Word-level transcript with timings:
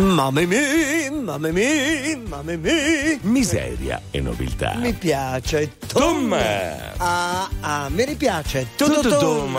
Mamma 0.00 0.40
mia, 0.40 1.10
mamma 1.12 1.50
mia, 1.50 2.16
mamma 2.26 2.56
mia. 2.56 3.18
Miseria 3.20 4.00
e 4.10 4.22
nobiltà. 4.22 4.72
Mi 4.76 4.94
piace. 4.94 5.76
Tum. 5.88 6.32
Ah, 6.32 7.46
ah, 7.60 7.88
mi 7.90 8.06
ripiace. 8.06 8.68
Tutum. 8.76 9.02
Tutum. 9.02 9.56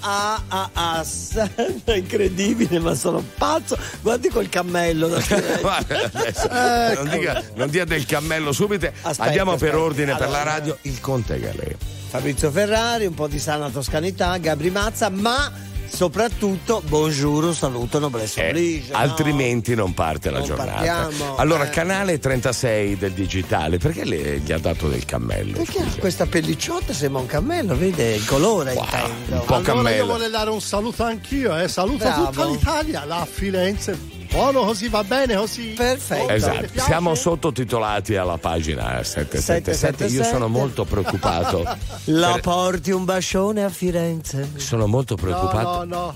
Ah, 0.00 0.42
ah, 0.48 0.70
ah, 0.72 1.04
è 1.84 1.92
incredibile, 1.92 2.80
ma 2.80 2.96
sono 2.96 3.22
pazzo. 3.38 3.78
Guardi 4.02 4.28
quel 4.28 4.48
cammello 4.48 5.06
adesso, 5.14 6.48
non, 6.48 7.08
dica, 7.08 7.44
non 7.54 7.70
dia 7.70 7.84
del 7.84 8.04
cammello 8.06 8.50
subito. 8.50 8.86
Aspetta, 8.86 9.22
Andiamo 9.22 9.52
per 9.54 9.68
aspetta. 9.68 9.84
ordine 9.84 10.16
per 10.16 10.28
la 10.28 10.40
Allora. 10.40 10.42
radio. 10.42 10.76
Il 10.82 11.00
Conte 11.00 11.38
Galè. 11.38 11.76
Fabrizio 12.08 12.50
Ferrari, 12.50 13.06
un 13.06 13.14
po' 13.14 13.28
di 13.28 13.38
sana 13.38 13.68
toscanità, 13.70 14.36
Gabri 14.38 14.70
Mazza, 14.70 15.08
ma 15.10 15.48
soprattutto 15.88 16.82
buongiorno, 16.86 17.52
saluto, 17.52 17.98
noblesse 17.98 18.44
Eh, 18.44 18.48
oblige. 18.50 18.92
no? 18.92 18.98
altrimenti 18.98 19.74
non 19.74 19.94
parte 19.94 20.30
la 20.30 20.38
Non 20.38 20.46
giornata. 20.46 20.72
partiamo, 20.72 21.36
allora, 21.36 21.64
eh. 21.66 21.70
canale 21.70 22.18
36 22.18 22.96
del 22.96 23.12
digitale, 23.12 23.78
perché 23.78 24.04
le- 24.04 24.38
gli 24.40 24.52
ha 24.52 24.58
dato 24.58 24.88
del 24.88 25.04
cammello? 25.04 25.56
Perché 25.58 25.82
scusa? 25.82 25.98
questa 25.98 26.26
pellicciotta 26.26 26.92
sembra 26.92 27.20
un 27.20 27.26
cammello, 27.26 27.76
vede 27.76 28.14
il 28.14 28.24
colore 28.24 28.72
Wow, 28.74 28.84
intendo. 28.84 29.10
un 29.40 29.44
po' 29.44 29.54
allora 29.54 29.62
cammello. 29.72 30.04
io 30.04 30.06
voglio 30.06 30.28
dare 30.28 30.50
un 30.50 30.60
saluto 30.60 31.02
anch'io, 31.04 31.56
eh. 31.58 31.68
Saluto 31.68 31.98
Bravo. 32.04 32.26
tutta 32.30 32.44
l'Italia, 32.46 33.04
la 33.04 33.26
Firenze. 33.30 34.14
Buono 34.30 34.64
così, 34.64 34.88
va 34.88 35.02
bene 35.04 35.36
così. 35.36 35.68
Perfetto. 35.76 36.32
Esatto, 36.32 36.68
siamo 36.80 37.14
sottotitolati 37.14 38.16
alla 38.16 38.38
pagina 38.38 39.02
777. 39.02 40.04
Io 40.04 40.12
777. 40.22 40.28
sono 40.30 40.48
molto 40.48 40.84
preoccupato. 40.84 41.62
La 42.06 42.32
per- 42.32 42.40
porti 42.40 42.90
un 42.90 43.04
bacione 43.04 43.64
a 43.64 43.68
Firenze? 43.70 44.50
sono 44.56 44.86
molto 44.86 45.14
No, 45.16 45.20
preoccupato. 45.22 45.84
no, 45.84 45.96
no. 45.96 46.14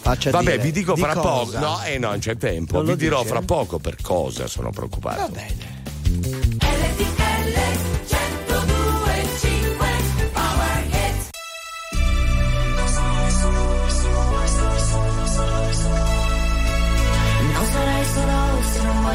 Faccia 0.00 0.30
Vabbè, 0.30 0.50
dire. 0.52 0.62
vi 0.62 0.72
dico 0.72 0.94
Di 0.94 1.00
fra 1.00 1.14
poco. 1.14 1.28
cosa? 1.44 1.58
No, 1.60 1.82
eh 1.84 1.98
no, 1.98 2.08
non 2.10 2.18
c'è 2.18 2.36
tempo. 2.36 2.76
Non 2.76 2.86
Vi 2.86 2.96
dirò 2.96 3.18
dice? 3.22 3.28
fra 3.30 3.40
poco 3.42 3.78
per 3.78 3.96
cosa 4.02 4.46
sono 4.46 4.70
preoccupato. 4.70 5.20
Va 5.20 5.28
bene. 5.28 5.82
RTL 6.60 7.93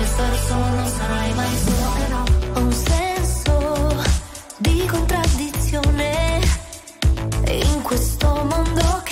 stare 0.09 0.37
solo, 0.47 0.85
sarai 0.97 1.33
mai 1.33 1.55
no, 2.09 2.23
ho 2.53 2.59
un 2.59 2.71
senso 2.73 4.03
di 4.57 4.85
contraddizione 4.85 6.39
in 7.47 7.81
questo 7.81 8.27
mondo 8.27 9.01
che 9.03 9.08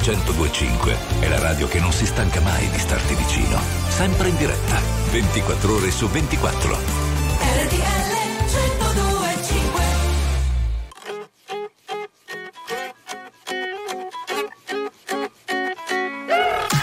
1025 0.00 0.96
è 1.20 1.28
la 1.28 1.38
radio 1.38 1.68
che 1.68 1.78
non 1.78 1.92
si 1.92 2.06
stanca 2.06 2.40
mai 2.40 2.66
di 2.70 2.78
starti 2.78 3.14
vicino. 3.14 3.60
Sempre 3.88 4.28
in 4.28 4.36
diretta, 4.38 4.80
24 5.10 5.74
ore 5.74 5.90
su 5.90 6.08
24. 6.08 6.74
RTL 6.74 8.10
1025 8.46 9.84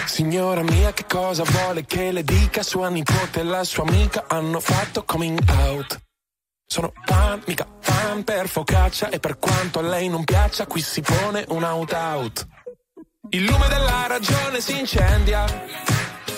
Signora 0.06 0.62
mia, 0.62 0.92
che 0.92 1.04
cosa 1.08 1.42
vuole 1.42 1.84
che 1.86 2.12
le 2.12 2.22
dica? 2.22 2.62
Sua 2.62 2.88
nipote 2.88 3.40
e 3.40 3.42
la 3.42 3.64
sua 3.64 3.82
amica 3.82 4.26
hanno 4.28 4.60
fatto 4.60 5.02
coming 5.04 5.40
out. 5.48 6.00
Sono 6.64 6.92
fan, 7.04 7.42
mica 7.46 7.66
fan 7.80 8.22
per 8.22 8.46
focaccia 8.46 9.08
e 9.08 9.18
per 9.18 9.38
quanto 9.38 9.80
a 9.80 9.82
lei 9.82 10.08
non 10.08 10.22
piaccia, 10.22 10.66
qui 10.66 10.80
si 10.80 11.00
pone 11.00 11.44
un 11.48 11.64
out-out. 11.64 12.46
Il 13.30 13.44
lume 13.44 13.68
della 13.68 14.06
ragione 14.08 14.60
si 14.60 14.78
incendia. 14.78 15.44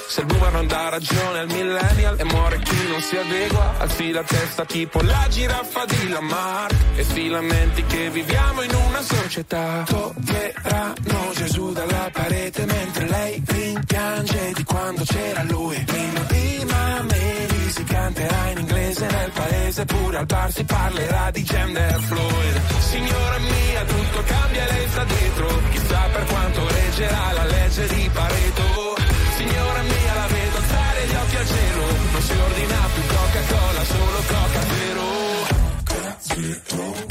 Se 0.08 0.20
il 0.20 0.26
boomer 0.26 0.52
non 0.52 0.66
dà 0.66 0.88
ragione 0.88 1.38
al 1.38 1.46
millennial 1.46 2.18
e 2.18 2.24
muore 2.24 2.58
chi 2.58 2.88
non 2.88 3.00
si 3.00 3.16
adegua, 3.16 3.74
alzi 3.78 4.10
la 4.10 4.24
testa 4.24 4.64
tipo 4.64 5.00
la 5.02 5.24
giraffa 5.28 5.84
di 5.84 6.08
Lamarck 6.08 6.74
e 6.96 7.04
si 7.04 7.28
lamenti 7.28 7.84
che 7.84 8.10
viviamo 8.10 8.62
in 8.62 8.74
una 8.88 9.02
società. 9.02 9.84
Toglieranno 9.86 11.30
Gesù 11.34 11.72
dalla 11.72 12.10
parete 12.12 12.64
mentre 12.66 13.08
lei 13.08 13.42
rimpiange 13.46 14.52
di 14.52 14.64
quando 14.64 15.04
c'era 15.04 15.44
lui. 15.44 15.80
Prima 15.84 16.26
si 16.28 16.39
canterà 18.12 18.50
in 18.50 18.58
inglese 18.58 19.06
nel 19.06 19.30
paese, 19.30 19.84
pure 19.84 20.16
al 20.18 20.26
bar 20.26 20.50
si 20.50 20.64
parlerà 20.64 21.30
di 21.30 21.44
gender 21.44 22.00
fluid. 22.00 22.60
Signora 22.90 23.38
mia, 23.38 23.84
tutto 23.84 24.22
cambia 24.24 24.66
lei 24.66 24.88
sta 24.88 25.04
dietro, 25.04 25.46
chissà 25.70 26.00
per 26.12 26.24
quanto 26.24 26.68
reggerà 26.68 27.32
la 27.32 27.44
legge 27.44 27.86
di 27.86 28.10
Pareto. 28.12 28.96
Signora 29.36 29.82
mia, 29.82 30.14
la 30.14 30.26
vedo 30.26 30.56
alzare 30.56 31.06
gli 31.06 31.14
occhi 31.14 31.36
al 31.36 31.46
cielo, 31.46 31.86
non 32.12 32.22
si 32.22 32.32
ordina 32.32 32.88
più 32.94 33.02
Coca-Cola, 33.14 33.84
solo 33.84 34.22
Coca 34.26 34.62
Zero. 34.72 35.04
Signora 36.18 37.10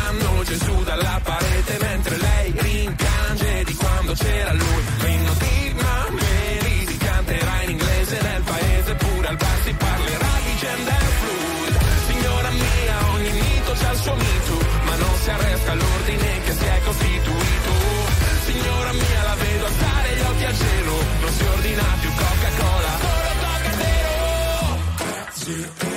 arresta 15.71 15.73
l'ordine 15.73 16.41
che 16.43 16.53
si 16.53 16.65
è 16.65 16.81
costituito. 16.83 17.71
Signora 18.45 18.91
mia, 18.93 19.23
la 19.23 19.35
vedo 19.35 19.65
alzare 19.65 20.15
gli 20.15 20.21
occhi 20.21 20.45
al 20.45 20.57
cielo, 20.57 20.97
non 21.21 21.31
si 21.31 21.43
ordina 21.43 21.83
più 21.99 22.09
Coca-Cola, 22.09 22.97
solo 22.99 23.31
Coca 23.39 23.71
Zero. 25.33 25.90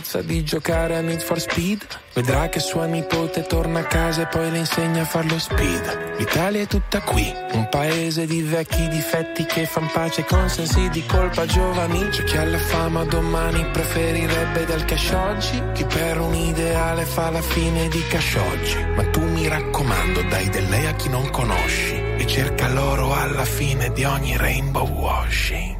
L'ebbrezza 0.00 0.22
di 0.22 0.42
giocare 0.42 0.96
a 0.96 1.02
Need 1.02 1.20
for 1.20 1.38
Speed, 1.38 1.86
vedrà 2.14 2.48
che 2.48 2.58
sua 2.58 2.86
nipote 2.86 3.42
torna 3.42 3.80
a 3.80 3.84
casa 3.84 4.22
e 4.22 4.26
poi 4.28 4.50
le 4.50 4.58
insegna 4.58 5.02
a 5.02 5.04
far 5.04 5.26
lo 5.26 5.38
speed. 5.38 6.14
L'Italia 6.16 6.62
è 6.62 6.66
tutta 6.66 7.02
qui, 7.02 7.30
un 7.52 7.68
paese 7.68 8.24
di 8.24 8.40
vecchi 8.40 8.88
difetti 8.88 9.44
che 9.44 9.66
fan 9.66 9.90
pace 9.92 10.24
con 10.24 10.48
sensi 10.48 10.88
di 10.88 11.04
colpa 11.04 11.44
giovani. 11.44 12.08
C'è 12.08 12.24
chi 12.24 12.36
alla 12.38 12.58
fama 12.58 13.04
domani 13.04 13.62
preferirebbe 13.66 14.64
del 14.64 14.86
cash 14.86 15.10
oggi, 15.10 15.62
chi 15.74 15.84
per 15.84 16.18
un 16.18 16.34
ideale 16.34 17.04
fa 17.04 17.28
la 17.28 17.42
fine 17.42 17.88
di 17.88 18.02
cash 18.08 18.36
oggi. 18.36 18.82
Ma 18.96 19.04
tu 19.10 19.22
mi 19.22 19.48
raccomando, 19.48 20.22
dai 20.30 20.48
del 20.48 20.66
lei 20.70 20.86
a 20.86 20.94
chi 20.94 21.10
non 21.10 21.28
conosci 21.28 21.94
e 22.16 22.26
cerca 22.26 22.68
l'oro 22.68 23.12
alla 23.12 23.44
fine 23.44 23.92
di 23.92 24.04
ogni 24.04 24.34
rainbow 24.38 24.88
washing. 24.88 25.79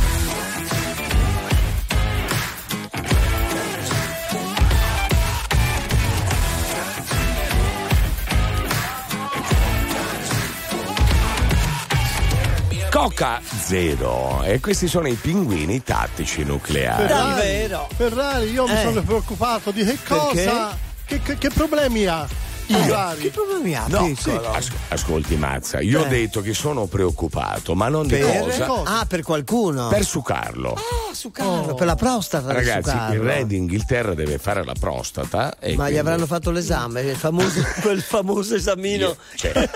Coca 13.01 13.41
Zero. 13.43 14.43
E 14.43 14.59
questi 14.59 14.87
sono 14.87 15.07
i 15.07 15.15
pinguini 15.15 15.81
tattici 15.81 16.43
nucleari. 16.43 17.07
Davvero? 17.07 17.87
Ferrari, 17.95 18.51
io 18.51 18.67
mi 18.67 18.73
Eh. 18.73 18.81
sono 18.83 19.01
preoccupato 19.01 19.71
di 19.71 19.83
che 19.83 19.97
cosa. 20.07 20.77
Che, 21.03 21.19
che- 21.23 21.37
che 21.39 21.49
problemi 21.49 22.05
ha? 22.05 22.27
Ferrari? 22.71 23.21
Che 23.21 23.29
problemi 23.29 23.75
ha, 23.75 23.85
No, 23.87 24.05
piccolo? 24.05 24.51
as- 24.51 24.69
ascolti 24.89 25.35
Mazza, 25.35 25.79
io 25.81 26.01
ho 26.01 26.05
Eh. 26.05 26.09
detto 26.09 26.41
che 26.41 26.53
sono 26.53 26.85
preoccupato, 26.85 27.75
ma 27.75 27.87
non 27.89 28.07
di 28.07 28.15
Per? 28.17 28.39
cosa. 28.39 28.65
cosa? 28.65 28.99
Ah, 28.99 29.05
per 29.05 29.21
qualcuno? 29.23 29.87
Per 29.89 30.03
succarlo. 30.05 30.73
Ah, 30.73 31.13
su 31.13 31.29
Carlo, 31.31 31.73
per 31.75 31.85
la 31.85 31.95
prostata 31.95 32.51
Ragazzi, 32.53 32.89
sucarlo. 32.89 33.13
il 33.15 33.19
re 33.21 33.45
d'Inghilterra 33.45 34.13
deve 34.13 34.37
fare 34.37 34.63
la 34.63 34.73
prostata. 34.79 35.55
E 35.59 35.69
Ma 35.69 35.75
quindi- 35.83 35.93
gli 35.93 35.97
avranno 35.97 36.25
fatto 36.25 36.51
l'esame, 36.51 37.01
il 37.01 37.15
famoso, 37.15 37.61
quel 37.81 38.01
famoso 38.01 38.55
esamino. 38.55 39.07
Io, 39.07 39.15
cioè, 39.35 39.69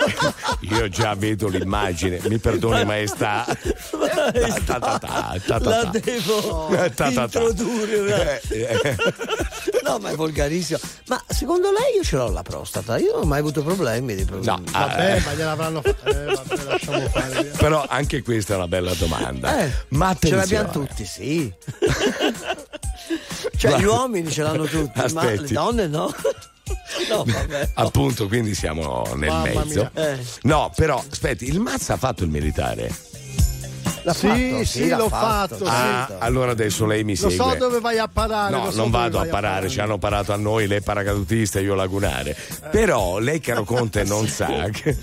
io 0.60 0.88
già 0.88 1.14
vedo 1.14 1.48
l'immagine, 1.48 2.20
mi 2.28 2.38
perdoni 2.38 2.84
maestà. 2.84 3.44
La 3.46 4.30
devo 4.30 4.54
Ta, 4.64 4.78
ta, 4.80 4.98
ta. 4.98 5.32
introdurre. 7.26 8.40
No, 9.86 9.98
ma 9.98 10.10
è 10.10 10.14
volgarissimo. 10.16 10.78
Ma 11.08 11.22
secondo 11.28 11.70
lei 11.70 11.96
io 11.96 12.02
ce 12.02 12.16
l'ho 12.16 12.30
la 12.30 12.42
prostata? 12.42 12.96
Io 12.98 13.12
non 13.12 13.22
ho 13.22 13.26
mai 13.26 13.40
avuto 13.40 13.62
problemi 13.62 14.14
di 14.14 14.26
No, 14.28 14.60
Vabbè, 14.70 15.16
eh, 15.16 15.20
ma 15.20 15.34
gliel'avranno 15.34 15.82
fatto. 15.82 16.08
Eh, 16.08 16.24
vabbè, 16.24 16.62
lasciamo 16.64 17.08
fare. 17.08 17.42
via. 17.42 17.52
però 17.56 17.84
anche 17.88 18.22
questa 18.22 18.54
è 18.54 18.56
una 18.56 18.68
bella 18.68 18.94
domanda. 18.94 19.58
Eh, 19.64 19.72
ma 19.90 20.08
ce 20.08 20.12
attenzione. 20.32 20.36
l'abbiamo 20.42 20.70
tutti, 20.70 21.04
sì. 21.04 21.52
cioè, 23.56 23.70
Ma- 23.70 23.78
gli 23.78 23.84
uomini 23.84 24.30
ce 24.30 24.42
l'hanno 24.42 24.64
tutti, 24.64 24.98
ma 24.98 25.04
Aspetti. 25.04 25.42
le 25.42 25.48
donne 25.48 25.86
no. 25.86 26.12
No, 27.08 27.22
vabbè. 27.24 27.70
Appunto, 27.74 28.26
quindi 28.26 28.54
siamo 28.54 29.04
nel 29.14 29.28
Mamma 29.28 29.64
mezzo. 29.64 29.90
Eh. 29.94 30.18
No, 30.42 30.72
però, 30.74 31.02
aspetti, 31.08 31.46
il 31.46 31.60
Mazza 31.60 31.94
ha 31.94 31.96
fatto 31.96 32.24
il 32.24 32.30
militare. 32.30 32.92
L'ha 34.06 34.14
Sì, 34.14 34.28
fatto, 34.28 34.64
sì, 34.64 34.88
l'ha 34.88 34.96
l'ho 34.98 35.08
fatto, 35.08 35.56
sì. 35.56 35.64
Ah, 35.66 36.18
allora 36.18 36.52
adesso 36.52 36.86
lei 36.86 37.02
mi 37.02 37.18
Lo 37.18 37.28
segue. 37.28 37.50
so 37.50 37.56
dove 37.58 37.80
vai 37.80 37.98
a 37.98 38.06
parare. 38.06 38.54
No, 38.54 38.66
lo 38.66 38.70
so 38.70 38.76
non 38.76 38.90
vado 38.90 39.18
a 39.18 39.26
parare, 39.26 39.68
ci 39.68 39.80
hanno 39.80 39.98
parato 39.98 40.32
a 40.32 40.36
noi, 40.36 40.68
lei 40.68 40.80
paracadutista 40.80 41.58
e 41.58 41.62
io 41.62 41.74
lagunare. 41.74 42.36
Però 42.70 43.18
lei, 43.18 43.40
caro 43.40 43.64
Conte, 43.64 44.04
non 44.06 44.28
sa 44.28 44.68
che 44.70 44.96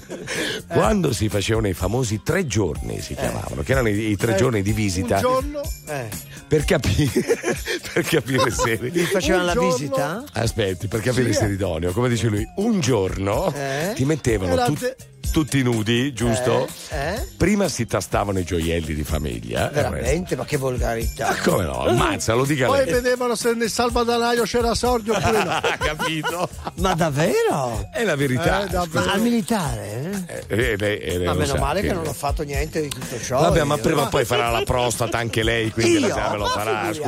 quando 0.68 1.12
si 1.12 1.28
facevano 1.28 1.68
i 1.68 1.74
famosi 1.74 2.22
tre 2.24 2.48
giorni, 2.48 3.02
si 3.02 3.14
chiamavano, 3.14 3.62
che 3.62 3.74
erano 3.74 3.90
i, 3.90 4.12
i 4.12 4.16
tre 4.16 4.36
Eh, 4.36 4.38
giorni 4.38 4.62
di 4.62 4.72
visita, 4.72 5.16
Un 5.16 5.22
giorno 5.22 5.62
Eh. 5.90 6.08
per 6.48 6.64
capire, 6.64 7.12
per 7.94 8.04
capire 8.06 8.52
se 8.52 8.80
Gli 8.90 9.04
facevano 9.04 9.42
Un 9.42 9.48
la 9.48 9.54
giorno- 9.54 9.76
visita? 9.76 10.24
Aspetti, 10.32 10.88
per 10.88 11.02
capire 11.02 11.28
Sì, 11.34 11.40
se 11.40 11.42
eh. 11.42 11.46
eri 11.48 11.54
idoneo, 11.56 11.92
come 11.92 12.08
dice 12.08 12.28
lui, 12.30 12.46
un 12.56 12.80
giorno 12.80 13.52
Eh? 13.54 13.92
ti 13.96 14.06
mettevano 14.06 14.54
Era 14.54 14.66
tut- 14.68 14.80
te- 14.80 14.96
tutti 15.34 15.64
nudi, 15.64 16.14
giusto? 16.14 16.68
Eh? 16.90 17.16
Eh? 17.16 17.28
Prima 17.36 17.68
si 17.68 17.88
tastavano 17.88 18.38
i 18.38 18.44
gioielli 18.44 18.94
di 18.94 19.04
famiglia. 19.04 19.68
Veramente, 19.70 20.36
ma 20.36 20.46
che 20.46 20.58
volgarità. 20.58 21.30
Ma 21.30 21.38
come 21.42 21.64
no? 21.64 21.92
Mazza, 21.96 22.36
lo 22.36 22.46
dica 22.46 22.68
poi 22.68 22.86
lei. 22.86 22.94
vedevano 22.94 23.34
se 23.36 23.54
nel 23.56 23.70
salvadanaio 23.72 24.44
c'era 24.44 24.76
sordio 24.76 25.16
oppure 25.18 25.44
no. 25.44 25.50
Ha 25.50 25.78
capito? 25.82 26.48
Ma 26.76 26.94
davvero? 26.94 27.90
È 27.92 28.04
la 28.04 28.16
verità. 28.16 28.66
Eh, 28.66 28.70
davvero. 28.70 29.06
Ma 29.08 29.12
al 29.14 29.22
militare? 29.22 30.26
eh? 30.28 30.46
Eh, 30.48 30.78
eh, 30.80 31.00
eh, 31.16 31.26
Ma 31.26 31.34
meno 31.34 31.56
male 31.56 31.82
che 31.82 31.94
non 31.94 32.06
ho 32.06 32.14
fatto 32.14 32.44
niente 32.44 32.80
di 32.82 32.90
tutto 32.90 33.20
ciò. 33.20 33.40
Vabbè, 33.42 33.64
ma 33.64 33.76
io. 33.76 33.82
prima 33.82 34.02
o 34.04 34.10
poi 34.10 34.26
farà 34.26 34.52
la 34.52 34.62
prostata 34.66 35.18
anche 35.18 35.42
lei, 35.42 35.72
quindi 35.72 35.94
Io? 35.94 36.00
l'esame 36.02 36.38
lo 36.38 36.46
farà, 36.46 36.94
scusi. 36.94 37.02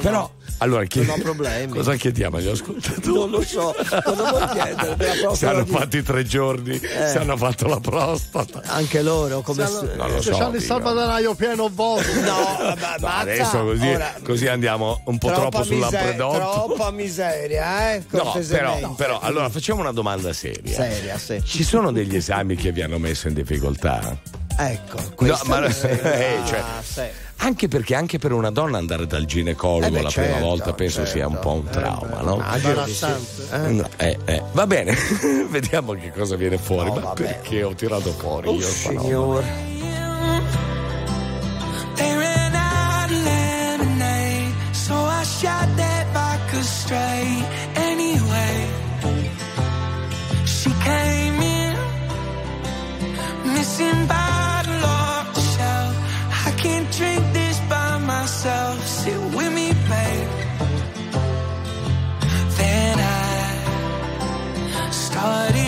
no, 0.00 0.10
no. 0.10 0.30
Allora, 0.62 0.84
chi- 0.84 1.04
Non 1.04 1.18
ho 1.18 1.22
problemi. 1.22 1.72
Cosa 1.72 1.94
chiediamo 1.96 2.36
agli 2.36 2.48
ascoltatori? 2.48 3.12
Non 3.18 3.30
lo 3.30 3.42
so, 3.42 3.74
cosa 4.04 4.30
vuol 4.30 4.48
chiedere? 4.50 4.96
Se 5.14 5.20
prossima 5.20 5.50
hanno 5.50 5.62
di- 5.64 5.70
fatto 5.70 6.02
tre 6.02 6.24
giorni, 6.24 6.78
se 6.78 7.18
hanno 7.18 7.36
fatto 7.36 7.66
la 7.66 7.80
prostata. 7.80 8.62
Anche 8.66 9.02
loro, 9.02 9.40
come 9.40 9.66
Se 9.66 9.72
s- 9.72 9.80
Non 9.96 10.10
lo 10.12 10.22
se 10.22 10.32
so. 10.32 10.38
c'hanno 10.38 10.56
il 10.56 10.62
salvadanaio 10.62 11.34
pieno 11.34 11.68
vuoto. 11.68 12.00
No, 12.22 12.74
ma, 12.78 12.94
No, 12.98 13.06
adesso 13.08 13.64
così, 13.64 13.88
ora- 13.88 14.14
così 14.22 14.46
andiamo 14.46 15.02
un 15.06 15.18
po' 15.18 15.32
troppo 15.32 15.58
miser- 15.58 15.74
sull'ampredotto. 15.74 16.36
Troppa 16.66 16.90
miseria, 16.92 17.92
eh? 17.94 17.98
No, 17.98 18.04
però, 18.08 18.22
cortesemente. 18.24 18.88
però, 18.96 19.18
allora 19.20 19.48
facciamo 19.50 19.80
una 19.80 19.92
domanda 19.92 20.32
seria. 20.32 20.72
Seria, 20.74 21.18
sì. 21.18 21.42
Ci 21.44 21.64
sono 21.64 21.90
degli 21.92 22.14
esami 22.16 22.54
che 22.54 22.70
vi 22.72 22.82
hanno 22.82 22.98
messo 22.98 23.26
in 23.28 23.34
difficoltà? 23.34 24.16
Ecco, 24.56 24.98
questa 25.16 25.44
ma- 25.48 25.60
mi 25.60 25.72
sembra- 25.72 26.12
eh, 26.14 26.38
cioè, 26.46 26.58
Ah, 26.58 26.82
sì. 26.82 27.02
Anche 27.44 27.66
perché 27.66 27.96
anche 27.96 28.18
per 28.18 28.30
una 28.32 28.50
donna 28.50 28.78
andare 28.78 29.06
dal 29.06 29.24
ginecologo 29.24 29.86
Eh 29.86 29.90
beh, 29.90 30.02
la 30.02 30.10
prima 30.10 30.26
certo, 30.28 30.44
volta 30.44 30.72
penso 30.74 31.04
sia 31.04 31.26
un 31.26 31.32
certo. 31.34 31.48
po' 31.48 31.54
un 31.54 31.64
trauma, 31.64 32.20
no? 32.20 32.34
Immagino 32.36 32.84
di 32.84 32.92
sì. 32.92 33.04
Imbarazzante. 33.04 33.72
No, 33.72 33.88
eh, 33.96 34.18
eh, 34.26 34.42
Va 34.52 34.66
bene, 34.68 34.94
vediamo 35.50 35.92
che 35.94 36.12
cosa 36.12 36.36
viene 36.36 36.56
fuori. 36.58 36.88
No, 36.90 36.94
ma 36.94 37.00
vabbè. 37.00 37.22
perché 37.22 37.62
ho 37.64 37.74
tirato 37.74 38.12
fuori 38.12 38.48
Oh, 38.48 38.54
io? 38.54 38.60
sta 38.60 38.90
roba? 38.90 39.02
signor. 39.02 39.44
They 41.96 42.14
ran 42.16 42.54
out 42.54 43.10
of 43.10 43.24
lemonade, 43.24 44.54
so 44.72 44.94
I 44.94 45.24
shot 45.24 45.68
that 45.76 46.06
vodka 46.12 46.62
straight. 46.62 47.44
Anyway, 47.74 48.68
she 50.44 50.70
came 50.84 51.42
in, 51.42 51.76
missing 53.52 54.06
bottle 54.06 54.31
how. 65.22 65.61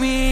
Me 0.00 0.29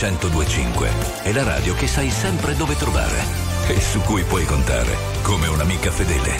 1025 0.00 0.88
è 1.24 1.32
la 1.32 1.42
radio 1.42 1.74
che 1.74 1.86
sai 1.86 2.08
sempre 2.08 2.56
dove 2.56 2.74
trovare 2.74 3.22
e 3.68 3.78
su 3.78 4.00
cui 4.00 4.22
puoi 4.22 4.46
contare 4.46 4.96
come 5.20 5.46
un'amica 5.46 5.90
fedele. 5.90 6.38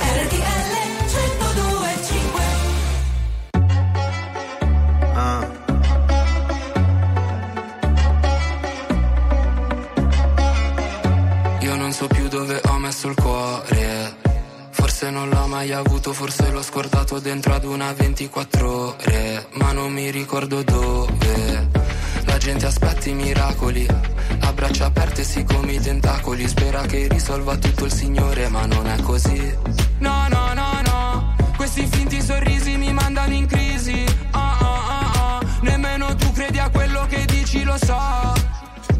RTL 0.00 0.72
1025 1.04 2.42
Io 11.60 11.76
non 11.76 11.92
so 11.92 12.06
più 12.06 12.28
dove 12.28 12.62
ho 12.64 12.78
messo 12.78 13.08
il 13.08 13.14
cuore. 13.14 14.14
Forse 14.70 15.10
non 15.10 15.28
l'ho 15.28 15.46
mai 15.46 15.70
avuto, 15.70 16.14
forse 16.14 16.50
l'ho 16.50 16.62
scordato 16.62 17.18
dentro 17.18 17.52
ad 17.52 17.64
una 17.64 17.92
24 17.92 18.70
ore. 18.70 19.48
Ma 19.50 19.72
non 19.72 19.92
mi 19.92 20.10
ricordo 20.10 20.62
dove. 20.62 21.75
Gente 22.46 22.70
i 23.06 23.12
miracoli. 23.12 23.88
A 24.38 24.52
braccia 24.52 24.84
aperte 24.86 25.24
sì 25.24 25.42
come 25.42 25.72
i 25.72 25.80
tentacoli. 25.80 26.46
Spera 26.46 26.82
che 26.82 27.08
risolva 27.08 27.56
tutto 27.56 27.86
il 27.86 27.92
Signore, 27.92 28.48
ma 28.48 28.66
non 28.66 28.86
è 28.86 29.00
così. 29.00 29.52
No, 29.98 30.28
no, 30.28 30.54
no, 30.54 30.80
no. 30.84 31.34
Questi 31.56 31.84
finti 31.86 32.22
sorrisi 32.22 32.76
mi 32.76 32.92
mandano 32.92 33.34
in 33.34 33.46
crisi. 33.46 34.04
Ah, 34.30 34.58
ah, 34.60 34.80
ah, 34.86 35.10
ah. 35.14 35.40
Nemmeno 35.62 36.14
tu 36.14 36.30
credi 36.30 36.60
a 36.60 36.68
quello 36.68 37.04
che 37.08 37.24
dici, 37.24 37.64
lo 37.64 37.76
so. 37.78 37.98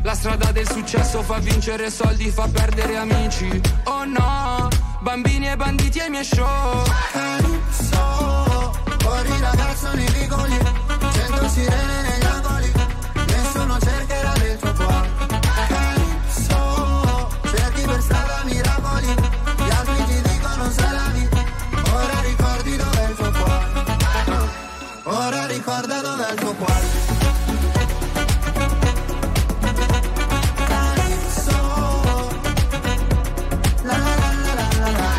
La 0.03 0.15
strada 0.15 0.51
del 0.51 0.69
successo 0.69 1.23
fa 1.23 1.39
vincere 1.39 1.89
soldi, 1.89 2.29
fa 2.31 2.49
perdere 2.49 2.97
amici. 2.97 3.61
Oh 3.85 4.05
no, 4.07 4.69
bambini 5.03 5.49
e 5.51 5.57
banditi 5.57 6.01
ai 6.01 6.11
miei 6.11 6.25
show. 6.25 6.83
Calypso, 7.13 8.73
fuori 8.99 9.39
ragazzo 9.39 9.95
nei 9.95 10.11
vicoli, 10.11 10.59
cento 11.13 11.49
sirene 11.49 12.03
negli 12.03 12.26
la 33.83 34.91
la. 34.91 35.15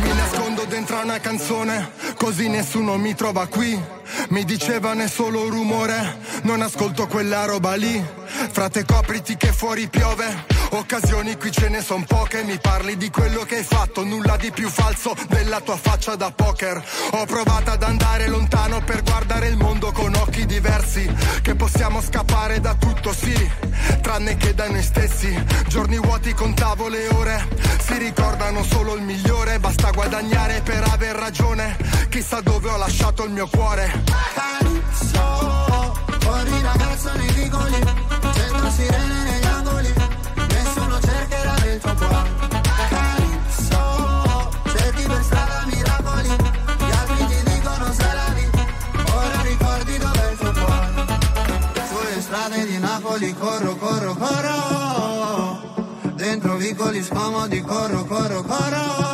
Mi 0.00 0.12
nascondo 0.14 0.64
dentro 0.64 1.02
una 1.02 1.18
canzone, 1.20 1.90
così 2.16 2.48
nessuno 2.48 2.96
mi 2.96 3.14
trova 3.14 3.46
qui. 3.46 3.80
Mi 4.28 4.44
dicevano 4.44 5.02
è 5.02 5.08
solo 5.08 5.48
rumore, 5.48 6.18
non 6.42 6.60
ascolto 6.62 7.06
quella 7.06 7.44
roba 7.44 7.74
lì. 7.74 8.04
Frate 8.50 8.84
copriti 8.84 9.36
che 9.36 9.52
fuori 9.52 9.88
piove, 9.88 10.46
Occasioni 10.70 11.36
qui 11.36 11.50
ce 11.50 11.68
ne 11.68 11.80
son 11.80 12.04
poche, 12.04 12.42
mi 12.44 12.58
parli 12.58 12.96
di 12.96 13.10
quello 13.10 13.42
che 13.44 13.56
hai 13.56 13.64
fatto, 13.64 14.04
nulla 14.04 14.36
di 14.36 14.50
più 14.50 14.68
falso 14.68 15.14
della 15.28 15.60
tua 15.60 15.76
faccia 15.76 16.16
da 16.16 16.30
poker. 16.30 16.82
Ho 17.12 17.24
provato 17.24 17.70
ad 17.70 17.82
andare 17.82 18.28
lontano 18.28 18.82
per 18.82 19.02
guardare 19.02 19.48
il 19.48 19.56
mondo 19.56 19.92
con 19.92 20.14
occhi 20.14 20.44
diversi, 20.44 21.08
che 21.42 21.54
possiamo 21.54 22.00
scappare 22.00 22.60
da 22.60 22.74
tutto, 22.74 23.12
sì, 23.12 23.50
tranne 24.02 24.36
che 24.36 24.54
da 24.54 24.68
noi 24.68 24.82
stessi. 24.82 25.44
Giorni 25.68 25.98
vuoti 25.98 26.34
contavo 26.34 26.88
le 26.88 27.08
ore, 27.08 27.48
si 27.78 27.96
ricordano 27.98 28.62
solo 28.64 28.94
il 28.94 29.02
migliore, 29.02 29.58
basta 29.58 29.90
guadagnare 29.90 30.60
per 30.62 30.82
aver 30.90 31.16
ragione. 31.16 31.76
Chissà 32.08 32.40
dove 32.40 32.68
ho 32.68 32.76
lasciato 32.76 33.24
il 33.24 33.30
mio 33.30 33.48
cuore. 33.48 34.02
Calypso, 34.34 35.94
fuori 36.18 36.62
ragazzo 36.62 37.12
nei 37.16 37.32
vicoli, 37.32 37.78
sirene 38.74 39.25
corro, 53.58 53.76
corro, 53.78 54.14
corro, 54.14 55.58
dentro 56.14 56.56
vicoli 56.56 57.02
scomodi 57.02 57.62
corro, 57.62 58.04
corro, 58.04 58.42
corro. 58.42 59.05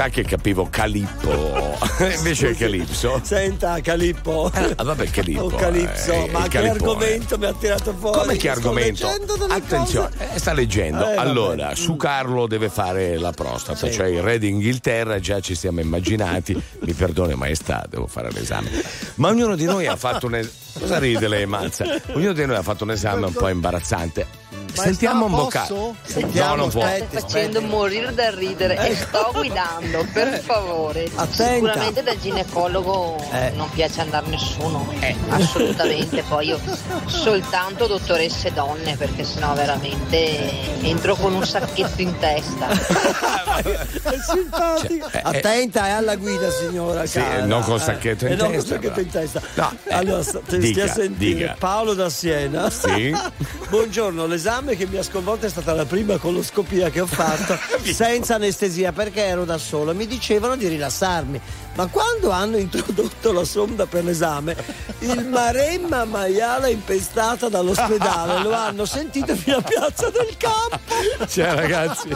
Sa 0.00 0.08
che 0.08 0.22
capivo 0.24 0.66
Calippo, 0.70 1.76
invece 2.16 2.52
è 2.52 2.54
Calipso. 2.54 3.20
Senta, 3.22 3.78
Calippo. 3.82 4.50
Ah, 4.76 4.82
vabbè, 4.82 5.10
Calippo. 5.10 5.42
Oh, 5.42 5.48
Calipso, 5.48 6.10
eh, 6.12 6.30
ma 6.30 6.44
che 6.44 6.48
Calippone. 6.48 6.90
argomento 6.90 7.36
mi 7.36 7.44
ha 7.44 7.52
tirato 7.52 7.92
fuori? 7.92 8.18
Come 8.18 8.36
che 8.36 8.48
argomento? 8.48 9.06
Attenzione, 9.50 10.08
eh, 10.32 10.38
sta 10.38 10.54
leggendo. 10.54 11.02
Eh, 11.06 11.14
vabbè. 11.16 11.28
allora, 11.28 11.74
su 11.74 11.96
Carlo 11.96 12.46
deve 12.46 12.70
fare 12.70 13.18
la 13.18 13.32
prostata, 13.32 13.88
Sì. 13.88 13.92
cioè 13.92 14.06
il 14.06 14.22
re 14.22 14.38
d'Inghilterra, 14.38 15.20
già 15.20 15.40
ci 15.40 15.54
siamo 15.54 15.80
immaginati. 15.80 16.58
Mi 16.80 16.94
perdoni, 16.94 17.34
maestà, 17.34 17.84
devo 17.86 18.06
fare 18.06 18.30
l'esame. 18.32 18.70
Ma 19.16 19.28
ognuno 19.28 19.54
di 19.54 19.66
noi 19.66 19.86
ha 19.86 19.96
fatto 19.96 20.28
un 20.28 20.36
esame. 20.36 20.54
Cosa 20.78 20.98
ride 20.98 21.28
lei, 21.28 21.44
Mazza? 21.44 21.84
Ognuno 22.12 22.32
di 22.32 22.46
noi 22.46 22.56
ha 22.56 22.62
fatto 22.62 22.84
un 22.84 22.92
esame 22.92 23.26
un 23.26 23.32
po' 23.34 23.48
imbarazzante. 23.48 24.26
Sentiamo 24.72 25.24
un 25.26 25.30
vocale. 25.32 25.66
posso? 25.68 25.94
No, 26.32 26.54
non 26.54 26.68
può. 26.70 26.82
aspetti, 26.82 27.06
Stai 27.18 27.20
facendo 27.20 27.60
morire 27.62 28.14
da 28.14 28.30
ridere 28.30 28.76
e 28.88 28.94
sto 28.96 29.30
guidando, 29.34 30.06
per 30.12 30.40
favore. 30.40 31.04
Attenta. 31.14 31.54
Sicuramente 31.54 32.02
dal 32.02 32.18
ginecologo 32.18 33.16
Eh. 33.32 33.50
non 33.54 33.68
piace 33.70 34.00
andare 34.00 34.26
nessuno. 34.28 34.92
Assolutamente. 35.28 36.22
Poi 36.28 36.46
io 36.48 36.60
soltanto 37.06 37.86
dottoresse 37.86 38.52
donne, 38.52 38.96
perché 38.96 39.24
sennò 39.24 39.54
veramente 39.54 40.80
entro 40.82 41.14
con 41.16 41.34
un 41.34 41.44
sacchetto 41.44 42.00
in 42.02 42.18
testa. 42.18 42.68
È 42.70 44.16
simpatico. 44.26 45.08
Cioè, 45.10 45.22
eh, 45.24 45.38
Attenta, 45.38 45.86
è 45.86 45.90
alla 45.90 46.16
guida, 46.16 46.50
signora. 46.50 47.06
Sì, 47.06 47.18
cara. 47.18 47.44
non 47.44 47.62
col 47.62 47.78
Eh, 47.80 47.82
sacchetto 47.82 48.26
in 48.26 48.32
eh, 48.32 48.36
testa, 48.36 48.74
sacchetto 48.74 49.00
in 49.00 49.10
testa. 49.10 49.40
No, 49.54 49.72
eh, 49.84 49.94
allora, 49.94 50.22
te- 50.24 50.58
dica, 50.58 50.80
stia 50.82 50.84
a 50.84 50.94
sentire. 50.94 51.34
dica. 51.34 51.56
Paolo 51.58 51.94
da 51.94 52.08
Siena. 52.10 52.70
Sì. 52.70 53.14
Buongiorno, 53.70 54.26
l'esame 54.26 54.59
che 54.76 54.86
mi 54.86 54.96
ha 54.98 55.02
sconvolto 55.02 55.46
è 55.46 55.48
stata 55.48 55.72
la 55.72 55.84
prima 55.86 56.16
coloscopia 56.18 56.90
che 56.90 57.00
ho 57.00 57.06
fatto 57.06 57.58
senza 57.82 58.34
anestesia 58.36 58.92
perché 58.92 59.22
ero 59.24 59.44
da 59.44 59.58
solo. 59.58 59.94
Mi 59.94 60.06
dicevano 60.06 60.56
di 60.56 60.68
rilassarmi. 60.68 61.40
Ma 61.76 61.86
quando 61.86 62.30
hanno 62.30 62.56
introdotto 62.58 63.32
la 63.32 63.44
sonda 63.44 63.86
per 63.86 64.04
l'esame, 64.04 64.54
il 65.00 65.24
maremma 65.26 66.04
maiale 66.04 66.70
impestata 66.70 67.48
dall'ospedale 67.48 68.42
lo 68.42 68.52
hanno 68.52 68.84
sentito 68.84 69.34
fino 69.34 69.56
a 69.56 69.62
Piazza 69.62 70.10
del 70.10 70.36
Campo. 70.36 70.78
Cioè, 71.26 71.54
ragazzi, 71.54 72.08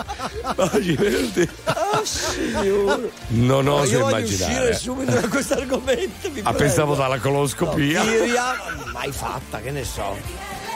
oggi 0.56 0.94
venerdì. 0.96 1.48
Oh, 1.66 2.04
signore. 2.04 3.10
Non 3.28 3.64
Ma 3.64 3.72
oso 3.74 3.92
io 3.92 4.08
immaginare. 4.08 4.52
uscire 4.52 4.74
subito 4.76 5.12
da 5.12 5.28
questo 5.28 5.54
argomento. 5.54 6.26
Ah, 6.26 6.30
prego. 6.30 6.52
pensavo 6.52 6.94
dalla 6.94 7.18
coloscopia. 7.18 8.02
No, 8.02 8.10
tiriamo- 8.10 8.62
mai 8.92 9.12
fatta, 9.12 9.60
che 9.60 9.70
ne 9.70 9.84
so. 9.84 10.53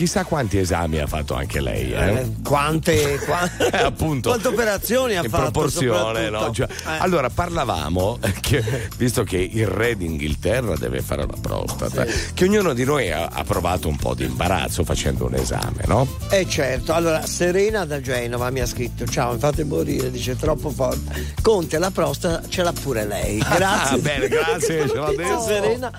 chissà 0.00 0.24
quanti 0.24 0.56
esami 0.56 0.98
ha 0.98 1.06
fatto 1.06 1.34
anche 1.34 1.60
lei. 1.60 1.92
Eh? 1.92 2.12
Eh, 2.14 2.32
quante, 2.42 3.18
quante, 3.18 3.68
eh, 3.70 3.82
appunto, 3.82 4.30
quante 4.30 4.48
operazioni 4.48 5.14
ha 5.14 5.22
in 5.22 5.28
fatto? 5.28 5.50
Proporzione, 5.50 6.30
no? 6.30 6.50
cioè, 6.52 6.66
eh. 6.70 6.96
Allora, 7.00 7.28
parlavamo, 7.28 8.18
che, 8.40 8.88
visto 8.96 9.24
che 9.24 9.36
il 9.36 9.66
re 9.66 9.98
d'Inghilterra 9.98 10.74
deve 10.76 11.02
fare 11.02 11.26
la 11.26 11.36
prostata, 11.38 12.06
sì. 12.06 12.32
che 12.32 12.44
ognuno 12.44 12.72
di 12.72 12.84
noi 12.84 13.12
ha, 13.12 13.26
ha, 13.26 13.44
provato 13.44 13.88
un 13.88 13.96
po' 13.96 14.14
di 14.14 14.24
imbarazzo 14.24 14.84
facendo 14.84 15.26
un 15.26 15.34
esame, 15.34 15.82
no? 15.84 16.08
Eh 16.30 16.48
certo, 16.48 16.94
allora 16.94 17.26
Serena 17.26 17.84
da 17.84 18.00
Genova 18.00 18.48
mi 18.48 18.60
ha 18.60 18.66
scritto, 18.66 19.06
ciao, 19.06 19.34
mi 19.34 19.38
fate 19.38 19.64
morire, 19.64 20.10
dice 20.10 20.34
troppo 20.34 20.70
forte. 20.70 21.34
Conte 21.42 21.78
la 21.78 21.90
prostata 21.90 22.48
ce 22.48 22.62
l'ha 22.62 22.72
pure 22.72 23.04
lei. 23.04 23.38
Ah, 23.50 23.56
grazie. 23.56 23.96
Ah, 23.96 23.98
bene, 23.98 24.28
grazie, 24.28 24.88
ce 24.88 24.94
l'ho 24.94 25.14
detto. 25.16 25.40
Serena. 25.40 25.92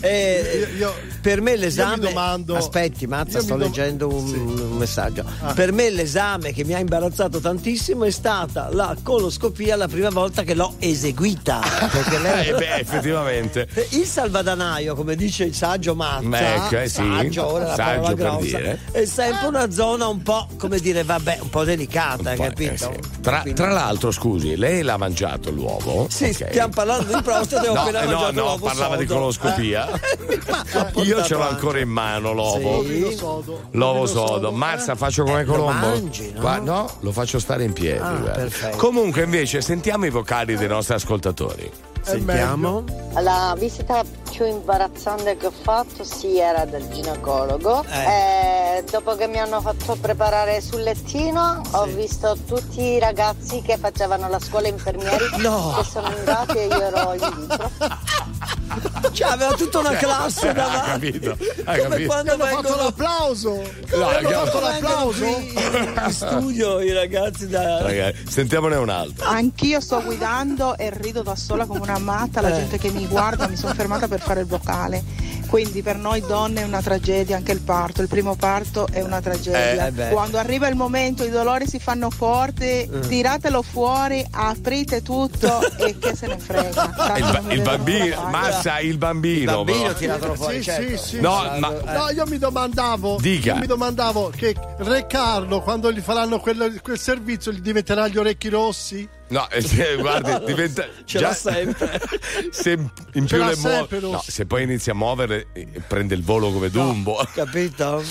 Eh, 0.00 0.68
io, 0.76 0.86
io, 0.86 0.94
per 1.22 1.40
me 1.40 1.56
l'esame... 1.56 1.94
Io 1.94 2.08
domando... 2.08 2.56
Aspetti, 2.56 3.06
mazza, 3.06 3.39
sto 3.40 3.54
dom- 3.56 3.60
leggendo 3.62 4.08
un, 4.08 4.26
Sì. 4.28 4.34
un 4.36 4.76
messaggio. 4.78 5.24
Ah. 5.42 5.52
Per 5.52 5.72
me 5.72 5.90
l'esame 5.90 6.52
che 6.52 6.64
mi 6.64 6.74
ha 6.74 6.78
imbarazzato 6.78 7.40
tantissimo 7.40 8.04
è 8.04 8.10
stata 8.10 8.68
la 8.72 8.96
coloscopia 9.02 9.76
la 9.76 9.88
prima 9.88 10.08
volta 10.10 10.42
che 10.42 10.54
l'ho 10.54 10.74
eseguita. 10.78 11.60
Perché 11.90 12.18
lei- 12.18 12.48
Eh 12.48 12.54
beh, 12.54 12.74
effettivamente. 12.76 13.68
Il 13.90 14.04
salvadanaio, 14.06 14.94
come 14.94 15.14
dice 15.16 15.44
il 15.44 15.54
saggio 15.54 15.94
Mazza, 15.94 16.54
ecco, 16.66 16.76
eh, 16.78 16.88
sì. 16.88 16.94
saggio, 16.96 17.46
ora 17.52 17.66
la 17.66 17.74
Saggio 17.74 18.14
grossa, 18.14 18.38
dire. 18.58 18.78
è 18.92 19.04
sempre 19.04 19.46
una 19.48 19.70
zona 19.70 20.06
un 20.06 20.22
po', 20.22 20.46
come 20.58 20.78
dire, 20.78 21.02
vabbè, 21.04 21.38
un 21.42 21.48
po' 21.50 21.64
delicata, 21.64 22.32
Poi, 22.34 22.48
capito? 22.48 22.90
eh, 22.90 23.00
sì. 23.02 23.20
tra, 23.20 23.42
tra 23.54 23.68
l'altro, 23.70 24.10
scusi, 24.10 24.56
lei 24.56 24.82
l'ha 24.82 24.96
mangiato 24.96 25.50
l'uovo? 25.50 26.06
Sì, 26.10 26.24
Ok. 26.26 26.48
stiamo 26.50 26.72
parlando 26.74 27.14
di 27.14 27.22
prostata 27.22 27.64
e 27.64 27.68
ho 27.68 27.74
No, 27.74 27.80
appena 27.80 28.00
eh, 28.00 28.04
no, 28.04 28.10
mangiato 28.10 28.32
no, 28.32 28.40
l'uovo 28.42 28.66
parlava 28.66 28.96
di 28.96 29.06
sodo. 29.06 29.18
coloscopia. 29.18 29.88
Eh, 30.30 31.02
Io 31.02 31.22
ce 31.24 31.34
l'ho 31.34 31.48
ancora 31.48 31.78
in 31.80 31.88
mano 31.88 32.32
l'uovo. 32.32 32.82
Sì. 32.84 33.00
L'uovo 33.00 33.29
sodo. 34.06 34.50
Mazza, 34.52 34.94
faccio 34.94 35.24
come 35.24 35.40
Eh, 35.40 35.44
lo 35.44 35.52
Colombo. 35.52 35.86
mangi, 35.86 36.32
no? 36.32 36.40
Gua- 36.40 36.58
no, 36.58 36.90
lo 37.00 37.12
faccio 37.12 37.38
stare 37.38 37.64
in 37.64 37.72
piedi. 37.72 37.98
Ah. 38.00 38.70
Comunque, 38.76 39.22
invece, 39.22 39.60
sentiamo 39.60 40.06
i 40.06 40.10
vocali 40.10 40.56
dei 40.56 40.68
nostri 40.68 40.94
ascoltatori. 40.94 41.70
Sentiamo. 42.02 42.84
La 43.20 43.54
visita 43.58 44.02
più 44.30 44.46
imbarazzante 44.46 45.36
che 45.36 45.46
ho 45.46 45.52
fatto 45.52 46.04
sì 46.04 46.38
era 46.38 46.64
dal 46.64 46.88
ginecologo. 46.88 47.84
Eh, 47.84 48.84
dopo 48.90 49.14
che 49.16 49.26
mi 49.26 49.38
hanno 49.38 49.60
fatto 49.60 49.96
preparare 50.00 50.60
sul 50.60 50.82
lettino 50.82 51.60
ho 51.72 51.84
visto 51.86 52.36
tutti 52.46 52.80
i 52.80 52.98
ragazzi 52.98 53.60
che 53.62 53.76
facevano 53.76 54.28
la 54.28 54.38
scuola 54.38 54.68
infermieri 54.68 55.24
No. 55.38 55.74
che 55.78 55.84
sono 55.88 56.06
andati 56.06 56.56
e 56.58 56.66
io 56.66 56.80
ero 56.80 57.12
lì 57.12 57.18
dietro. 57.46 57.70
Cioè, 59.12 59.32
aveva 59.32 59.52
tutta 59.54 59.80
una 59.80 59.96
classe 59.96 60.48
Ha 60.50 60.52
davanti. 60.52 61.10
capito, 61.10 61.30
ha 61.64 61.76
Come 61.76 61.88
capito. 61.88 62.06
quando 62.08 62.32
Hanno 62.32 62.44
fatto 62.44 62.60
vengono 62.62 62.82
l'applauso. 62.84 63.50
No, 63.96 64.06
Hanno 64.08 64.28
fatto 64.30 64.60
l'applauso. 64.60 65.24
in 65.24 66.06
studio 66.10 66.80
i 66.80 66.92
ragazzi 66.92 67.48
da 67.48 67.82
Ragazzi, 67.82 68.26
sentiamone 68.28 68.76
un 68.76 68.88
altro. 68.88 69.26
Anch'io 69.26 69.80
sto 69.80 70.00
guidando 70.02 70.76
e 70.78 70.90
rido 70.92 71.22
da 71.22 71.34
sola 71.34 71.66
come 71.66 71.80
una 71.80 71.89
matta, 71.98 72.40
la 72.40 72.50
Eh. 72.50 72.54
gente 72.60 72.78
che 72.78 72.90
mi 72.90 73.06
guarda, 73.06 73.48
mi 73.48 73.56
sono 73.56 73.74
fermata 73.74 74.08
per 74.08 74.20
fare 74.20 74.40
il 74.40 74.46
vocale. 74.46 75.02
Quindi 75.50 75.82
per 75.82 75.96
noi 75.96 76.20
donne 76.20 76.60
è 76.60 76.64
una 76.64 76.80
tragedia 76.80 77.36
anche 77.36 77.50
il 77.50 77.60
parto, 77.60 78.02
il 78.02 78.06
primo 78.08 78.36
parto 78.36 78.86
è 78.86 79.02
una 79.02 79.20
tragedia. 79.20 79.88
Eh, 79.88 79.92
eh. 80.06 80.08
Quando 80.10 80.38
arriva 80.38 80.68
il 80.68 80.76
momento 80.76 81.24
i 81.24 81.28
dolori 81.28 81.66
si 81.66 81.80
fanno 81.80 82.08
forti, 82.08 82.88
tiratelo 83.08 83.60
fuori, 83.60 84.24
aprite 84.30 85.02
tutto 85.02 85.60
e 85.78 85.98
che 85.98 86.14
se 86.14 86.28
ne 86.28 86.38
frega. 86.38 86.70
Tanto 86.96 87.46
Il, 87.48 87.56
il 87.56 87.62
bambino. 87.62 88.28
Mazza, 88.30 88.78
il 88.78 88.96
bambino. 88.96 89.38
Il 89.60 89.64
bambino 89.64 89.92
tiratelo 89.92 90.34
fuori, 90.36 90.58
Sì, 90.58 90.62
certo. 90.62 90.96
sì, 90.96 90.96
sì. 91.16 91.20
No, 91.20 91.42
ma- 91.58 91.68
No, 91.70 92.10
io 92.14 92.26
mi 92.28 92.38
domandavo, 92.38 93.16
Dica. 93.20 93.54
io 93.54 93.58
mi 93.58 93.66
domandavo 93.66 94.30
che 94.34 94.54
Re 94.78 95.06
Carlo 95.08 95.62
quando 95.62 95.90
gli 95.90 96.00
faranno 96.00 96.38
quel, 96.38 96.78
quel 96.80 96.98
servizio 96.98 97.50
gli 97.50 97.60
diventerà 97.60 98.06
gli 98.06 98.18
orecchi 98.18 98.48
rossi? 98.48 99.08
No, 99.30 99.48
eh, 99.50 99.62
guardi, 99.98 100.44
diventa. 100.44 100.84
Ce 101.04 101.20
l'ha 101.20 101.32
sempre. 101.32 102.00
Se 102.50 102.70
in 102.72 103.26
Ce 103.26 103.36
più 103.36 103.36
l'ha 103.38 103.50
le 103.50 103.56
muove. 103.56 103.76
sempre, 103.76 104.00
No, 104.00 104.22
se 104.26 104.44
poi 104.46 104.62
inizia 104.64 104.92
a 104.92 104.96
muovere, 104.96 105.39
prende 105.86 106.14
il 106.14 106.22
volo 106.22 106.50
come 106.50 106.70
Dumbo. 106.70 107.22
Capito? 107.34 108.02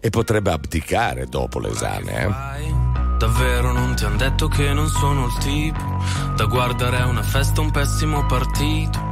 E 0.00 0.10
potrebbe 0.10 0.50
abdicare 0.50 1.26
dopo 1.26 1.58
l'esame, 1.58 2.22
eh. 2.22 2.74
Davvero 3.18 3.72
non 3.72 3.94
ti 3.94 4.04
han 4.04 4.16
detto 4.16 4.48
che 4.48 4.72
non 4.72 4.88
sono 4.88 5.26
il 5.26 5.34
tipo 5.38 6.02
da 6.34 6.44
guardare 6.46 6.96
a 6.96 7.06
una 7.06 7.22
festa 7.22 7.60
un 7.60 7.70
pessimo 7.70 8.26
partito. 8.26 9.11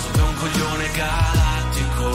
è 0.21 0.27
un 0.27 0.35
coglione 0.35 0.89
galattico. 0.91 2.11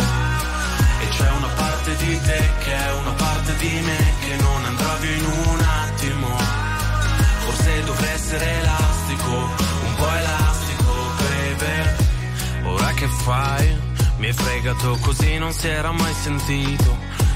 E 1.01 1.09
c'è 1.09 1.31
una 1.31 1.49
parte 1.49 1.97
di 1.97 2.21
te 2.21 2.51
che 2.63 2.75
è 2.75 2.93
una 2.95 3.13
parte 3.13 3.57
di 3.57 3.81
me 3.81 4.15
che 4.21 4.37
non 4.37 4.65
andrà 4.65 4.95
via 4.97 5.17
in 5.17 5.25
un 5.25 5.61
attimo. 5.61 6.37
Forse 7.45 7.85
dovrei 7.85 8.13
essere 8.13 8.59
elastico, 8.61 9.31
un 9.31 9.95
po' 9.97 10.11
elastico, 10.11 10.93
baby. 11.19 12.69
Ora 12.75 12.93
che 12.93 13.09
fai? 13.09 13.85
Mi 14.19 14.27
hai 14.27 14.33
fregato 14.33 14.99
così 15.01 15.39
non 15.39 15.53
si 15.53 15.69
era 15.69 15.93
mai 15.93 16.15
sentito. 16.15 16.97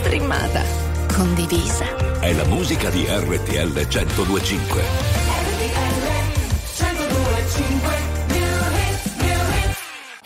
streamata, 0.00 0.62
condivisa. 1.12 1.84
È 2.20 2.32
la 2.32 2.44
musica 2.44 2.88
di 2.88 3.04
RTL 3.06 3.86
1025. 3.86 4.82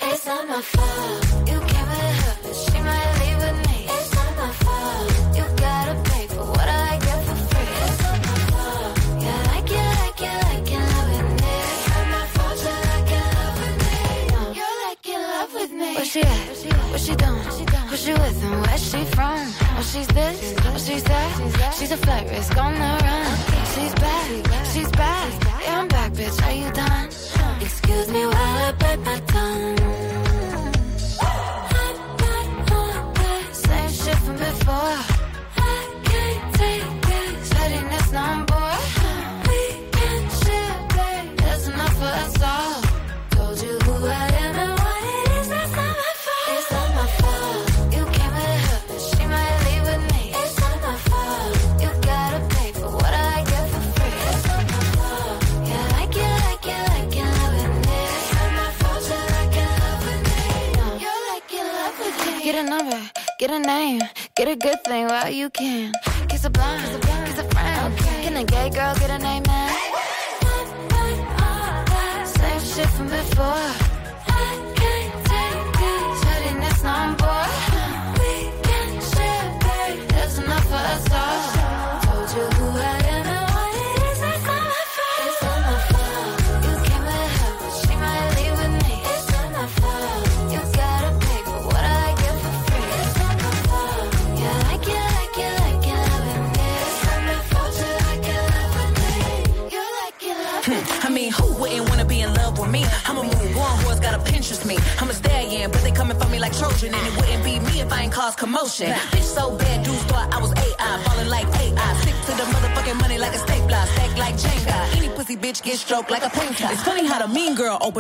It's 0.00 0.26
not 0.26 0.46
my 0.48 0.62
fault. 0.62 1.24
You 1.50 1.58
came 1.70 1.88
with 1.90 2.20
her, 2.22 2.36
but 2.42 2.54
she 2.54 2.78
might 2.80 3.12
leave 3.20 3.38
with 3.44 3.58
me. 3.66 3.78
It's 3.90 4.10
not 4.14 4.30
my 4.36 4.52
fault. 4.62 5.10
You 5.36 5.44
gotta 5.56 5.94
pay 6.10 6.26
for 6.28 6.44
what 6.54 6.68
I 6.68 6.98
get 7.06 7.20
for 7.26 7.36
free. 7.50 7.74
It's 7.84 7.98
not 8.04 8.18
my 8.28 8.38
fault. 8.52 8.92
You 9.24 9.34
like 9.50 9.70
it, 9.70 9.90
like 10.02 10.20
it, 10.28 10.36
like 10.48 10.70
it, 10.70 10.84
love 10.94 11.08
with 11.14 11.30
me. 11.42 11.52
It's 11.72 11.86
not 11.90 12.06
my 12.14 12.24
fault. 12.34 12.58
You 12.64 12.74
like 12.92 13.10
it, 13.18 13.26
love 13.38 13.56
with 13.62 13.76
me. 13.84 13.96
No, 14.34 14.40
you 14.58 14.68
like 14.86 15.04
it, 15.14 15.20
love 15.34 15.52
with 15.52 15.72
me. 15.72 15.90
Where 15.96 16.04
she 16.04 16.20
at? 16.22 16.30
What 16.90 17.00
she 17.00 17.14
doing? 17.16 17.42
Who 17.90 17.96
she 17.96 18.12
with 18.12 18.44
and 18.44 18.56
where 18.66 18.78
she 18.78 19.04
from? 19.16 19.63
Oh, 19.76 19.82
she's 19.82 20.06
this, 20.08 20.54
oh, 20.64 20.78
she's 20.78 21.02
that. 21.04 21.74
She's 21.78 21.90
a 21.90 21.96
flight 21.96 22.28
risk 22.30 22.56
on 22.56 22.74
the 22.74 23.04
run. 23.04 23.53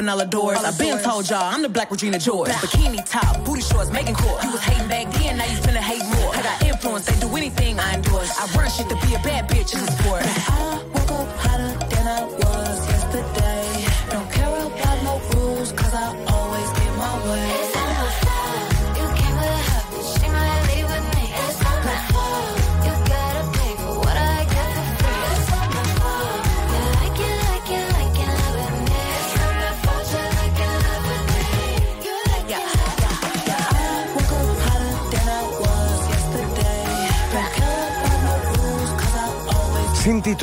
Open 0.08 0.30
doors. 0.30 0.58
I've 0.58 0.78
been 0.78 0.98
told 1.02 1.28
y'all 1.28 1.42
I'm 1.42 1.62
the 1.62 1.68
black 1.68 1.90
Regina 1.90 2.18
George. 2.18 2.50
Bikini 2.50 3.04
top, 3.08 3.44
booty 3.44 3.62
shorts, 3.62 3.90
making 3.90 4.14
court. 4.14 4.33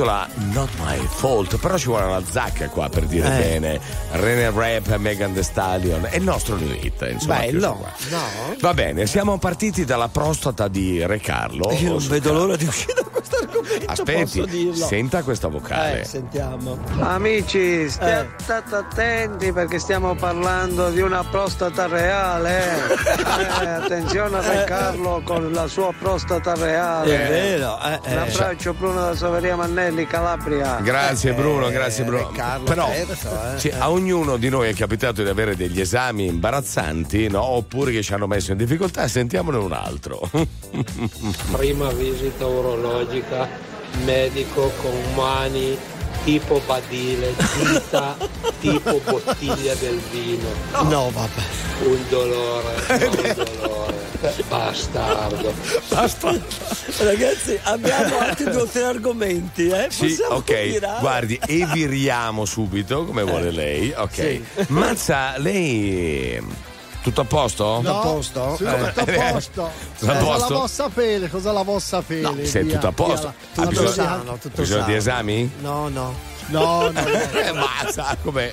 Intitola 0.02 0.28
Not 0.52 0.70
My 0.80 0.98
Fault, 1.08 1.58
però 1.60 1.78
ci 1.78 1.86
vuole 1.86 2.06
una 2.06 2.24
zacca 2.26 2.70
qua 2.70 2.90
per 2.90 3.06
dire 3.06 3.28
Eh. 3.28 3.38
bene. 3.60 3.80
Rene 4.12 4.50
Rap, 4.50 4.96
Megan 4.98 5.34
The 5.34 5.44
Stallion, 5.44 6.08
è 6.10 6.16
il 6.16 6.24
nostro 6.24 6.56
new 6.56 6.72
hit, 6.72 7.08
insomma. 7.12 7.40
Bello. 7.40 7.86
No? 8.10 8.56
Va 8.60 8.74
bene, 8.74 9.06
siamo 9.06 9.38
partiti 9.38 9.86
dalla 9.86 10.08
prostata 10.08 10.68
di 10.68 11.06
Re 11.06 11.20
Carlo. 11.20 11.72
Io 11.74 11.90
non 11.90 12.08
vedo 12.08 12.34
l'ora 12.34 12.56
di 12.56 12.66
uscire 12.66 13.01
dirlo. 14.46 14.74
senta 14.86 15.24
questa 15.24 15.48
vocale. 15.48 16.02
Eh, 16.02 16.06
sentiamo. 16.06 16.78
Amici, 17.00 17.60
Eh. 17.84 17.88
state 17.88 18.76
attenti 18.76 19.52
perché 19.52 19.80
stiamo 19.80 20.16
parlando 20.16 20.90
di 20.90 21.02
una 21.02 21.24
prostata 21.24 21.88
reale. 21.88 22.62
Eh, 23.62 23.68
attenzione 23.68 24.38
a 24.38 24.42
Re 24.42 24.64
Carlo 24.66 25.22
con 25.24 25.52
la 25.52 25.68
sua 25.68 25.94
prostata 25.98 26.54
reale. 26.56 27.26
È 27.26 27.30
vero, 27.30 27.78
eh, 27.82 28.00
eh. 28.04 28.12
Un 28.14 28.18
abbraccio 28.20 28.74
Bruno 28.74 29.02
da 29.02 29.16
Saveria 29.16 29.56
Mannelli, 29.56 30.06
Calabria. 30.08 30.80
Grazie 30.82 31.34
Bruno, 31.34 31.70
grazie 31.70 32.04
Bruno. 32.04 32.30
Carlo 32.34 32.64
Però 32.66 32.88
terzo, 32.88 33.30
eh. 33.56 33.60
sì, 33.60 33.70
a 33.78 33.90
ognuno 33.90 34.38
di 34.38 34.50
noi 34.50 34.70
è 34.70 34.74
capitato 34.74 35.24
di 35.24 35.30
avere 35.30 35.56
degli 35.56 35.80
esami 35.80 36.26
imbarazzanti, 36.28 37.28
no? 37.30 37.44
Oppure 37.44 37.92
che 37.92 38.02
ci 38.02 38.14
hanno 38.14 38.28
messo 38.28 38.52
in 38.52 38.58
difficoltà, 38.58 39.08
sentiamone 39.08 39.58
un 39.58 39.72
altro. 39.74 40.20
Prima 41.52 41.92
visita 41.92 42.46
urologica, 42.46 43.48
medico 44.06 44.72
con 44.82 44.96
mani 45.16 45.78
tipo 46.24 46.62
badile, 46.66 47.34
dita 47.58 48.16
tipo 48.62 49.00
bottiglia 49.04 49.74
del 49.76 50.00
vino. 50.12 50.50
No, 50.90 51.10
vabbè. 51.12 51.42
Un 51.84 52.00
dolore, 52.10 52.76
un 52.90 53.34
dolore. 53.36 54.10
Bastardo. 54.48 55.52
Basta. 55.90 56.40
Ragazzi, 57.00 57.60
abbiamo 57.64 58.20
altri 58.20 58.44
due 58.52 58.62
o 58.62 58.66
tre 58.68 58.84
argomenti, 58.84 59.68
eh? 59.68 59.88
Sì, 59.90 60.10
Possiamo 60.10 60.36
ok, 60.36 60.62
virare? 60.64 61.00
guardi, 61.00 61.40
e 61.48 61.66
viriamo 61.66 62.46
subito 62.46 63.04
come 63.06 63.24
vuole 63.24 63.50
lei. 63.50 63.92
Ok. 63.96 64.14
Sì. 64.14 64.44
Mazza, 64.68 65.38
lei 65.38 66.40
tutto 67.02 67.22
a 67.22 67.26
posto? 67.26 67.82
No, 67.82 68.00
a 68.00 68.02
posto? 68.04 68.56
Sì, 68.58 68.64
Eh. 68.64 68.94
tutto 68.94 69.00
a 69.02 69.32
posto. 69.32 69.70
Tutto 70.00 70.12
a 70.12 70.16
cosa 70.16 70.24
posto? 70.26 70.40
la 70.50 70.56
vuol 70.56 70.70
sapere? 70.70 71.30
Cosa 71.30 71.52
la 71.52 71.64
vuol 71.64 71.82
sapere? 71.82 72.22
No, 72.22 72.36
sei 72.44 72.64
Via, 72.64 72.74
tutto 72.76 72.88
a 72.88 72.92
posto. 72.92 73.28
via. 73.28 73.30
Ha 73.30 73.68
Tutto 73.68 73.70
bisogno, 73.70 73.92
sano, 73.92 74.38
tutto 74.38 74.62
bisogno 74.62 74.80
di 74.80 74.86
sano. 74.86 74.96
esami? 74.98 75.52
No, 75.62 75.88
no. 75.90 76.14
No, 76.48 76.82
no, 76.82 76.92
no. 76.92 77.00
Eh, 77.40 77.52
mazza, 77.54 78.16
com'è? 78.22 78.52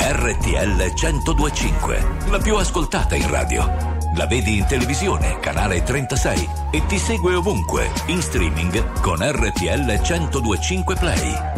RTL 0.00 0.92
1025, 0.94 2.06
la 2.30 2.38
più 2.38 2.56
ascoltata 2.56 3.14
in 3.14 3.28
radio. 3.30 3.96
La 4.16 4.26
vedi 4.26 4.56
in 4.58 4.66
televisione, 4.66 5.38
canale 5.38 5.82
36 5.82 6.48
e 6.72 6.84
ti 6.86 6.98
segue 6.98 7.34
ovunque, 7.34 7.90
in 8.06 8.20
streaming 8.22 9.00
con 9.00 9.18
RTL 9.20 10.00
1025 10.00 10.94
Play. 10.96 11.57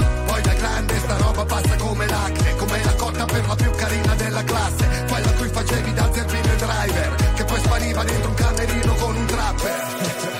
Grande 0.81 0.99
sta 0.99 1.17
roba 1.17 1.45
passa 1.45 1.75
come 1.75 2.07
l'acne, 2.07 2.55
come 2.55 2.83
la 2.83 2.93
cotta 2.95 3.25
per 3.25 3.45
la 3.45 3.55
più 3.55 3.69
carina 3.69 4.15
della 4.15 4.43
classe, 4.43 5.05
quella 5.07 5.31
cui 5.33 5.47
facevi 5.49 5.93
da 5.93 6.11
zerbino 6.11 6.55
driver, 6.55 7.33
che 7.35 7.43
poi 7.43 7.59
spariva 7.59 8.03
dentro 8.03 8.29
un 8.29 8.33
camerino 8.33 8.93
con 8.95 9.15
un 9.15 9.25
trapper. 9.27 9.85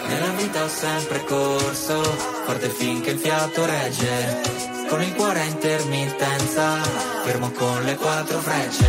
Nella 0.08 0.32
vita 0.32 0.64
ho 0.64 0.68
sempre 0.68 1.24
corso, 1.26 2.02
forte 2.46 2.70
finché 2.70 3.12
il 3.12 3.20
fiato 3.20 3.66
regge. 3.68 4.42
Con 4.90 5.04
il 5.04 5.14
cuore 5.14 5.42
a 5.42 5.44
intermittenza, 5.44 6.82
fermo 7.24 7.52
con 7.52 7.84
le 7.84 7.96
quattro 7.96 8.40
frecce. 8.40 8.88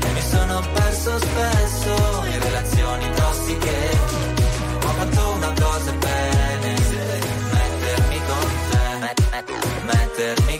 E 0.00 0.12
mi 0.12 0.22
sono 0.22 0.60
perso 0.72 1.18
spesso 1.20 2.24
in 2.32 2.42
relazioni 2.42 3.10
tossiche. 3.14 3.93
Te, 10.14 10.22
mettermi 10.22 10.58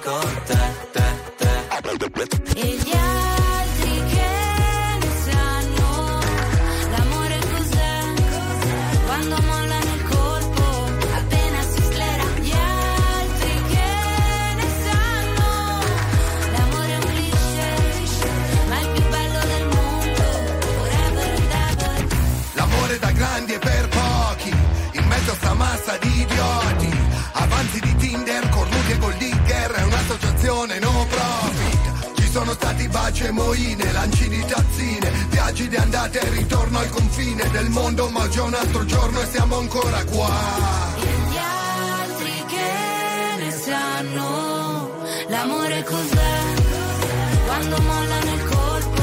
stati 33.15 33.23
baci 33.23 33.25
e 33.25 33.31
moine, 33.31 33.93
lanci 33.93 34.29
di 34.29 34.45
tazzine, 34.45 35.11
viaggi 35.31 35.69
di 35.69 35.77
andata 35.77 36.19
e 36.19 36.29
ritorno 36.31 36.79
al 36.79 36.91
confine 36.91 37.49
del 37.51 37.71
mondo, 37.71 38.09
ma 38.11 38.29
già 38.29 38.43
un 38.43 38.55
altro 38.55 38.85
giorno 38.85 39.21
e 39.21 39.27
siamo 39.27 39.59
ancora 39.59 40.05
qua. 40.05 40.31
Gli 40.97 41.37
altri 41.37 42.45
che 42.49 43.37
ne 43.39 43.51
sanno 43.53 44.91
l'amore 45.29 45.85
cos'è? 45.85 46.55
Quando 47.47 47.77
mollano 47.83 48.35
il 48.35 48.45
colpo, 48.49 49.03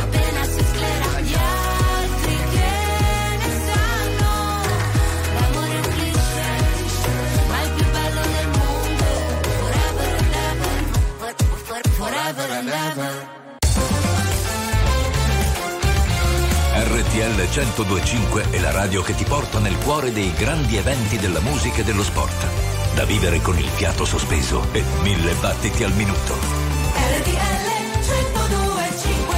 appena 0.00 0.44
si 0.44 0.64
sclera. 0.72 1.20
Gli 1.20 1.34
altri 1.34 2.36
che 2.52 2.70
ne 3.40 3.50
sanno 3.66 4.32
l'amore 5.40 5.72
è 5.72 5.76
un 5.76 5.92
cliché, 5.94 6.50
ma 7.48 7.62
il 7.62 7.70
più 7.70 7.90
bello 7.90 8.20
del 8.20 8.48
mondo. 8.58 9.04
Forever 9.62 10.10
and 10.18 10.34
ever, 10.44 11.84
forever 11.96 12.50
and 12.50 12.68
ever. 12.68 13.35
RTL 17.16 17.32
1025 17.32 18.50
è 18.50 18.60
la 18.60 18.72
radio 18.72 19.00
che 19.00 19.14
ti 19.14 19.24
porta 19.24 19.58
nel 19.58 19.78
cuore 19.78 20.12
dei 20.12 20.34
grandi 20.34 20.76
eventi 20.76 21.16
della 21.16 21.40
musica 21.40 21.80
e 21.80 21.84
dello 21.84 22.02
sport. 22.02 22.46
Da 22.94 23.06
vivere 23.06 23.40
con 23.40 23.58
il 23.58 23.64
fiato 23.64 24.04
sospeso 24.04 24.62
e 24.72 24.84
mille 25.00 25.32
battiti 25.40 25.82
al 25.82 25.94
minuto. 25.94 26.34
RTL 26.34 27.64
1025 28.02 29.36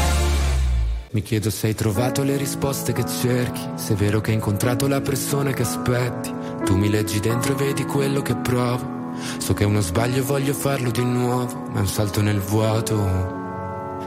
Mi 1.11 1.23
chiedo 1.23 1.51
se 1.51 1.69
hai 1.69 1.75
trovato 1.77 2.25
le 2.25 2.37
risposte 2.37 2.93
che 2.93 3.05
cerchi, 3.07 3.61
se 3.77 3.93
è 3.93 3.97
vero 3.97 4.21
che 4.21 4.31
hai 4.31 4.37
incontrato 4.37 4.89
la 4.89 5.01
persona 5.01 5.53
che 5.53 5.63
aspetti. 5.63 6.35
Tu 6.65 6.77
mi 6.77 6.91
leggi 6.91 7.21
dentro 7.21 7.53
e 7.53 7.57
vedi 7.57 7.85
quello 7.85 8.23
che 8.23 8.35
provo. 8.35 9.13
So 9.39 9.55
che 9.55 9.63
è 9.63 9.67
uno 9.67 9.83
sbaglio 9.83 10.19
e 10.19 10.23
voglio 10.23 10.53
farlo 10.53 10.91
di 10.91 11.05
nuovo, 11.05 11.69
ma 11.71 11.77
è 11.77 11.81
un 11.83 11.87
salto 11.87 12.23
nel 12.23 12.41
vuoto. 12.41 13.38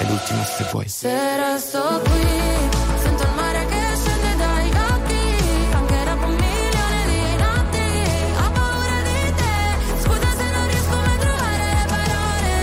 è 0.00 0.04
l'ultima 0.06 0.44
se 0.44 0.64
vuoi. 0.70 0.88
Se 0.88 1.36
resto 1.36 2.00
qui, 2.04 2.26
sento 3.02 3.22
il 3.22 3.32
mare 3.34 3.66
che 3.66 3.80
scende 4.00 4.36
dai 4.36 4.70
occhi, 4.70 5.36
anche 5.72 6.04
dopo 6.04 6.26
un 6.26 6.34
milione 6.34 7.00
di 7.12 7.36
notti, 7.44 7.84
ho 8.40 8.50
paura 8.50 8.98
di 9.08 9.34
te, 9.40 9.56
scusa 10.00 10.30
se 10.38 10.46
non 10.54 10.66
riesco 10.68 10.96
mai 10.96 11.12
a 11.12 11.18
trovare 11.24 11.66
le 11.76 11.84
parole, 11.92 12.56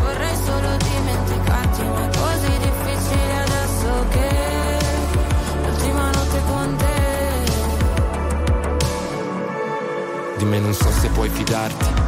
vorrei 0.00 0.36
solo 0.46 0.70
dimenticarti, 0.88 1.82
ma 1.82 2.00
è 2.04 2.10
così 2.16 2.52
difficile 2.66 3.34
adesso 3.46 3.90
che 4.08 4.28
l'ultima 5.62 6.04
notte 6.10 6.40
con 6.46 6.76
te. 6.76 6.96
Di 10.38 10.44
me 10.44 10.58
non 10.58 10.72
so 10.72 10.90
se 10.90 11.08
puoi 11.08 11.28
fidarti. 11.28 12.07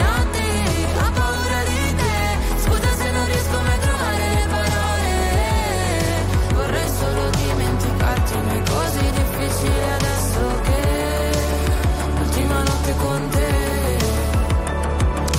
notte 12.81 12.95
con 12.97 13.29
te. 13.29 13.49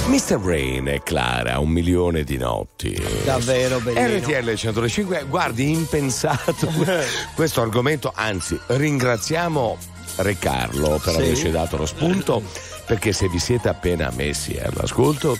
Mr. 0.06 0.38
Rain 0.40 0.88
e 0.88 1.02
Clara, 1.02 1.58
un 1.58 1.70
milione 1.70 2.22
di 2.22 2.36
notti. 2.36 2.94
Davvero 3.24 3.80
bellino. 3.80 4.18
RTL 4.18 4.54
105, 4.54 5.24
guardi, 5.28 5.70
impensato 5.70 6.68
questo 7.34 7.62
argomento, 7.62 8.12
anzi 8.14 8.58
ringraziamo 8.66 9.76
Re 10.16 10.36
Carlo 10.38 11.00
per 11.02 11.14
Sì. 11.14 11.20
averci 11.20 11.50
dato 11.50 11.76
lo 11.76 11.86
spunto, 11.86 12.42
perché 12.86 13.12
se 13.12 13.28
vi 13.28 13.38
siete 13.38 13.68
appena 13.68 14.10
messi 14.14 14.58
all'ascolto, 14.58 15.36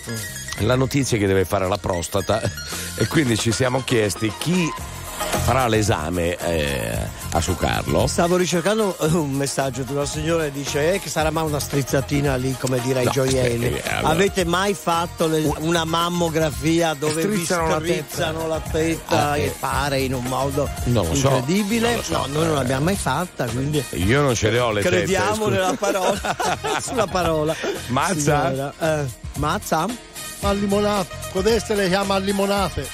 la 0.59 0.75
notizia 0.75 1.17
è 1.17 1.19
che 1.19 1.27
deve 1.27 1.45
fare 1.45 1.67
la 1.67 1.77
prostata 1.77 2.41
e 2.97 3.07
quindi 3.07 3.37
ci 3.37 3.51
siamo 3.51 3.81
chiesti 3.83 4.31
chi 4.39 4.67
farà 5.43 5.67
l'esame 5.67 6.37
eh, 6.37 6.97
a 7.31 7.41
su 7.41 7.55
Carlo. 7.55 8.07
Stavo 8.07 8.37
ricercando 8.37 8.95
eh, 8.99 9.05
un 9.07 9.31
messaggio 9.31 9.83
di 9.83 9.91
una 9.91 10.05
signora 10.05 10.43
che 10.43 10.51
dice 10.51 10.93
eh, 10.93 10.99
che 10.99 11.09
sarà 11.09 11.31
mai 11.31 11.43
una 11.45 11.59
strizzatina 11.59 12.35
lì, 12.35 12.55
come 12.59 12.79
dire 12.81 12.99
ai 12.99 13.05
No, 13.05 13.11
gioielli. 13.11 13.65
eh, 13.65 13.81
allora. 13.89 14.13
Avete 14.13 14.45
mai 14.45 14.73
fatto 14.73 15.27
le- 15.27 15.51
una 15.59 15.83
mammografia 15.83 16.93
dove 16.93 17.25
vi 17.25 17.43
Strizzano 17.43 17.67
la 17.69 17.75
strizzano 17.79 18.47
la 18.47 18.59
tetta 18.59 19.29
Ah, 19.31 19.37
e 19.37 19.43
eh. 19.45 19.55
pare 19.59 19.99
in 19.99 20.13
un 20.13 20.23
modo 20.25 20.69
Non 20.85 21.07
lo 21.07 21.15
so, 21.15 21.27
incredibile? 21.29 21.87
non 21.89 21.95
lo 21.97 22.03
so, 22.03 22.17
no, 22.17 22.25
noi 22.27 22.45
non 22.45 22.55
l'abbiamo 22.55 22.83
mai 22.85 22.95
fatta, 22.95 23.45
quindi 23.45 23.83
Io 23.91 24.21
non 24.21 24.35
ce 24.35 24.49
le 24.49 24.59
ho 24.59 24.71
le 24.71 24.81
tette. 24.81 24.95
crediamo 24.97 25.47
nella 25.47 25.75
parola, 25.77 26.19
sulla 26.81 27.07
parola. 27.07 27.55
Mazza? 27.87 28.49
Signora, 28.49 28.73
eh, 28.79 29.05
mazza? 29.37 29.85
Al 30.41 30.57
limonate. 30.59 31.15
Codeste 31.31 31.73
le 31.73 31.87
chiama 31.87 32.15
al 32.15 32.23
limonate. 32.23 32.85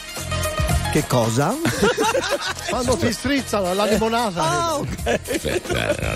Che 0.91 1.05
cosa? 1.05 1.53
Quando 2.69 2.97
ti 2.97 3.11
strizzano 3.13 3.73
la 3.75 3.85
limonata. 3.85 4.41
Ah, 4.41 4.75
ok. 4.77 4.97
Eh, 5.05 5.61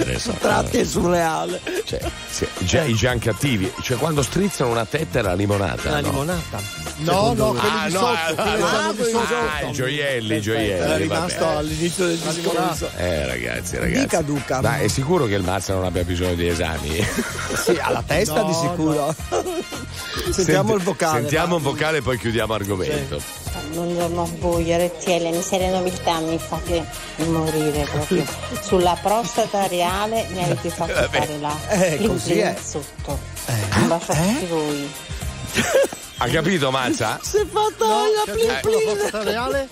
adesso. 0.02 0.32
Tratti 0.40 0.78
è 0.80 0.84
surreale. 0.84 1.62
Cioè, 1.86 2.00
sì, 2.30 2.48
già, 2.60 2.82
i 2.84 2.96
già 2.96 3.16
cattivi, 3.18 3.72
cioè 3.82 3.98
quando 3.98 4.24
strizzano 4.24 4.72
una 4.72 4.86
tetta 4.86 5.20
è 5.20 5.22
la 5.22 5.34
limonata. 5.36 5.90
La 5.92 6.02
no? 6.02 6.10
limonata. 6.10 6.60
No, 6.98 7.34
no, 7.34 7.50
quelli 7.52 7.68
Ah, 7.76 7.88
di 7.88 7.94
no, 7.94 8.00
sotto. 8.00 8.42
ah, 8.42 8.52
ah, 8.54 8.58
zone 8.58 8.96
di 8.96 9.04
sotto. 9.12 9.34
Ah, 9.36 9.68
i 9.68 9.72
gioielli, 9.72 10.28
i 10.28 10.32
Era 10.32 10.42
gioielli. 10.42 11.02
rimasto 11.04 11.46
vabbè. 11.46 11.56
all'inizio 11.58 12.06
del 12.08 12.18
discorso. 12.18 12.90
Eh 12.98 13.26
ragazzi, 13.28 13.78
ragazzi. 13.78 14.00
Dica, 14.02 14.22
Duca. 14.22 14.62
Ma 14.62 14.80
è 14.80 14.88
sicuro 14.88 15.26
che 15.26 15.36
il 15.36 15.44
Mazza 15.44 15.74
non 15.74 15.86
abbia 15.86 16.04
bisogno 16.04 16.34
di 16.36 16.48
esami? 16.48 17.06
Sì, 17.64 17.78
alla 17.80 18.04
testa 18.06 18.42
No, 18.42 18.48
di 18.48 18.54
sicuro. 18.54 19.16
Sentiamo 20.32 20.70
Senti- 20.70 20.74
il 20.74 20.82
vocale. 20.84 21.20
Sentiamo 21.20 21.56
un 21.58 21.62
vocale 21.62 21.98
e 21.98 22.02
poi 22.02 22.18
chiudiamo 22.18 22.54
argomento. 22.54 23.22
Buongiorno 23.74 24.22
a 24.24 24.28
voi, 24.40 24.63
RTL, 24.72 25.36
mi 25.36 25.42
serie 25.42 25.70
nobiltà 25.70 26.20
mi 26.20 26.38
fate 26.38 26.86
morire 27.26 27.86
proprio. 27.92 28.26
Sulla 28.62 28.98
prostata 29.02 29.68
reale 29.68 30.26
mi 30.32 30.44
avete 30.44 30.70
fatto 30.70 30.94
fare 31.10 31.38
la 31.40 31.56
Eh, 31.70 31.98
così 32.06 32.40
è. 32.40 32.56
sotto. 32.62 33.20
Un 33.76 33.88
bacio 33.88 34.12
a 34.12 34.16
tutti 34.16 34.46
voi. 34.46 34.92
Ha 36.24 36.28
capito 36.30 36.72
Mazza? 36.72 37.20
Si 37.22 37.36
è 37.38 37.46
fatta 37.46 37.86
No, 37.86 38.04
la 38.26 38.32
plin 38.32 38.48
la 38.48 38.54
plin 38.62 38.80
prostata 38.86 39.24
reale? 39.24 39.68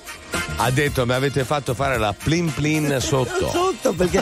Ha 0.57 0.69
detto 0.69 1.05
mi 1.05 1.13
avete 1.13 1.45
fatto 1.45 1.73
fare 1.73 1.97
la 1.97 2.13
plin 2.13 2.53
plin 2.53 2.97
sotto. 2.99 3.49
sotto 3.49 3.93
perché 3.93 4.21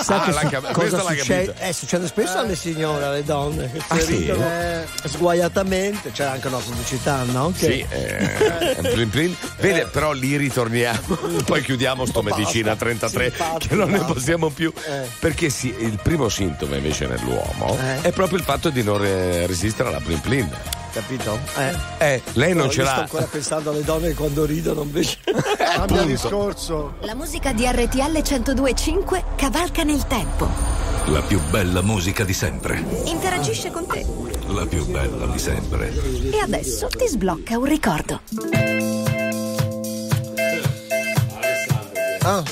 sa 0.00 0.22
Ah, 0.22 0.24
che 0.24 0.48
cap- 0.48 0.70
cosa 0.72 0.72
questa 0.72 1.02
l'ha 1.02 1.18
succede? 1.18 1.54
Eh, 1.58 1.72
succede 1.72 2.06
spesso 2.06 2.38
alle 2.38 2.54
signore, 2.54 3.04
alle 3.04 3.24
donne 3.24 3.70
che 3.72 3.80
Ah, 3.88 3.98
si 3.98 4.04
sì? 4.06 4.16
ridono 4.18 4.46
sguaiatamente. 5.04 6.12
C'è 6.12 6.24
anche 6.24 6.46
una 6.46 6.58
pubblicità, 6.58 7.24
no? 7.24 7.52
Che- 7.56 7.66
Sì, 7.66 7.86
eh, 7.88 8.76
plin 8.94 9.10
plin. 9.10 9.36
Vede, 9.58 9.86
però 9.86 10.12
lì 10.12 10.36
ritorniamo. 10.36 11.16
Poi 11.44 11.62
chiudiamo 11.62 12.06
sto 12.06 12.22
Basta. 12.22 12.38
medicina 12.38 12.76
33 12.76 13.24
Sì, 13.24 13.26
infatti, 13.42 13.68
che 13.68 13.74
non 13.74 13.90
ne 13.90 13.98
basta. 13.98 14.12
possiamo 14.12 14.50
più. 14.50 14.72
Eh. 14.88 15.08
Perché 15.18 15.50
sì, 15.50 15.74
il 15.78 15.98
primo 16.00 16.28
sintomo 16.28 16.76
invece 16.76 17.06
nell'uomo 17.08 17.76
Eh. 17.80 18.02
è 18.02 18.12
proprio 18.12 18.38
il 18.38 18.44
fatto 18.44 18.70
di 18.70 18.84
non 18.84 19.04
eh, 19.04 19.46
resistere 19.48 19.88
alla 19.88 20.00
plin 20.00 20.20
plin. 20.20 20.50
Capito? 20.96 21.38
Eh. 21.58 22.14
Eh, 22.14 22.22
lei 22.32 22.54
non 22.54 22.64
No, 22.68 22.70
ce 22.70 22.80
io 22.80 22.86
sto 22.86 22.94
l'ha. 22.96 23.02
ancora 23.02 23.24
pensando 23.26 23.68
alle 23.68 23.82
donne 23.84 24.14
quando 24.14 24.46
ridono 24.46 24.80
invece. 24.80 25.18
Cambia 25.58 26.04
discorso. 26.04 26.94
La 27.00 27.14
musica 27.14 27.52
di 27.52 27.66
RTL 27.66 28.12
1025 28.22 29.24
cavalca 29.36 29.82
nel 29.82 30.06
tempo. 30.06 30.48
La 31.08 31.20
più 31.20 31.38
bella 31.50 31.82
musica 31.82 32.24
di 32.24 32.32
sempre. 32.32 32.82
Interagisce 33.04 33.70
con 33.70 33.86
te. 33.86 34.06
La 34.48 34.64
più 34.64 34.86
bella 34.86 35.26
di 35.26 35.38
sempre. 35.38 35.92
E 36.32 36.38
adesso 36.42 36.86
ti 36.86 37.06
sblocca 37.06 37.58
un 37.58 37.64
ricordo. 37.66 38.20
Ah. 42.22 42.42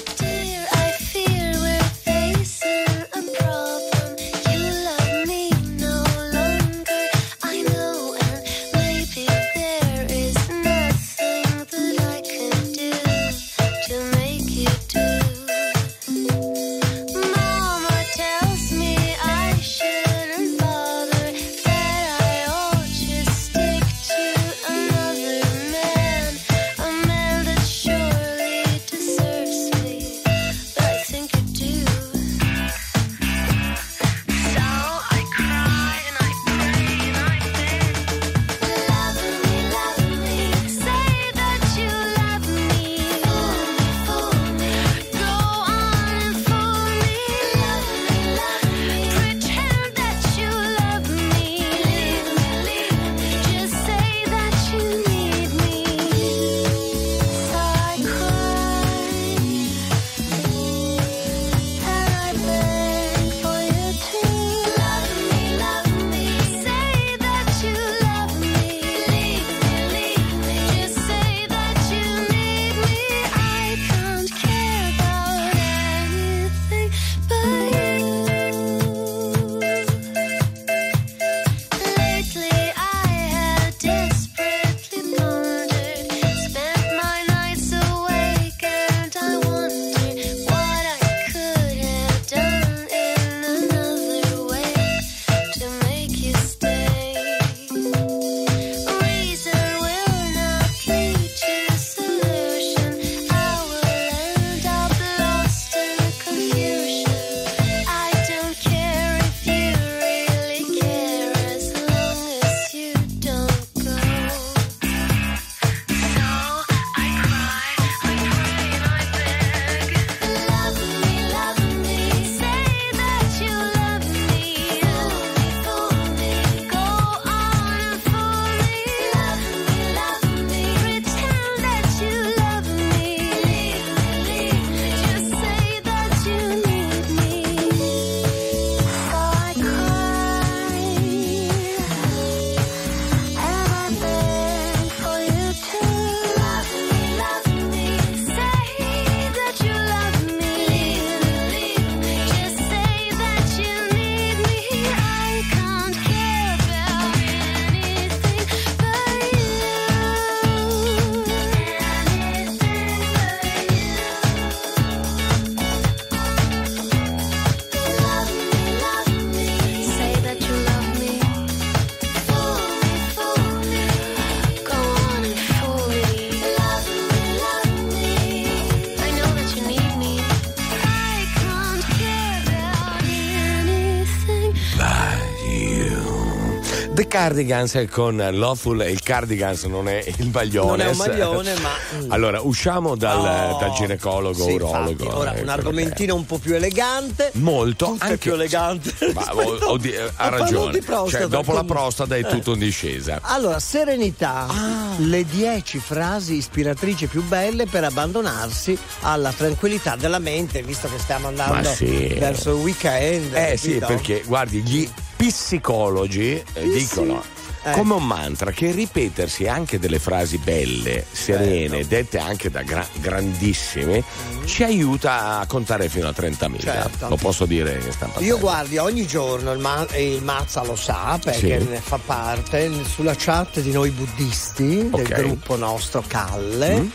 The 186.95 187.09
Cardigans 187.09 187.86
con 187.90 188.16
Lawful 188.16 188.80
e 188.82 188.90
il 188.92 189.03
Cardigans 189.03 189.64
non 189.64 189.88
è 189.88 190.05
il 190.16 190.30
maglione. 190.32 190.68
Non 190.68 190.80
è 190.80 190.90
un 190.90 190.97
maglione, 190.97 191.55
ma- 191.59 191.70
mm. 192.05 192.12
Allora, 192.12 192.40
usciamo 192.40 192.95
dal, 192.95 193.18
Oh. 193.18 193.59
dal 193.59 193.72
ginecologo, 193.72 194.45
Sì, 194.45 194.53
urologo. 194.53 194.90
infatti. 194.90 195.09
Ora 195.18 195.32
ecco, 195.34 195.42
un 195.42 195.49
argomentino 195.49 196.14
un 196.14 196.24
po' 196.24 196.38
più 196.38 196.55
elegante. 196.55 197.30
Molto, 197.34 197.86
Tutte 197.86 198.05
anche- 198.05 198.16
più 198.18 198.34
elegante. 198.34 198.92
Ma, 199.12 199.28
oh, 199.34 199.70
oddio, 199.72 200.07
eh, 200.07 200.11
ha 200.14 200.28
ragione. 200.28 200.70
di 200.78 200.82
prostata, 200.84 201.22
Cioè, 201.24 201.28
dopo 201.28 201.51
la 201.53 201.61
come- 201.62 201.72
prostata 201.72 202.14
è 202.14 202.20
Eh. 202.20 202.26
tutto 202.28 202.53
in 202.53 202.59
discesa. 202.61 203.18
Allora, 203.22 203.59
serenità, 203.59 204.47
Ah. 204.49 204.95
le 204.99 205.24
10 205.24 205.78
frasi 205.80 206.34
ispiratrici 206.36 207.09
più 207.09 207.24
belle 207.24 207.66
per 207.66 207.82
abbandonarsi 207.82 208.78
alla 209.01 209.32
tranquillità 209.32 209.97
della 209.97 210.20
mente, 210.20 210.62
visto 210.62 210.88
che 210.88 211.01
stiamo 211.01 211.26
andando 211.26 211.70
sì. 211.70 212.14
verso 212.20 212.51
il 212.55 212.62
weekend. 212.62 213.34
Eh 213.34 213.57
sì, 213.57 213.78
capito? 213.78 213.86
perché 213.86 214.22
guardi, 214.24 214.61
gli 214.61 214.88
psicologi 215.16 216.42
eh, 216.52 216.68
dicono 216.68 217.22
Eh. 217.66 217.70
come 217.72 217.94
un 217.94 218.06
mantra 218.06 218.50
che 218.50 218.72
ripetersi 218.72 219.46
anche 219.46 219.78
delle 219.78 219.98
frasi 219.98 220.36
belle, 220.36 221.04
serene, 221.10 221.86
dette 221.86 222.18
anche 222.18 222.50
da 222.50 222.60
gra- 222.62 222.86
grandissimi, 223.00 224.04
ci 224.44 224.64
aiuta 224.64 225.38
a 225.38 225.46
contare 225.46 225.88
fino 225.88 226.06
a 226.08 226.10
30.000. 226.10 226.60
Certo. 226.60 227.08
Lo 227.08 227.16
posso 227.16 227.46
dire 227.46 227.80
in 227.82 227.90
stampa. 227.90 228.20
Io 228.20 228.38
guardi 228.38 228.76
ogni 228.76 229.06
giorno, 229.06 229.50
il, 229.52 229.60
Ma- 229.60 229.86
il 229.96 230.22
Mazza 230.22 230.62
lo 230.62 230.76
sa 230.76 231.18
perché 231.22 231.60
Sì. 231.60 231.66
ne 231.68 231.80
fa 231.80 231.98
parte, 232.04 232.70
sulla 232.84 233.14
chat 233.16 233.60
di 233.60 233.70
noi 233.72 233.88
buddisti, 233.90 234.86
Ok. 234.90 235.02
del 235.02 235.16
gruppo 235.24 235.56
nostro 235.56 236.04
Calle. 236.06 236.80
Mm. 236.80 236.86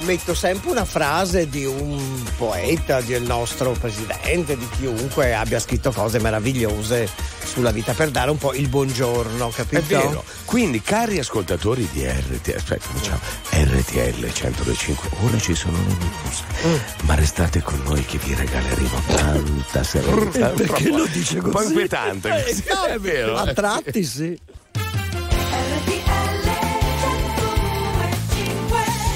Metto 0.00 0.32
sempre 0.32 0.70
una 0.70 0.84
frase 0.84 1.48
di 1.48 1.64
un 1.64 2.22
poeta, 2.36 3.00
del 3.00 3.22
nostro 3.22 3.72
presidente, 3.72 4.56
di 4.56 4.66
chiunque 4.78 5.34
abbia 5.34 5.58
scritto 5.58 5.90
cose 5.90 6.20
meravigliose 6.20 7.08
sulla 7.44 7.72
vita 7.72 7.92
per 7.94 8.10
dare 8.10 8.30
un 8.30 8.38
po' 8.38 8.54
il 8.54 8.68
buongiorno, 8.68 9.48
capito? 9.50 9.76
È 9.80 9.82
vero. 9.82 10.24
Quindi, 10.44 10.80
cari 10.82 11.18
ascoltatori 11.18 11.88
di 11.92 12.06
RTL, 12.06 12.54
aspetta, 12.56 12.86
facciamo 12.92 13.18
RTL 13.50 14.18
1025, 14.20 15.08
ora 15.22 15.38
ci 15.38 15.54
sono 15.54 15.76
le 15.76 15.94
news, 15.94 16.42
Mm. 16.64 17.06
ma 17.06 17.14
restate 17.14 17.60
con 17.62 17.80
noi 17.84 18.04
che 18.04 18.18
vi 18.18 18.34
regaleremo 18.34 19.02
tanta 19.06 19.82
serenità. 19.82 20.48
Perché 20.56 20.88
lo 20.90 21.06
dice 21.06 21.38
Un 21.38 21.42
po' 21.50 21.58
così? 21.58 21.66
inquietante. 21.68 22.46
Eh, 22.46 22.64
no, 22.72 22.84
è 22.84 22.98
vero. 22.98 23.36
A 23.36 23.52
tratti 23.52 24.04
sì. 24.04 24.38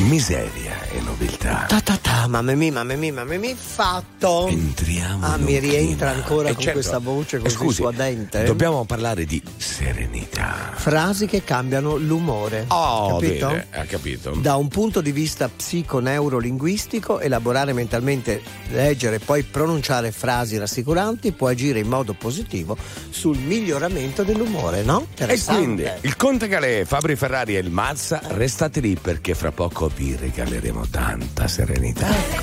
Miseria 0.03 0.76
e 0.90 1.00
nobiltà. 1.00 1.66
Ta 1.68 1.80
ta 1.80 1.96
ta, 1.96 2.11
mamma 2.27 2.55
mia, 2.55 2.73
mamma 2.73 2.95
mia, 2.95 3.12
mamma 3.12 3.37
mia, 3.37 3.55
fatto. 3.57 4.47
Entriamo. 4.49 5.25
Ah, 5.27 5.37
mi 5.37 5.59
rientra 5.59 6.11
ancora 6.11 6.49
Eh, 6.49 6.55
con 6.55 6.62
certo. 6.62 6.79
questa 6.79 6.99
voce 6.99 7.37
Eh, 7.37 7.41
così 7.41 7.55
Scusi, 7.57 7.75
suadente. 7.77 8.45
Dobbiamo 8.45 8.85
parlare 8.85 9.25
di 9.25 9.43
serenità. 9.57 10.73
Frasi 10.75 11.27
che 11.27 11.45
cambiano 11.45 11.97
l'umore. 11.97 12.64
Oh, 12.68 13.18
capito? 13.18 13.49
vede, 13.49 13.66
ha 13.70 13.85
capito. 13.85 14.31
Da 14.41 14.57
un 14.57 14.68
punto 14.68 15.01
di 15.01 15.12
vista 15.12 15.49
psiconeurolinguistico, 15.49 17.20
elaborare 17.20 17.73
mentalmente, 17.73 18.43
leggere 18.70 19.16
e 19.16 19.18
poi 19.20 19.43
pronunciare 19.43 20.12
frasi 20.12 20.59
rassicuranti 20.59 21.33
può 21.33 21.49
agire 21.49 21.79
in 21.81 21.89
modo 21.89 22.14
positivo 22.14 22.77
sul 23.11 23.39
miglioramento 23.39 24.23
dell'umore, 24.23 24.83
no? 24.83 25.07
E 25.16 25.41
quindi 25.45 25.85
il 26.03 26.16
Conte 26.16 26.49
Calè, 26.49 26.85
Fabri 26.85 27.16
Ferrari 27.16 27.57
e 27.57 27.61
il 27.61 27.70
Mazza, 27.70 28.20
restate 28.29 28.81
lì 28.81 28.97
perché 29.01 29.35
fra 29.35 29.53
poco 29.53 29.91
vi 29.95 30.16
regaleremo 30.16 30.87
tanta 30.89 31.49
serenità. 31.49 32.09
I 32.14 32.42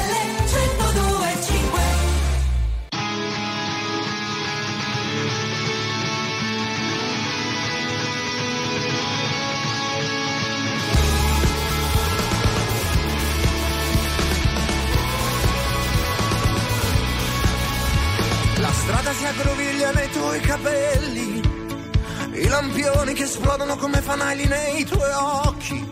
fanali 24.11 24.45
nei 24.45 24.83
tuoi 24.83 25.11
occhi. 25.13 25.89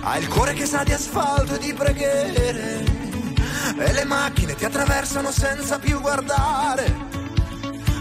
Hai 0.00 0.20
il 0.20 0.28
cuore 0.28 0.54
che 0.54 0.66
sa 0.66 0.82
di 0.82 0.92
asfalto 0.92 1.54
e 1.54 1.58
di 1.58 1.72
preghiere, 1.72 2.84
e 3.78 3.92
le 3.92 4.04
macchine 4.04 4.56
ti 4.56 4.64
attraversano 4.64 5.30
senza 5.30 5.78
più 5.78 6.00
guardare. 6.00 6.84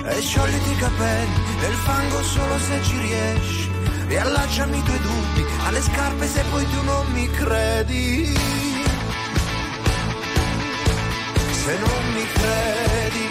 E 0.05 0.21
sciogliti 0.21 0.71
i 0.71 0.77
capelli 0.77 1.55
nel 1.61 1.73
fango 1.85 2.23
solo 2.23 2.57
se 2.57 2.81
ci 2.83 2.97
riesci, 2.97 3.71
e 4.07 4.17
allacciami 4.17 4.75
i 4.75 4.83
tuoi 4.83 4.99
dubbi 4.99 5.45
alle 5.65 5.81
scarpe 5.81 6.27
se 6.27 6.43
poi 6.49 6.65
tu 6.71 6.83
non 6.83 7.05
mi 7.11 7.29
credi. 7.29 8.33
Se 11.63 11.77
non 11.77 12.13
mi 12.15 12.25
credi. 12.37 13.25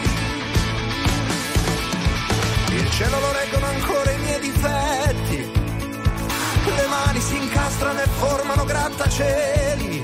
Il 2.77 2.91
cielo 2.93 3.19
lo 3.19 3.33
reggono 3.33 3.67
ancora 3.67 4.11
i 4.13 4.19
miei 4.19 4.41
difetti. 4.41 5.02
Si 7.27 7.37
incastrano 7.37 8.01
e 8.01 8.07
formano 8.19 8.65
grattacieli. 8.65 10.03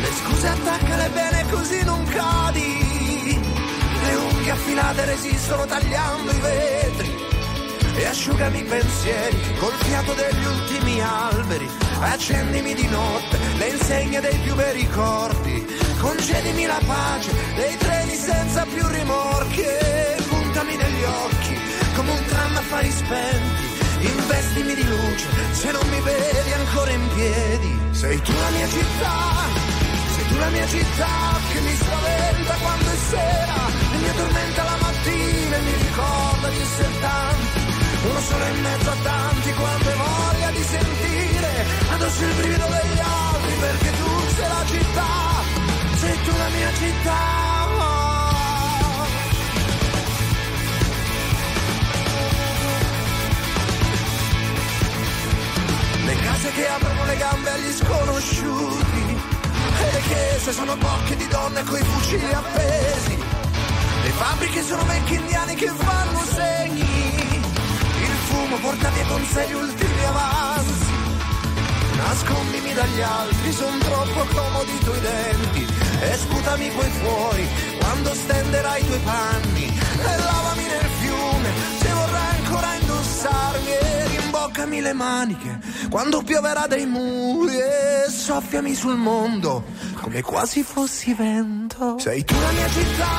Le 0.00 0.10
scuse 0.22 0.48
attaccale 0.48 1.08
bene 1.10 1.44
così 1.50 1.84
non 1.84 2.04
cadi. 2.04 3.38
Le 4.04 4.14
unghie 4.14 4.50
affilate 4.50 5.04
resistono 5.04 5.66
tagliando 5.66 6.30
i 6.32 6.40
vetri. 6.40 7.16
E 7.96 8.06
asciugami 8.06 8.60
i 8.60 8.64
pensieri 8.64 9.36
col 9.58 9.72
fiato 9.72 10.14
degli 10.14 10.44
ultimi 10.44 11.00
alberi. 11.00 11.68
Accendimi 12.00 12.74
di 12.74 12.88
notte 12.88 13.38
le 13.58 13.68
insegne 13.68 14.20
dei 14.20 14.38
più 14.38 14.54
bei 14.54 14.72
ricordi. 14.72 15.66
Concedimi 16.00 16.66
la 16.66 16.80
pace 16.86 17.30
dei 17.56 17.76
treni 17.76 18.14
senza 18.14 18.64
più 18.64 18.86
rimorchi. 18.86 19.62
E 19.62 20.16
puntami 20.28 20.76
negli 20.76 21.02
occhi 21.04 21.60
come 21.94 22.10
un 22.10 22.24
tram 22.24 22.56
a 22.56 22.60
fari 22.62 22.90
spenti. 22.90 23.67
Investimi 24.00 24.74
di 24.74 24.84
luce 24.84 25.26
se 25.52 25.70
non 25.72 25.86
mi 25.88 26.00
vedi 26.00 26.52
ancora 26.52 26.90
in 26.90 27.08
piedi. 27.14 27.80
Sei 27.90 28.20
tu 28.22 28.32
la 28.32 28.50
mia 28.50 28.68
città, 28.68 29.16
sei 30.14 30.26
tu 30.28 30.36
la 30.38 30.48
mia 30.50 30.66
città 30.66 31.14
che 31.52 31.60
mi 31.60 31.74
spaventa 31.74 32.54
quando 32.62 32.90
è 32.90 32.96
sera 33.10 33.60
e 33.92 33.96
mi 33.98 34.08
addormenta 34.08 34.62
la 34.62 34.76
mattina 34.80 35.56
e 35.56 35.60
mi 35.60 35.74
ricorda 35.82 36.48
di 36.48 36.60
essere 36.60 37.00
tanti. 37.00 37.60
Uno 38.08 38.20
solo 38.20 38.44
in 38.44 38.60
mezzo 38.62 38.90
a 38.90 38.96
tanti 39.02 39.52
quando 39.52 39.88
hai 39.88 39.96
voglia 39.96 40.50
di 40.50 40.62
sentire 40.62 41.66
addosso 41.90 42.24
il 42.24 42.34
brivido 42.34 42.66
degli 42.66 43.00
altri 43.00 43.52
perché 43.58 43.90
tu 43.90 44.10
sei 44.36 44.48
la 44.48 44.64
città, 44.66 45.12
sei 45.96 46.22
tu 46.22 46.30
la 46.36 46.48
mia 46.48 46.72
città. 46.74 47.57
Case 56.28 56.50
che 56.52 56.68
aprono 56.68 57.04
le 57.06 57.16
gambe 57.16 57.50
agli 57.50 57.72
sconosciuti 57.72 59.04
e 59.82 59.92
le 59.92 60.00
chiese 60.08 60.52
sono 60.52 60.76
bocche 60.76 61.16
di 61.16 61.26
donne 61.28 61.62
coi 61.64 61.82
fucili 61.82 62.32
appesi. 62.32 63.16
Le 64.02 64.10
fabbriche 64.10 64.62
sono 64.62 64.84
vecchi 64.84 65.14
indiani 65.14 65.54
che 65.54 65.68
fanno 65.68 66.20
segni. 66.36 67.42
Il 68.06 68.16
fumo 68.28 68.56
porta 68.56 68.88
via 68.90 69.06
con 69.06 69.24
sé 69.24 69.46
gli 69.48 69.54
ultimi 69.54 70.04
avanzi. 70.04 70.96
Nascondimi 71.96 72.74
dagli 72.74 73.00
altri, 73.00 73.52
son 73.52 73.78
troppo 73.78 74.20
comodi 74.34 74.74
i 74.74 74.84
tuoi 74.84 75.00
denti. 75.00 75.66
E 76.00 76.16
sputami 76.16 76.68
poi 76.68 76.90
fuori 77.02 77.48
quando 77.78 78.14
stenderai 78.14 78.80
i 78.80 78.86
tuoi 78.86 79.00
panni. 79.00 79.66
E 79.66 80.16
lavami 80.16 80.64
nel 80.64 80.90
fiume 81.00 81.50
se 81.80 81.88
vorrai 81.88 82.36
ancora 82.36 82.74
indossarmi. 82.80 83.97
Rimboccami 84.38 84.80
le 84.80 84.92
maniche 84.92 85.58
quando 85.90 86.22
pioverà 86.22 86.68
dai 86.68 86.86
muri. 86.86 87.58
E 87.58 88.08
soffiami 88.08 88.72
sul 88.72 88.94
mondo 88.94 89.64
come 89.94 90.22
quasi 90.22 90.62
fossi 90.62 91.12
vento. 91.12 91.98
Sei 91.98 92.24
tu 92.24 92.34
la 92.38 92.50
mia 92.52 92.68
città, 92.68 93.14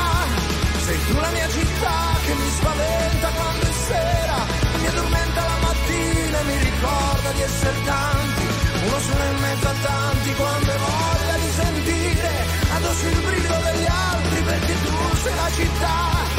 sei 0.86 0.98
tu 1.08 1.20
la 1.20 1.30
mia 1.32 1.50
città 1.50 1.96
che 2.26 2.34
mi 2.34 2.50
spaventa 2.56 3.28
quando 3.36 3.66
è 3.66 3.74
sera. 3.88 4.38
Mi 4.80 4.88
addormenta 4.88 5.42
la 5.44 5.58
mattina 5.60 6.40
e 6.40 6.44
mi 6.44 6.58
ricorda 6.58 7.32
di 7.36 7.42
essere 7.42 7.84
tanti. 7.84 8.46
Uno 8.86 9.00
solo 9.00 9.24
in 9.24 9.40
mezzo 9.42 9.68
a 9.68 9.74
tanti 9.84 10.34
quando 10.36 10.72
hai 10.72 10.78
voglia 10.80 11.36
di 11.36 11.52
sentire 11.52 12.32
addosso 12.76 13.08
il 13.08 13.20
brivido 13.20 13.58
degli 13.68 13.88
altri 13.88 14.42
perché 14.42 14.74
tu 14.84 15.16
sei 15.22 15.36
la 15.36 15.50
città. 15.52 16.39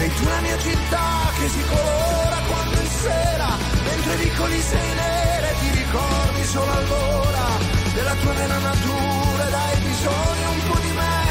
Sei 0.00 0.08
tu 0.14 0.24
la 0.24 0.40
mia 0.40 0.56
città 0.56 1.30
che 1.38 1.48
si 1.50 1.62
colora 1.68 2.38
quando 2.48 2.72
è 2.72 2.86
sera, 2.86 3.48
mentre 3.84 4.14
i 4.14 4.16
vicoli 4.16 4.58
sei 4.58 4.94
nera 4.94 5.48
e 5.50 5.54
ti 5.60 5.70
ricordi 5.76 6.44
solo 6.44 6.72
allora 6.72 7.44
della 7.92 8.14
tua 8.14 8.32
vera 8.32 8.58
natura 8.60 9.46
e 9.46 9.50
dai 9.50 9.80
bisogno 9.80 10.50
un 10.52 10.62
po' 10.70 10.78
di 10.78 10.92
me 10.92 11.24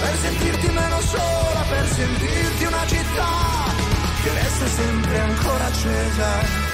per 0.00 0.16
sentirti 0.18 0.66
meno 0.66 1.00
sola, 1.00 1.60
per 1.68 1.86
sentirti 1.86 2.64
una 2.64 2.86
città 2.86 3.30
che 4.24 4.32
resta 4.34 4.66
sempre 4.66 5.20
ancora 5.20 5.64
accesa. 5.66 6.67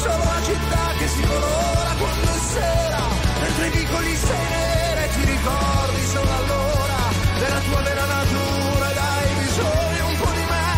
Solo 0.00 0.24
la 0.24 0.42
città 0.42 0.84
che 0.98 1.08
si 1.08 1.22
colora 1.22 1.92
quando 1.98 2.28
è 2.32 2.40
sera, 2.54 3.02
mentre 3.40 3.66
i 3.66 3.70
piccoli 3.70 4.16
sei 4.16 4.48
nera 4.48 5.02
e 5.04 5.08
ti 5.10 5.24
ricordi 5.24 6.02
solo 6.06 6.30
allora 6.40 6.98
della 7.38 7.60
tua 7.60 7.80
vera 7.82 8.06
natura 8.06 8.90
e 8.90 8.94
dai 8.94 9.28
bisogno 9.44 10.06
un 10.08 10.16
po' 10.16 10.32
di 10.38 10.44
me 10.52 10.68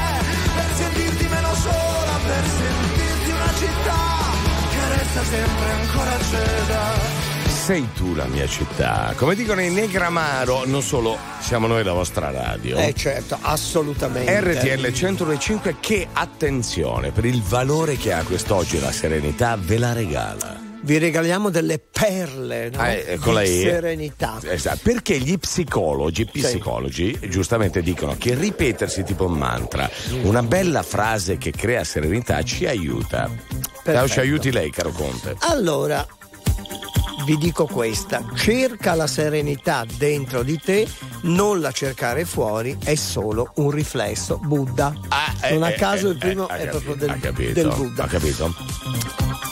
per 0.57 0.71
sentirti 0.75 1.29
meno 1.29 1.55
sola, 1.55 2.15
per 2.27 2.45
sentirti 2.61 3.31
una 3.31 3.53
città 3.63 4.03
che 4.73 4.89
resta 4.97 5.25
sempre 5.25 5.71
ancora 5.71 6.11
accesa. 6.15 7.12
Sei 7.73 7.89
tu 7.95 8.15
la 8.15 8.27
mia 8.27 8.47
città. 8.47 9.15
Come 9.17 9.35
dicono 9.35 9.63
in 9.63 9.73
Negramaro, 9.73 10.67
non 10.67 10.83
solo 10.83 11.17
siamo 11.41 11.67
noi 11.67 11.83
la 11.83 11.95
vostra 11.95 12.31
radio. 12.31 12.77
Eh 12.77 12.93
certo, 12.93 13.39
assolutamente. 13.41 14.41
RTL 14.43 14.93
105 14.93 15.77
che 15.81 16.07
attenzione 16.13 17.13
per 17.13 17.25
il 17.25 17.41
valore 17.41 17.97
che 17.97 18.13
ha 18.13 18.23
quest'oggi 18.25 18.79
la 18.79 18.93
serenità 18.93 19.57
ve 19.59 19.79
la 19.79 19.95
regala. 19.95 20.61
Vi 20.83 20.99
regaliamo 20.99 21.49
delle 21.49 21.79
perle 21.79 22.69
no? 22.69 22.85
Eh, 22.85 23.17
con 23.19 23.33
la 23.33 23.41
E. 23.41 23.47
serenità. 23.47 24.39
Esatto, 24.43 24.81
perché 24.83 25.17
gli 25.17 25.39
psicologi, 25.39 26.27
psicologi 26.27 27.19
giustamente 27.31 27.81
dicono 27.81 28.17
che 28.19 28.35
ripetersi 28.35 29.03
tipo 29.03 29.25
un 29.25 29.39
mantra, 29.39 29.89
una 30.25 30.43
bella 30.43 30.83
frase 30.83 31.39
che 31.39 31.53
crea 31.53 31.85
serenità 31.85 32.43
ci 32.43 32.67
aiuta. 32.67 33.31
Ciao, 33.83 34.07
ci 34.09 34.21
aiuti 34.21 34.53
lei, 34.53 34.71
caro 34.71 34.91
Conte. 34.91 35.37
Allora, 35.39 36.07
vi 37.25 37.37
dico 37.37 37.67
questa, 37.67 38.25
cerca 38.35 38.95
la 38.95 39.07
serenità 39.07 39.85
dentro 39.97 40.43
di 40.43 40.59
te, 40.59 40.89
non 41.23 41.61
la 41.61 41.71
cercare 41.71 42.25
fuori, 42.25 42.77
è 42.83 42.95
solo 42.95 43.53
un 43.57 43.71
riflesso. 43.71 44.39
Buddha. 44.39 44.93
non 45.51 45.63
a 45.63 45.71
eh, 45.71 45.75
caso 45.75 46.09
eh, 46.09 46.13
il 46.13 46.19
primo 46.19 46.49
eh, 46.49 46.57
è 46.57 46.65
capi- 46.65 46.71
proprio 46.71 46.95
del, 46.95 47.21
capito, 47.21 47.53
del 47.53 47.69
Buddha. 47.69 48.05
Ha 48.05 48.07
capito? 48.07 48.55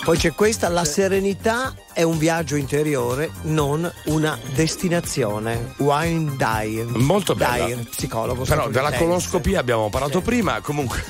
Poi 0.02 0.16
c'è 0.16 0.32
questa, 0.32 0.68
la 0.68 0.84
serenità 0.84 1.74
è 1.92 2.02
un 2.02 2.18
viaggio 2.18 2.56
interiore, 2.56 3.30
non 3.42 3.90
una 4.06 4.38
destinazione. 4.54 5.74
Wine 5.76 6.36
Dyer. 6.36 6.86
Molto 6.86 7.34
bella. 7.34 7.66
Dyer, 7.66 7.88
psicologo. 7.88 8.44
Però 8.44 8.68
della 8.70 8.92
coloscopia 8.92 9.60
abbiamo 9.60 9.88
parlato 9.90 10.20
prima, 10.20 10.60
comunque 10.62 11.04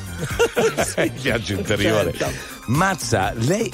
il 0.98 1.12
viaggio 1.12 1.54
interiore. 1.54 2.12
Certo. 2.12 2.58
Mazza, 2.66 3.32
lei, 3.36 3.72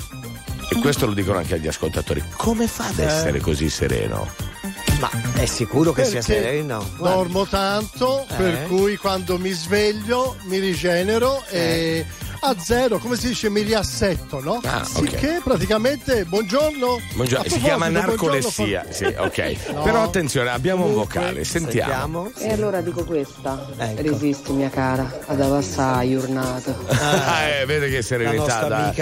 e 0.71 0.79
questo 0.81 1.07
lo 1.07 1.13
dicono 1.15 1.39
anche 1.39 1.55
agli 1.55 1.67
ascoltatori, 1.69 2.23
come 2.37 2.67
fa 2.67 2.87
ad 2.87 2.99
Eh. 2.99 3.05
essere 3.05 3.41
così 3.41 3.69
sereno? 3.71 4.29
Ma 4.99 5.11
è 5.35 5.45
sicuro 5.45 5.93
che 5.93 6.05
sia 6.05 6.21
Perché 6.23 6.43
sereno? 6.43 6.89
Guarda. 6.97 7.17
Dormo 7.17 7.47
tanto, 7.47 8.23
Eh. 8.29 8.35
per 8.35 8.67
cui 8.67 8.97
quando 8.97 9.39
mi 9.39 9.51
sveglio 9.51 10.37
mi 10.45 10.59
rigenero 10.59 11.45
e 11.49 12.05
a 12.41 12.55
zero, 12.59 12.99
come 12.99 13.17
si 13.17 13.29
dice, 13.29 13.49
mi 13.51 13.63
riassetto, 13.63 14.41
no? 14.41 14.61
Ah, 14.65 14.85
Sicché 14.85 15.41
praticamente 15.43 16.25
buongiorno. 16.25 17.01
Buongiorno, 17.15 17.49
si 17.49 17.59
chiama 17.61 17.89
narcolessia, 17.89 18.83
buongiorno, 18.85 18.93
sì, 18.93 19.05
ok. 19.45 19.55
No. 19.77 19.83
Però 19.83 20.03
attenzione, 20.03 20.51
abbiamo 20.51 20.87
un 20.87 20.95
vocale, 20.95 21.45
sentiamo. 21.45 22.31
E 22.39 22.53
allora 22.53 22.81
dico 22.81 23.05
questa, 23.05 23.67
Ecco. 23.77 24.03
resisti 24.03 24.53
mia 24.53 24.71
cara, 24.71 25.21
ad 25.27 25.41
abbassare 25.41 26.09
giornata. 26.09 26.75
Ah, 27.29 27.43
eh, 27.43 27.67
vede 27.67 27.89
che 27.91 28.03
serenità 28.03 28.95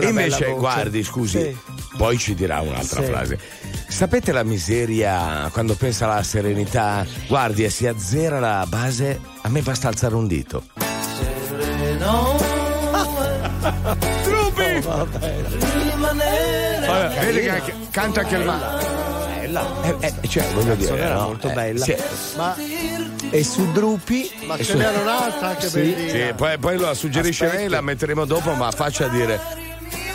invece, 0.00 0.52
guardi, 0.52 1.02
scusi, 1.02 1.40
Sì. 1.40 1.56
poi 1.96 2.18
ci 2.18 2.34
dirà 2.34 2.60
un'altra 2.60 3.00
Sì. 3.02 3.06
frase. 3.06 3.38
Sapete 3.88 4.32
la 4.32 4.42
miseria 4.44 5.48
quando 5.52 5.74
pensa 5.74 6.10
alla 6.10 6.22
serenità? 6.22 7.04
Guardi, 7.28 7.64
e 7.64 7.70
si 7.70 7.86
azzera 7.86 8.38
la 8.40 8.64
base, 8.68 9.20
a 9.42 9.48
me 9.48 9.60
basta 9.60 9.88
alzare 9.88 10.14
un 10.14 10.26
dito. 10.26 10.64
Trupi! 14.22 14.80
Vabbè, 14.84 15.34
vedi 17.20 17.40
che 17.40 17.50
anche- 17.50 17.74
canta 17.90 18.20
anche 18.20 18.36
il 18.36 18.44
ma. 18.44 18.78
Eh, 20.00 20.12
eh, 20.22 20.28
cioè, 20.28 20.44
voglio 20.52 20.74
dire, 20.74 20.96
era 20.98 21.14
no? 21.14 21.22
molto 21.26 21.48
Eh, 21.50 21.52
bella. 21.52 21.84
sì. 21.84 21.94
Ma, 22.36 22.54
E 23.30 23.44
su 23.44 23.70
Drupi. 23.72 24.30
ma 24.46 24.56
ce 24.56 24.64
su- 24.64 24.76
n'era 24.76 24.98
un'altra 25.00 25.48
anche 25.48 25.68
Sì, 25.68 25.80
bellina. 25.80 26.26
sì, 26.26 26.32
poi, 26.34 26.58
poi 26.58 26.76
lo 26.78 26.94
suggerisce 26.94 27.44
Aspetti. 27.44 27.62
lei, 27.62 27.70
la 27.70 27.80
metteremo 27.80 28.24
dopo, 28.24 28.52
ma 28.54 28.70
faccia 28.70 29.08
dire. 29.08 29.40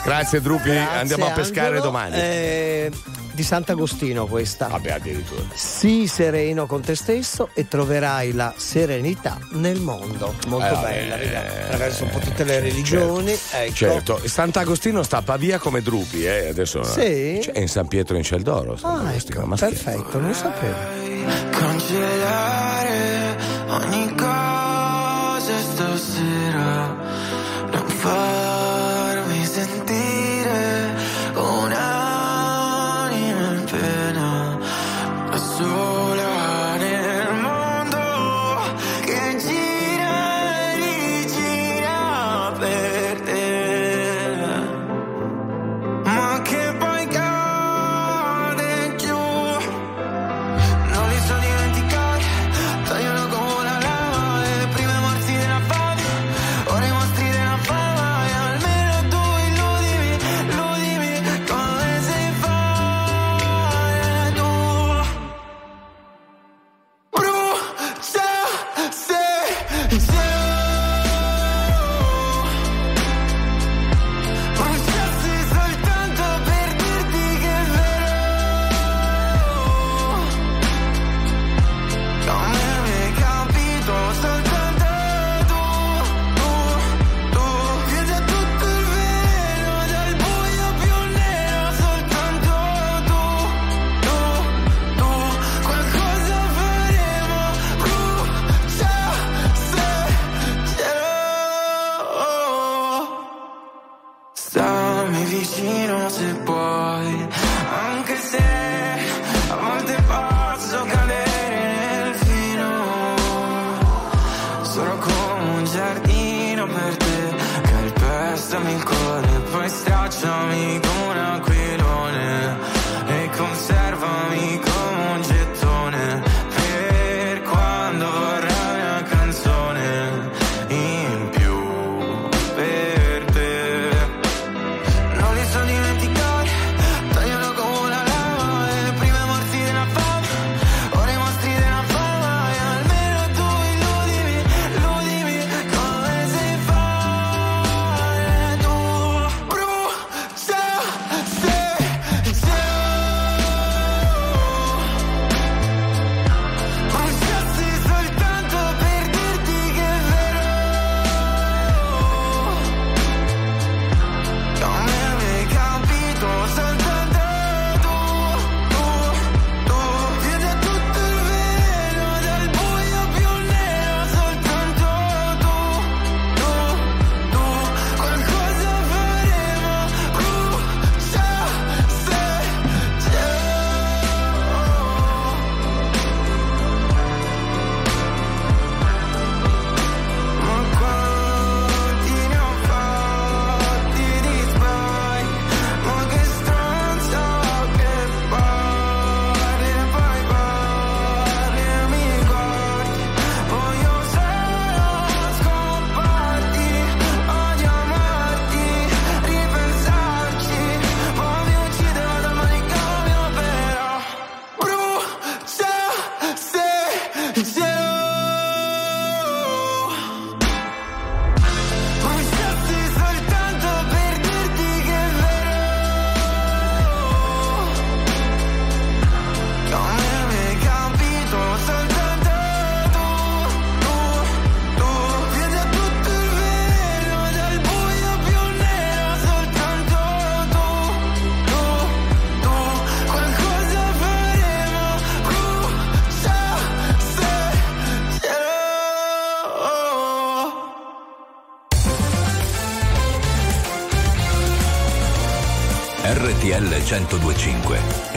Grazie 0.04 0.42
Drupi, 0.42 0.72
andiamo 0.76 1.28
a 1.28 1.32
pescare 1.32 1.68
Angelo. 1.78 1.84
domani. 1.86 2.16
Eh, 2.16 2.92
di 3.32 3.44
Sant'Agostino 3.44 4.26
questa. 4.26 4.68
Vabbè, 4.68 4.92
addirittura. 4.92 5.44
Sii 5.54 6.08
sereno 6.08 6.66
con 6.66 6.82
te 6.82 6.96
stesso 6.96 7.50
e 7.54 7.68
troverai 7.68 8.34
la 8.34 8.54
serenità 8.58 9.38
nel 9.52 9.80
mondo. 9.80 10.34
Molto 10.48 10.66
Eh, 10.66 10.82
bella, 10.82 11.16
ragazzi. 11.16 11.56
eh, 11.56 11.62
attraverso 11.64 12.04
un 12.06 12.10
po' 12.10 12.20
tutte 12.20 12.44
le 12.44 12.60
religioni. 12.60 13.38
ecco. 13.52 13.74
Certo, 13.74 14.20
Sant'Agostino 14.26 15.04
sta 15.04 15.18
a 15.18 15.22
Pavia 15.22 15.58
come 15.60 15.82
Drupi, 15.82 16.26
eh? 16.26 16.50
adesso 16.50 16.84
Sì? 16.84 17.40
Cioè, 17.44 17.54
è 17.54 17.60
in 17.60 17.68
San 17.70 17.88
Pietro 17.88 18.18
in 18.18 18.24
Celdoro. 18.24 18.78
Ah, 18.82 19.14
ecco, 19.14 19.46
ma 19.46 19.56
perfetto, 19.56 20.20
non 20.20 20.34
sapevo. 20.34 20.76
Cancellare 21.52 23.38
ogni 23.68 24.16
cosa 24.16 25.60
stasera 25.72 26.98
Non 27.72 27.88
farmi 27.88 28.79
pena 33.72 34.58
Da 35.32 35.38
sola 35.38 35.99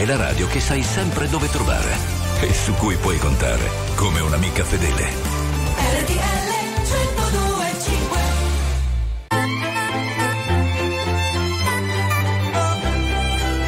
è 0.03 0.05
la 0.05 0.17
radio 0.17 0.47
che 0.47 0.59
sai 0.59 0.83
sempre 0.83 1.29
dove 1.29 1.47
trovare 1.49 1.95
e 2.41 2.53
su 2.53 2.73
cui 2.73 2.97
puoi 2.97 3.17
contare 3.19 3.69
come 3.95 4.19
un'amica 4.19 4.65
fedele. 4.65 5.03
RTL 5.77 6.49
1025 6.83 8.17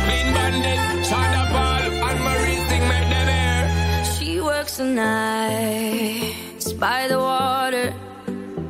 Clean 0.03 0.33
bandit, 0.33 1.05
Shonda 1.05 1.47
Paul, 1.51 1.83
and 2.03 2.19
Marie 2.19 2.61
thing 2.67 2.85
make 2.85 3.07
them 3.07 3.27
air. 3.29 4.03
She 4.17 4.41
works 4.41 4.75
the 4.75 4.83
nights 4.83 6.73
by 6.73 7.07
the 7.07 7.17
water. 7.17 7.93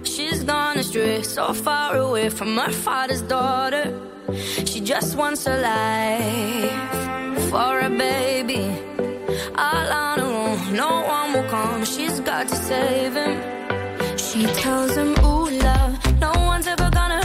She's 0.04 0.44
gone 0.44 0.78
astray, 0.78 1.24
so 1.24 1.52
far 1.54 1.98
away 1.98 2.30
from 2.30 2.56
her 2.58 2.72
father's 2.72 3.24
daughter. 3.24 3.92
She 4.66 4.82
just 4.82 5.16
wants 5.16 5.48
a 5.48 5.58
life 5.58 6.75
for 7.56 7.80
a 7.80 7.90
baby. 7.90 8.64
All 9.66 9.88
on 10.04 10.20
her 10.20 10.34
own, 10.44 10.74
no 10.84 10.92
one 11.16 11.28
will 11.34 11.50
come. 11.56 11.86
She's 11.86 12.20
got 12.20 12.50
to 12.50 12.56
save 12.70 13.14
him. 13.22 13.36
She 14.18 14.42
tells 14.62 14.94
him, 14.98 15.12
Ooh, 15.24 15.50
love, 15.68 15.94
no 16.20 16.34
one's 16.52 16.68
ever 16.68 16.90
gonna 17.00 17.25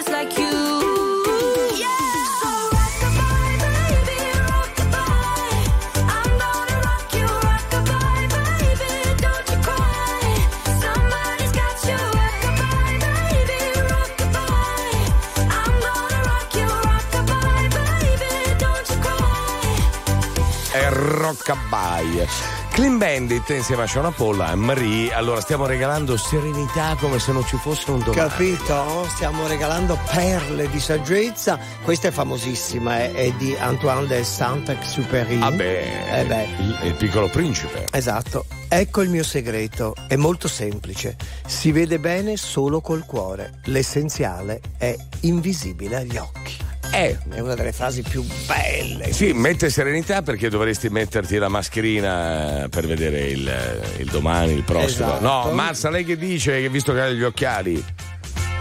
Rockabye. 21.01 22.27
Clean 22.69 22.99
Bandit 22.99 23.49
insieme 23.49 23.83
a 23.83 23.87
Shona 23.87 24.11
Paul 24.11 24.39
e 24.39 24.55
Marie. 24.55 25.11
Allora 25.11 25.41
stiamo 25.41 25.65
regalando 25.65 26.15
serenità 26.15 26.95
come 26.99 27.17
se 27.17 27.31
non 27.31 27.43
ci 27.43 27.57
fosse 27.57 27.89
un 27.89 27.99
domani. 27.99 28.29
Capito? 28.29 29.07
Stiamo 29.09 29.47
regalando 29.47 29.97
perle 30.11 30.69
di 30.69 30.79
saggezza. 30.79 31.57
Questa 31.83 32.09
è 32.09 32.11
famosissima, 32.11 32.99
è, 32.99 33.13
è 33.13 33.31
di 33.31 33.55
Antoine 33.55 34.05
de 34.05 34.23
Saint-Exupéry. 34.23 35.41
Ah 35.41 35.51
beh, 35.51 36.19
Eh 36.19 36.25
beh. 36.25 36.47
Il, 36.59 36.79
il 36.83 36.93
piccolo 36.93 37.27
principe. 37.29 37.87
Esatto. 37.91 38.45
Ecco 38.67 39.01
il 39.01 39.09
mio 39.09 39.23
segreto. 39.23 39.95
È 40.07 40.15
molto 40.15 40.47
semplice. 40.47 41.17
Si 41.47 41.71
vede 41.71 41.97
bene 41.97 42.37
solo 42.37 42.79
col 42.79 43.05
cuore. 43.05 43.59
L'essenziale 43.65 44.61
è 44.77 44.95
invisibile 45.21 45.95
agli 45.97 46.17
occhi. 46.17 46.69
Eh. 46.91 47.17
È 47.29 47.39
una 47.39 47.55
delle 47.55 47.71
frasi 47.71 48.01
più 48.01 48.23
belle. 48.45 49.11
Sì, 49.13 49.31
mette 49.33 49.69
serenità 49.69 50.21
perché 50.21 50.49
dovresti 50.49 50.89
metterti 50.89 51.37
la 51.37 51.47
mascherina 51.47 52.67
per 52.69 52.85
vedere 52.85 53.27
il, 53.27 53.81
il 53.97 54.09
domani, 54.09 54.53
il 54.53 54.63
prossimo. 54.63 55.17
Esatto. 55.17 55.23
No, 55.23 55.51
Mazza, 55.53 55.89
lei 55.89 56.03
che 56.03 56.17
dice 56.17 56.59
che 56.61 56.69
visto 56.69 56.93
che 56.93 57.01
ha 57.01 57.09
gli 57.09 57.23
occhiali? 57.23 57.83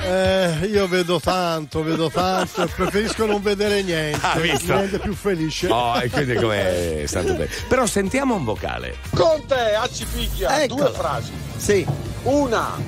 Eh, 0.03 0.67
io 0.73 0.89
vedo 0.89 1.21
tanto, 1.21 1.83
vedo 1.83 2.09
tanto 2.09 2.63
e 2.63 2.67
preferisco 2.75 3.27
non 3.27 3.43
vedere 3.43 3.83
niente. 3.83 4.19
Ah, 4.23 4.39
visto? 4.39 4.73
Mi 4.73 4.81
rende 4.81 4.99
più 4.99 5.15
felice. 5.15 5.67
Oh, 5.69 5.99
e 6.01 6.09
quindi 6.09 6.35
com'è 6.35 7.03
stato 7.07 7.33
bene. 7.35 7.49
Però 7.69 7.85
sentiamo 7.85 8.35
un 8.37 8.45
vocale. 8.45 8.97
Con 9.15 9.45
te, 9.47 9.75
Accipicchia, 9.75 10.63
Eccola. 10.63 10.85
due 10.89 10.93
frasi. 10.99 11.33
Sì. 11.57 11.87
Una, 12.23 12.79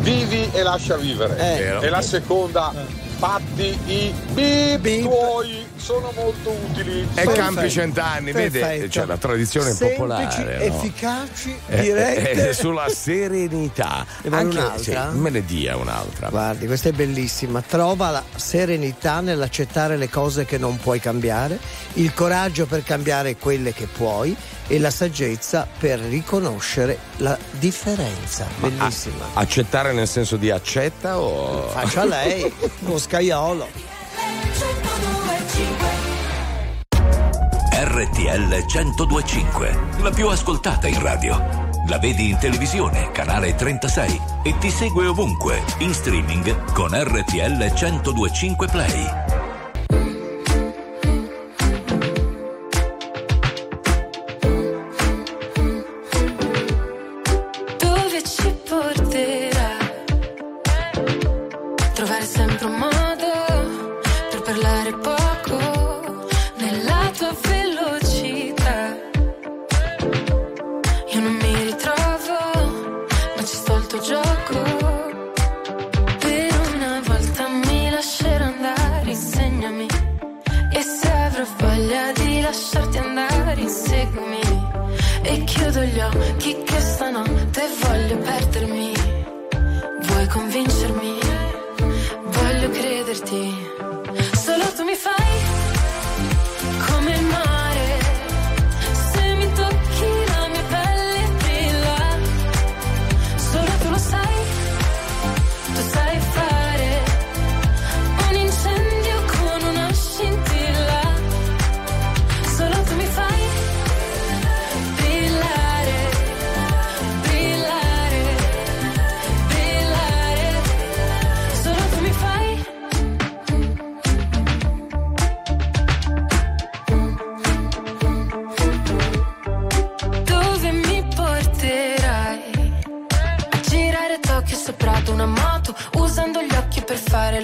vivi 0.00 0.48
e 0.52 0.62
lascia 0.62 0.96
vivere. 0.96 1.34
Eh. 1.34 1.58
Vero. 1.62 1.80
E 1.82 1.88
la 1.88 2.02
seconda, 2.02 2.72
fatti 3.18 3.76
i 3.86 4.14
bip, 4.32 5.00
tuoi, 5.02 5.66
sono 5.76 6.12
molto 6.14 6.50
utili. 6.70 7.06
E 7.14 7.26
campi 7.32 7.68
cent'anni, 7.68 8.30
vede? 8.30 8.86
C'è 8.88 9.04
la 9.06 9.16
tradizione 9.16 9.70
Semplici, 9.72 9.94
popolare. 9.96 10.56
no? 10.68 10.76
efficaci, 10.76 11.56
Eh, 11.66 11.80
dirette. 11.80 12.48
eh, 12.50 12.52
sulla 12.52 12.88
serenità. 12.88 14.06
Vuole 14.22 14.36
Anche- 14.36 14.56
un'altra? 14.58 15.10
sì, 15.12 15.18
me 15.18 15.30
ne 15.30 15.44
dia 15.44 15.76
un'altra. 15.76 16.28
Guardi, 16.28 16.66
questa 16.66 16.90
è 16.90 16.92
bellissima. 16.92 17.60
Trova 17.60 18.10
la 18.10 18.22
serenità 18.36 19.20
nell'accettare 19.20 19.96
le 19.96 20.08
cose 20.08 20.44
che 20.44 20.56
non 20.58 20.76
puoi 20.78 21.00
cambiare, 21.00 21.58
il 21.94 22.14
coraggio 22.14 22.66
per 22.66 22.84
cambiare 22.84 23.36
quelle 23.36 23.72
che 23.72 23.86
puoi 23.86 24.36
e 24.68 24.78
la 24.78 24.90
saggezza 24.90 25.66
per 25.78 25.98
riconoscere 25.98 26.98
la 27.16 27.36
differenza. 27.52 28.46
Bellissima. 28.58 29.24
Accettare 29.34 29.92
nel 29.92 30.06
senso 30.06 30.36
di 30.36 30.50
accetta 30.50 31.18
o. 31.18 31.68
Faccia 31.68 32.04
lei, 32.04 32.52
scaiolo. 32.96 33.66
RTL 37.80 38.64
1025, 38.66 39.78
la 40.02 40.10
più 40.10 40.28
ascoltata 40.28 40.86
in 40.86 41.00
radio. 41.00 41.66
La 41.88 41.98
vedi 41.98 42.28
in 42.28 42.38
televisione, 42.38 43.10
canale 43.12 43.54
36 43.54 44.20
e 44.42 44.58
ti 44.58 44.70
segue 44.70 45.06
ovunque, 45.06 45.62
in 45.78 45.94
streaming 45.94 46.72
con 46.72 46.90
RTL 46.92 47.72
1025 47.72 48.66
Play. 48.68 49.27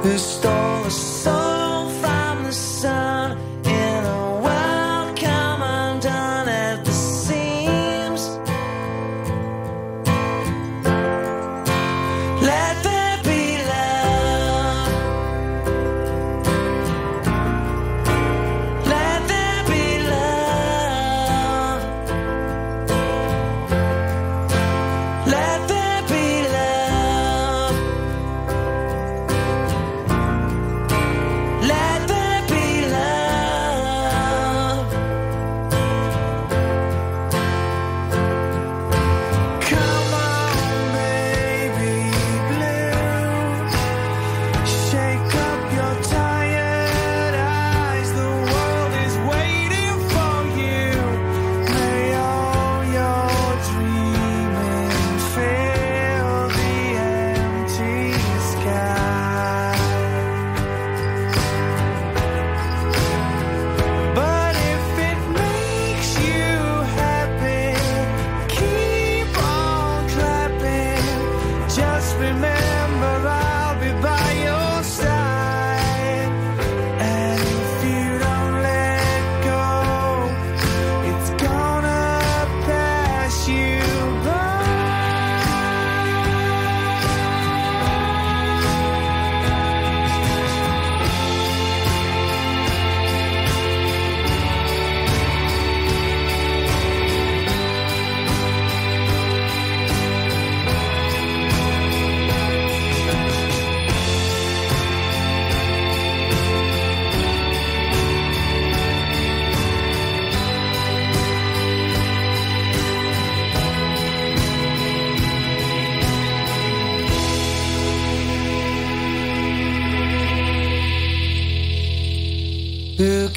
The 0.00 0.16
stars. 0.16 1.47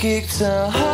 kicked 0.02 0.40
her 0.40 0.91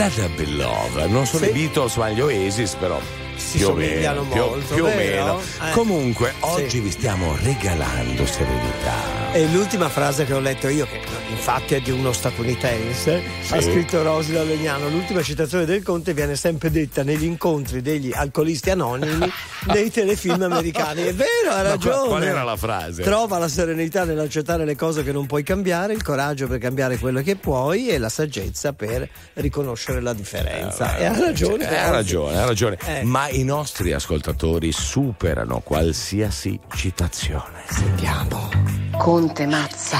Let 0.00 0.14
There 0.14 0.28
Be 0.34 0.46
Love. 0.46 1.06
Non 1.08 1.26
sono 1.26 1.44
i 1.44 1.50
Beatles 1.52 1.96
ma 1.96 2.08
gli 2.08 2.22
Oasis, 2.22 2.72
però. 2.76 2.98
Si 3.36 3.58
più 3.58 3.66
o 3.66 3.70
somigliano 3.72 4.22
meno, 4.22 4.32
più- 4.32 4.42
molto, 4.50 4.74
più 4.74 4.84
o 4.84 4.86
vero? 4.88 5.24
meno. 5.24 5.40
Eh. 5.40 5.70
Comunque, 5.72 6.30
Sì. 6.38 6.44
oggi 6.44 6.80
vi 6.80 6.90
stiamo 6.90 7.36
regalando 7.42 8.24
serenità. 8.24 9.19
E 9.32 9.46
l'ultima 9.52 9.88
frase 9.88 10.24
che 10.24 10.32
ho 10.34 10.40
letto 10.40 10.66
io, 10.66 10.86
che 10.86 11.00
infatti 11.30 11.74
è 11.76 11.80
di 11.80 11.92
uno 11.92 12.12
statunitense, 12.12 13.22
Sì. 13.42 13.54
ha 13.54 13.60
scritto 13.62 14.02
Rosi 14.02 14.32
da 14.32 14.42
Legnano, 14.42 14.88
l'ultima 14.88 15.22
citazione 15.22 15.64
del 15.64 15.84
Conte 15.84 16.14
viene 16.14 16.34
sempre 16.34 16.68
detta 16.72 17.04
negli 17.04 17.22
incontri 17.22 17.80
degli 17.80 18.10
alcolisti 18.12 18.70
anonimi 18.70 19.30
nei 19.72 19.88
telefilm 19.92 20.42
americani. 20.42 21.02
È 21.04 21.14
vero, 21.14 21.50
ha 21.50 21.56
Ma 21.58 21.62
ragione. 21.62 21.94
qual- 21.96 22.08
qual 22.08 22.22
era 22.24 22.42
la 22.42 22.56
frase? 22.56 23.02
Trova 23.04 23.38
la 23.38 23.46
serenità 23.46 24.02
nell'accettare 24.02 24.64
le 24.64 24.74
cose 24.74 25.04
che 25.04 25.12
non 25.12 25.26
puoi 25.26 25.44
cambiare, 25.44 25.92
il 25.92 26.02
coraggio 26.02 26.48
per 26.48 26.58
cambiare 26.58 26.98
quello 26.98 27.22
che 27.22 27.36
puoi 27.36 27.86
e 27.88 27.98
la 27.98 28.08
saggezza 28.08 28.72
per 28.72 29.08
riconoscere 29.34 30.00
la 30.00 30.12
differenza. 30.12 30.96
e 30.96 31.04
ha 31.04 31.16
ragione. 31.16 31.70
Eh, 31.70 31.76
ha 31.76 31.90
ragione, 31.90 32.36
ha 32.36 32.44
ragione. 32.46 32.76
Eh. 32.84 33.04
Ma 33.04 33.28
i 33.28 33.44
nostri 33.44 33.92
ascoltatori 33.92 34.72
superano 34.72 35.60
qualsiasi 35.60 36.58
citazione. 36.74 37.62
Sentiamo. 37.68 38.79
Conte 39.00 39.46
Mazza 39.46 39.98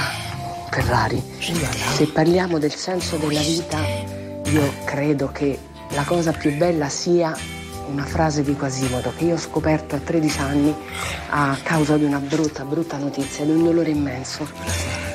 Ferrari. 0.69 1.19
Se 1.39 2.05
parliamo 2.05 2.59
del 2.59 2.71
senso 2.71 3.17
della 3.17 3.39
vita, 3.39 3.79
io 4.45 4.73
credo 4.85 5.31
che 5.31 5.57
la 5.95 6.03
cosa 6.03 6.31
più 6.31 6.55
bella 6.55 6.87
sia 6.87 7.35
una 7.87 8.05
frase 8.05 8.43
di 8.43 8.55
Quasimodo 8.55 9.11
che 9.17 9.23
io 9.23 9.33
ho 9.33 9.39
scoperto 9.39 9.95
a 9.95 9.97
13 9.97 10.39
anni 10.41 10.75
a 11.29 11.57
causa 11.63 11.97
di 11.97 12.03
una 12.03 12.19
brutta, 12.19 12.63
brutta 12.63 12.97
notizia, 12.97 13.43
di 13.43 13.49
un 13.49 13.63
dolore 13.63 13.89
immenso. 13.89 14.47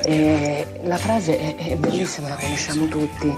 E 0.04 0.80
la 0.82 0.96
frase 0.96 1.38
è, 1.38 1.54
è 1.54 1.76
bellissima, 1.76 2.30
la 2.30 2.34
conosciamo 2.34 2.86
tutti. 2.88 3.32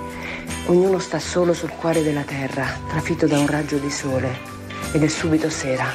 Ognuno 0.68 0.98
sta 0.98 1.18
solo 1.18 1.52
sul 1.52 1.72
cuore 1.72 2.02
della 2.02 2.22
terra, 2.22 2.64
trafitto 2.88 3.26
da 3.26 3.38
un 3.38 3.46
raggio 3.46 3.76
di 3.76 3.90
sole. 3.90 4.34
Ed 4.92 5.02
è 5.02 5.08
subito 5.08 5.50
sera. 5.50 5.94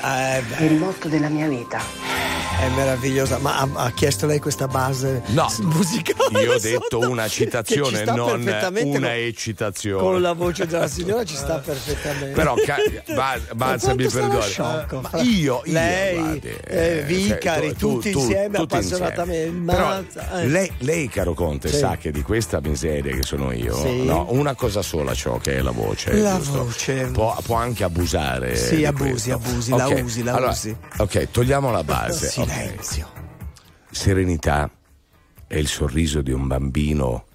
è 0.58 0.64
il 0.64 0.76
motto 0.76 1.08
della 1.08 1.30
mia 1.30 1.48
vita. 1.48 2.33
È 2.64 2.70
meravigliosa, 2.70 3.40
ma 3.40 3.58
ha, 3.60 3.70
ha 3.74 3.92
chiesto 3.92 4.26
lei 4.26 4.40
questa 4.40 4.68
base 4.70 5.22
No, 5.28 5.52
musicale? 5.64 6.42
Io 6.42 6.54
ho 6.54 6.58
sotto? 6.58 6.70
detto 6.70 7.00
una 7.00 7.24
Che 7.24 7.30
ci 7.30 7.36
citazione, 7.44 8.04
non 8.06 8.42
una 8.42 8.70
con- 8.72 9.06
eccitazione. 9.06 10.02
Con 10.02 10.22
la 10.22 10.32
voce 10.32 10.66
della 10.66 10.88
signora 10.88 11.26
ci 11.26 11.36
sta 11.36 11.58
perfettamente. 11.58 12.30
Però, 12.34 12.56
ca- 12.66 12.78
ba- 13.14 13.38
Balza, 13.54 13.94
mi 13.96 14.08
perdoni. 14.08 14.56
Ma 14.58 14.86
io, 15.22 15.62
io, 15.66 15.74
Lei, 15.74 16.18
guardi, 16.18 16.48
eh, 16.48 16.98
eh, 17.00 17.02
Vicari, 17.04 17.68
cioè, 17.68 17.76
tu- 17.76 17.94
tutti 17.96 18.12
tu- 18.12 18.20
insieme, 18.20 18.58
tutti 18.58 18.76
appassionatamente. 18.76 19.46
insieme. 19.58 19.74
Però 19.74 20.38
eh. 20.40 20.48
lei, 20.48 20.72
lei, 20.78 21.08
caro 21.10 21.34
Conte, 21.34 21.68
Sì. 21.68 21.78
sa 21.80 21.98
che 21.98 22.12
di 22.12 22.22
questa 22.22 22.62
miseria 22.62 23.14
che 23.14 23.24
sono 23.24 23.52
io, 23.52 23.76
Sì. 23.76 24.06
no, 24.06 24.28
una 24.30 24.56
cosa 24.56 24.82
sola 24.82 25.12
c'ho 25.14 25.38
che 25.38 25.58
è 25.58 25.62
la 25.62 25.72
voce. 25.72 26.14
La 26.14 26.38
giusto? 26.38 26.64
voce. 26.64 27.10
Può, 27.12 27.38
può 27.44 27.58
anche 27.58 27.84
abusare. 27.84 28.56
Sì, 28.56 28.86
abusi, 28.86 29.10
questo. 29.10 29.34
abusi, 29.34 29.70
la 29.72 29.88
Ok, 29.88 30.02
usi, 30.06 30.24
la 30.24 30.34
allora, 30.36 30.52
usi. 30.52 30.78
Ok, 31.00 31.28
togliamo 31.30 31.70
la 31.70 31.84
base. 31.84 32.32
ok. 32.40 32.52
Silenzio. 32.54 33.10
Serenità 33.90 34.70
è 35.48 35.56
il 35.56 35.68
sorriso 35.68 36.22
di 36.22 36.32
un 36.32 36.46
bambino 36.46 37.26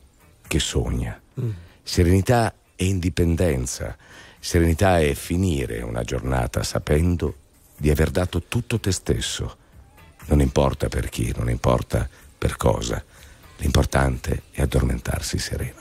che 0.46 0.60
sogna. 0.60 1.20
Mm. 1.40 1.50
Serenità 1.82 2.54
è 2.76 2.84
indipendenza. 2.84 3.96
Serenità 4.38 5.00
è 5.00 5.14
finire 5.14 5.82
una 5.82 6.04
giornata 6.04 6.62
sapendo 6.62 7.34
di 7.76 7.90
aver 7.90 8.10
dato 8.10 8.44
tutto 8.44 8.78
te 8.78 8.92
stesso. 8.92 9.56
Non 10.26 10.40
importa 10.40 10.88
per 10.88 11.08
chi, 11.08 11.32
non 11.36 11.50
importa 11.50 12.08
per 12.38 12.56
cosa. 12.56 13.02
L'importante 13.56 14.42
è 14.52 14.62
addormentarsi 14.62 15.38
sereno. 15.38 15.77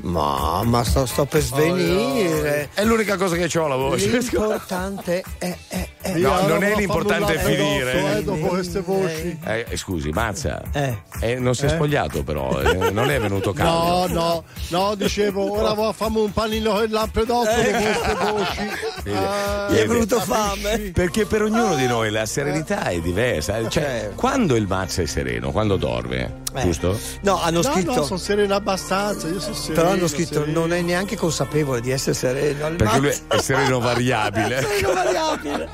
Ma, 0.00 0.62
ma 0.64 0.84
sto, 0.84 1.06
sto 1.06 1.24
per 1.24 1.40
svenire. 1.42 2.68
È 2.72 2.84
l'unica 2.84 3.16
cosa 3.16 3.34
che 3.36 3.58
ho 3.58 3.66
la 3.66 3.74
voce. 3.76 4.06
L'importante 4.08 5.24
è, 5.38 5.56
è, 5.68 5.88
è 6.00 6.12
No, 6.18 6.46
non 6.46 6.62
è 6.62 6.74
l'importante 6.76 7.32
un 7.34 7.38
finire. 7.40 7.84
latte 7.84 7.98
addosso, 7.98 8.18
eh, 8.18 8.22
dopo 8.22 8.46
queste 8.46 8.80
voci. 8.80 9.38
Eh, 9.44 9.66
eh, 9.68 9.76
scusi, 9.76 10.10
Mazza. 10.10 10.62
Eh. 10.72 10.98
Eh, 11.20 11.34
non 11.40 11.54
si 11.54 11.62
è 11.62 11.66
Eh? 11.66 11.70
spogliato 11.70 12.22
però, 12.22 12.60
eh, 12.60 12.90
non 12.90 13.10
è 13.10 13.18
venuto 13.20 13.48
No, 13.48 13.52
caldo. 13.54 14.14
no, 14.14 14.44
no, 14.68 14.94
dicevo, 14.94 15.58
ora 15.58 15.72
va- 15.74 15.92
fammi 15.92 16.20
un 16.20 16.32
panino 16.32 16.72
con 16.74 16.84
il 16.84 16.90
lampredotto 16.90 17.50
Eh. 17.50 17.70
dopo 17.72 17.82
queste 17.82 18.14
voci. 18.14 18.58
Eh, 19.04 19.72
Gli 19.72 19.76
è 19.78 19.86
venuto 19.86 20.20
fame. 20.20 20.78
Perché 20.92 21.26
per 21.26 21.42
ognuno 21.42 21.74
di 21.74 21.86
noi 21.86 22.10
la 22.10 22.24
serenità 22.24 22.84
è 22.84 23.00
diversa. 23.00 23.68
Cioè, 23.68 24.12
quando 24.14 24.54
il 24.54 24.66
mazza 24.68 25.02
è 25.02 25.06
sereno? 25.06 25.50
Quando 25.50 25.76
dorme, 25.76 26.42
Eh. 26.54 26.62
giusto? 26.62 26.98
No, 27.22 27.40
hanno 27.42 27.60
No, 27.62 27.72
scritto. 27.72 27.94
no, 27.94 28.02
sono 28.04 28.18
sereno 28.18 28.54
abbastanza, 28.54 29.26
io 29.28 29.40
sono 29.40 29.54
sereno. 29.54 29.74
però 29.82 29.87
hanno 29.90 30.08
scritto 30.08 30.40
sereno. 30.40 30.60
non 30.60 30.72
è 30.72 30.80
neanche 30.80 31.16
consapevole 31.16 31.80
di 31.80 31.90
essere 31.90 32.14
sereno. 32.14 32.66
al 32.66 32.76
Perché 32.76 32.98
lui 32.98 33.08
è 33.28 33.38
sereno 33.38 33.80
variabile. 33.80 34.60
Sereno 34.68 34.92
variabile. 34.92 35.68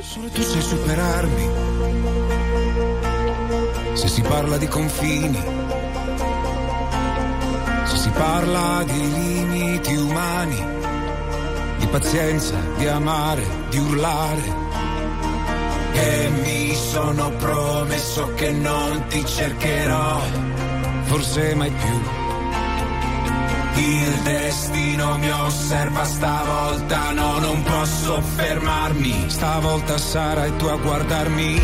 Solo 0.00 0.28
tu 0.28 0.42
sai 0.42 0.62
superarmi. 0.62 1.50
Se 3.94 4.08
si 4.08 4.22
parla 4.22 4.56
di 4.56 4.68
confini, 4.68 5.42
se 7.84 7.96
si 7.96 8.10
parla 8.10 8.84
di 8.84 9.12
limiti 9.12 9.94
umani, 9.96 10.64
di 11.78 11.86
pazienza, 11.86 12.54
di 12.76 12.86
amare, 12.86 13.44
di 13.70 13.78
urlare. 13.78 14.66
E 15.92 16.28
mi 16.42 16.74
sono 16.74 17.30
promesso 17.32 18.32
che 18.34 18.52
non 18.52 19.04
ti 19.08 19.24
cercherò, 19.26 20.20
forse 21.04 21.54
mai 21.54 21.70
più. 21.70 22.27
Il 23.78 24.22
destino 24.22 25.18
mi 25.18 25.30
osserva 25.30 26.04
stavolta, 26.04 27.12
no, 27.12 27.38
non 27.38 27.62
posso 27.62 28.20
fermarmi. 28.20 29.24
Stavolta 29.28 29.96
sarai 29.96 30.56
tu 30.56 30.66
a 30.66 30.76
guardarmi. 30.76 31.60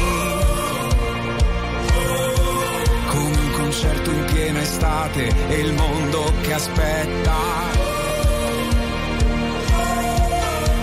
Come 3.09 3.37
un 3.37 3.51
concerto 3.53 4.11
in 4.11 4.25
piena 4.33 4.61
estate 4.61 5.35
e 5.49 5.59
il 5.59 5.73
mondo 5.73 6.33
che 6.43 6.53
aspetta. 6.53 7.35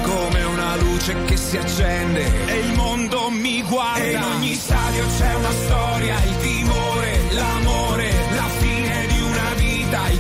Come 0.03 0.43
una 0.43 0.75
luce 0.75 1.15
che 1.23 1.37
si 1.37 1.57
accende 1.57 2.45
e 2.45 2.59
il 2.59 2.73
mondo 2.73 3.29
mi 3.29 3.61
guarda. 3.63 4.03
E 4.03 4.11
in 4.11 4.21
ogni 4.21 4.53
stadio 4.53 5.05
c'è 5.17 5.33
una 5.35 5.51
storia, 5.51 6.23
il 6.25 6.37
timore, 6.37 7.19
l'amore, 7.29 8.20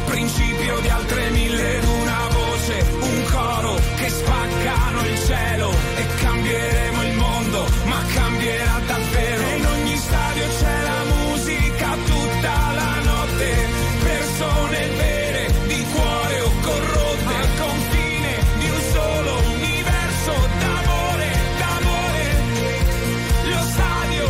principio 0.05 0.79
di 0.79 0.89
altre 0.89 1.29
mille 1.29 1.77
ed 1.77 1.83
una 1.83 2.27
voce, 2.31 2.85
un 2.99 3.23
coro 3.31 3.75
che 3.97 4.09
spaccano 4.09 5.05
il 5.05 5.19
cielo 5.25 5.71
e 5.95 6.05
cambieremo 6.21 7.03
il 7.03 7.13
mondo, 7.15 7.65
ma 7.85 8.01
cambierà 8.13 8.79
davvero. 8.87 9.41
E 9.41 9.57
in 9.57 9.65
ogni 9.65 9.97
stadio 9.97 10.43
c'è 10.59 10.81
la 10.81 11.03
musica 11.15 11.87
tutta 12.05 12.71
la 12.79 12.95
notte, 13.03 13.49
persone 14.03 14.87
vere 14.97 15.53
di 15.67 15.85
cuore 15.93 16.39
o 16.41 16.51
corrotte, 16.61 17.33
al 17.41 17.49
confine 17.57 18.31
di 18.59 18.69
un 18.69 18.81
solo 18.91 19.31
universo 19.53 20.33
d'amore, 20.59 21.29
d'amore. 21.59 22.25
Lo 23.53 23.63
stadio 23.71 24.29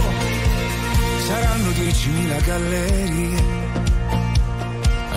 saranno 1.28 1.70
10.000 1.70 2.44
gallerie 2.44 3.01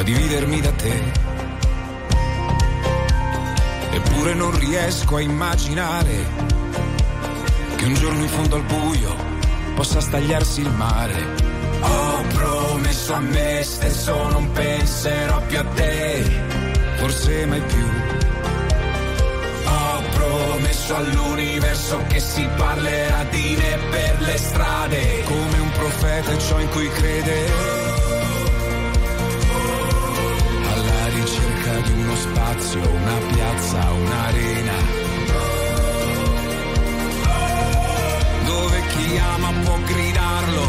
dividermi 0.05 0.61
da 0.61 0.71
te. 0.73 1.03
Eppure 3.91 4.35
non 4.35 4.57
riesco 4.59 5.17
a 5.17 5.21
immaginare 5.21 6.27
che 7.77 7.85
un 7.85 7.95
giorno 7.95 8.23
in 8.23 8.29
fondo 8.29 8.57
al 8.57 8.65
buio 8.65 9.17
possa 9.75 10.01
stagliarsi 10.01 10.61
il 10.61 10.71
mare. 10.71 11.53
Ho 11.81 12.23
promesso 12.33 13.15
a 13.15 13.21
me 13.21 13.63
stesso 13.63 14.29
non 14.29 14.51
penserò 14.53 15.41
più 15.47 15.59
a 15.59 15.65
te, 15.65 16.23
forse 16.97 17.47
mai 17.47 17.63
più. 17.63 17.87
Ho 19.65 20.03
promesso 20.13 20.97
all'universo 20.97 22.03
che 22.09 22.21
si 22.21 22.47
parlerà 22.57 23.25
di 23.25 23.57
me 23.59 23.79
per 23.91 24.21
le 24.21 24.37
strade, 24.37 25.23
come 25.25 25.59
un 25.59 25.71
profeta 25.71 26.31
e 26.33 26.39
ciò 26.41 26.61
in 26.61 26.69
cui 26.69 26.89
crede. 26.91 27.94
Uno 32.05 32.17
spazio, 32.17 32.81
una 32.81 33.19
piazza, 33.33 33.91
un'arena. 33.93 34.73
Dove 38.45 38.83
chi 38.89 39.19
ama 39.19 39.53
può 39.65 39.79
gridarlo 39.79 40.67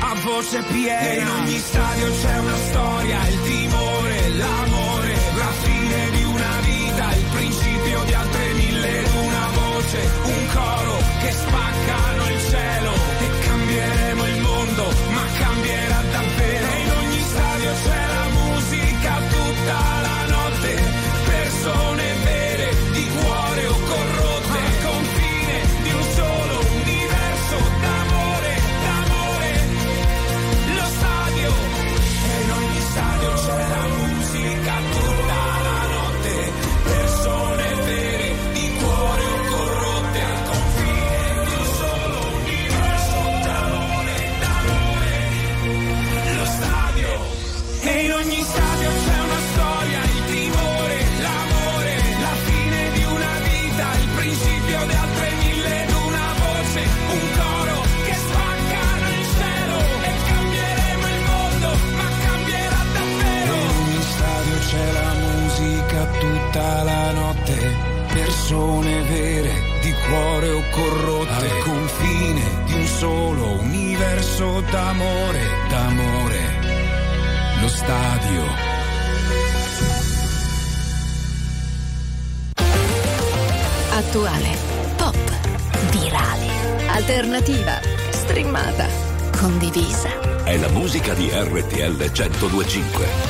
a 0.00 0.14
voce 0.22 0.62
piena. 0.70 1.00
E 1.00 1.20
in 1.20 1.28
ogni 1.28 1.58
stadio 1.58 2.12
c'è 2.20 2.38
una 2.38 2.56
storia, 2.68 3.28
il 3.28 3.42
timore, 3.42 4.28
l'amore, 4.28 5.14
la 5.36 5.52
fine 5.64 6.10
di 6.10 6.22
una 6.22 6.54
vita, 6.62 7.14
il 7.14 7.24
principio 7.32 8.02
di 8.04 8.14
altre 8.14 8.52
mille 8.54 9.00
ed 9.00 9.10
una 9.14 9.48
voce, 9.54 10.10
un 10.24 10.46
coro 10.54 10.96
che 11.20 11.32
spaccano 11.32 12.22
il 12.30 12.40
cielo 12.48 12.92
e 12.94 13.28
cambieremo 13.44 14.26
il 14.26 14.40
mondo, 14.40 14.84
ma 15.10 15.24
cambierà 15.36 16.02
davvero. 16.12 16.66
E 16.66 16.80
in 16.80 16.90
ogni 16.90 17.22
stadio 17.22 17.70
c'è 17.82 18.06
la 18.06 18.28
musica 18.38 19.20
tutta 19.30 19.99
tutta 66.50 66.82
la 66.82 67.12
notte. 67.12 67.88
Persone 68.12 69.02
vere 69.02 69.52
di 69.82 69.94
cuore 70.08 70.50
o 70.50 70.62
corrotte 70.70 71.32
al 71.32 71.58
confine 71.62 72.42
di 72.64 72.74
un 72.74 72.86
solo 72.86 73.60
universo 73.60 74.60
d'amore 74.70 75.40
d'amore. 75.68 76.38
Lo 77.60 77.68
stadio. 77.68 78.68
Attuale, 83.92 84.56
pop, 84.96 85.16
virale, 85.90 86.88
alternativa, 86.88 87.78
streamata, 88.10 88.88
condivisa. 89.38 90.42
È 90.42 90.56
la 90.56 90.68
musica 90.70 91.14
di 91.14 91.30
RTL 91.32 92.10
1025. 92.12 93.29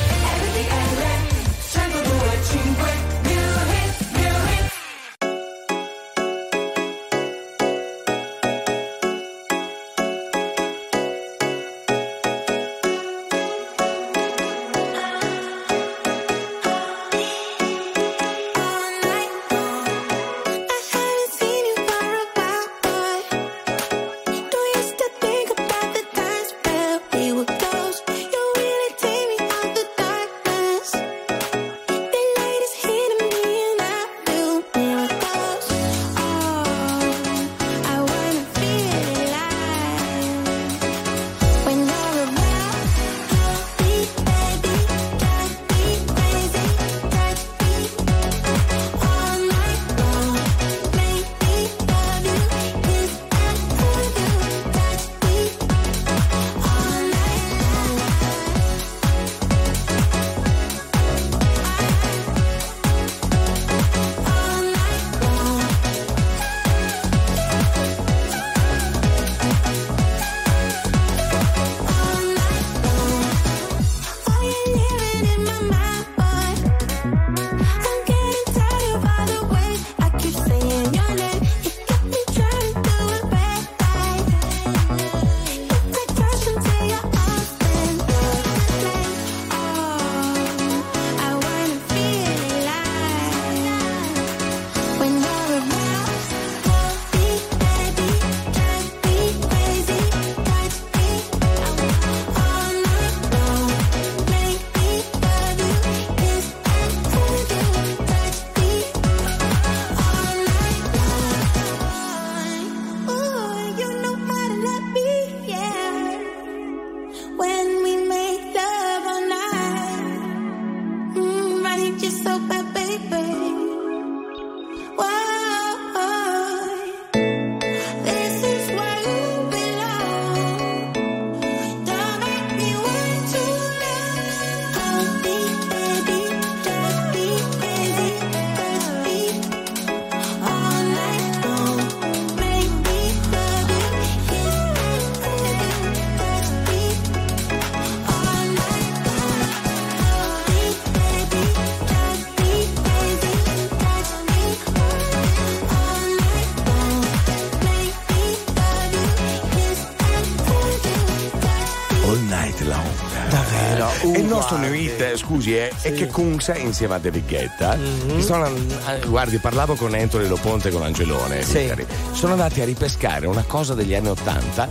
E 164.49 164.57
new 164.57 164.73
hit, 164.73 164.99
eh, 165.01 165.17
scusi, 165.17 165.55
è, 165.55 165.71
che 165.81 166.07
Kungs 166.07 166.51
insieme 166.57 166.95
a 166.95 166.97
David 166.97 167.27
Guetta 167.27 167.75
Mhm. 167.75 168.15
che 168.15 168.21
sono, 168.21 168.47
eh, 168.47 169.05
guardi, 169.07 169.37
parlavo 169.37 169.75
con 169.75 169.93
Anthony 169.93 170.27
Loponte 170.27 170.69
e 170.69 170.71
con 170.71 170.81
Angelone. 170.83 171.43
Sì. 171.43 171.71
Sono 172.11 172.33
andati 172.33 172.59
a 172.61 172.65
ripescare 172.65 173.27
una 173.27 173.43
cosa 173.45 173.73
degli 173.75 173.93
anni 173.93 174.07
Ottanta, 174.09 174.67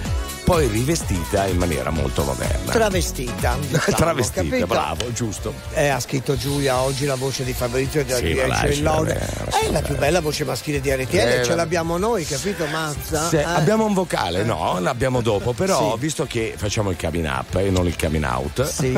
poi 0.51 0.67
rivestita 0.67 1.47
in 1.47 1.59
maniera 1.59 1.91
molto 1.91 2.25
moderna. 2.25 2.73
Travestita. 2.73 3.57
diciamo, 3.63 3.97
Travestita, 3.97 4.43
capito? 4.43 4.67
bravo, 4.67 5.13
giusto. 5.13 5.55
Eh, 5.75 5.87
ha 5.87 6.01
scritto 6.01 6.37
Giulia 6.37 6.81
oggi 6.81 7.05
la 7.05 7.15
voce 7.15 7.45
di 7.45 7.53
Fabrizio 7.53 8.03
di 8.05 8.13
Sì, 8.13 8.83
Lode. 8.83 9.15
vabbè, 9.15 9.67
È 9.67 9.71
la 9.71 9.81
più 9.81 9.97
bella 9.97 10.21
voce 10.21 10.43
maschile 10.43 10.81
di 10.81 10.91
RTL, 10.91 11.17
Eh, 11.19 11.43
ce 11.45 11.55
l'abbiamo 11.55 11.99
noi, 11.99 12.25
capito 12.25 12.67
Mazza? 12.67 13.29
Se- 13.29 13.39
Eh. 13.39 13.45
Abbiamo 13.45 13.85
un 13.85 13.95
vocale, 13.95 14.43
no? 14.43 14.81
L'abbiamo 14.81 15.21
dopo, 15.21 15.53
però 15.53 15.93
Sì. 15.93 16.01
visto 16.01 16.27
che 16.27 16.55
facciamo 16.57 16.91
il 16.91 16.97
coming 17.01 17.27
up 17.27 17.55
e 17.55 17.71
non 17.71 17.87
il 17.87 17.97
coming 17.97 18.25
out. 18.25 18.65
Sì? 18.69 18.93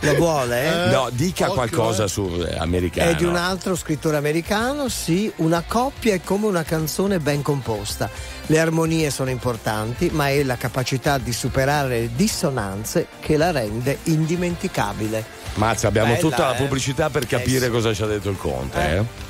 Lo 0.00 0.14
vuole? 0.16 0.66
eh? 0.66 0.90
No, 0.92 1.08
dica 1.10 1.44
Occhio, 1.44 1.54
qualcosa 1.54 2.04
eh. 2.04 2.08
su 2.08 2.44
eh, 2.46 2.58
americano. 2.58 3.08
È 3.10 3.14
di 3.14 3.24
un 3.24 3.36
altro 3.36 3.74
scrittore 3.74 4.18
americano, 4.18 4.90
sì, 4.90 5.32
una 5.36 5.64
coppia 5.66 6.12
è 6.12 6.20
come 6.22 6.44
una 6.44 6.62
canzone 6.62 7.20
ben 7.20 7.40
composta. 7.40 8.38
Le 8.50 8.58
armonie 8.58 9.10
sono 9.10 9.30
importanti, 9.30 10.10
ma 10.12 10.28
è 10.28 10.42
la 10.42 10.56
capacità 10.56 11.18
di 11.18 11.32
superare 11.32 12.00
le 12.00 12.10
dissonanze 12.16 13.06
che 13.20 13.36
la 13.36 13.52
rende 13.52 13.98
indimenticabile. 14.04 15.24
Mazza, 15.54 15.86
abbiamo 15.86 16.14
Bella, 16.14 16.18
tutta 16.18 16.46
la 16.48 16.54
eh? 16.54 16.56
pubblicità 16.56 17.10
per 17.10 17.26
capire 17.26 17.66
Eh, 17.66 17.68
sì. 17.68 17.70
cosa 17.70 17.94
ci 17.94 18.02
ha 18.02 18.06
detto 18.06 18.28
il 18.28 18.36
Conte. 18.36 18.78
Eh. 18.80 18.96
eh. 18.96 19.28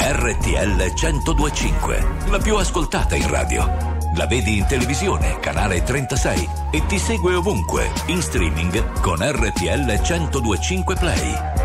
RTL 0.00 0.92
1025, 1.00 2.06
la 2.30 2.38
più 2.38 2.56
ascoltata 2.56 3.14
in 3.14 3.30
radio. 3.30 3.92
La 4.16 4.26
vedi 4.26 4.58
in 4.58 4.66
televisione, 4.66 5.38
canale 5.38 5.84
36 5.84 6.48
e 6.72 6.84
ti 6.86 6.98
segue 6.98 7.34
ovunque, 7.34 7.90
in 8.06 8.20
streaming 8.20 9.00
con 9.00 9.18
RTL 9.20 10.00
1025 10.02 10.94
Play. 10.96 11.63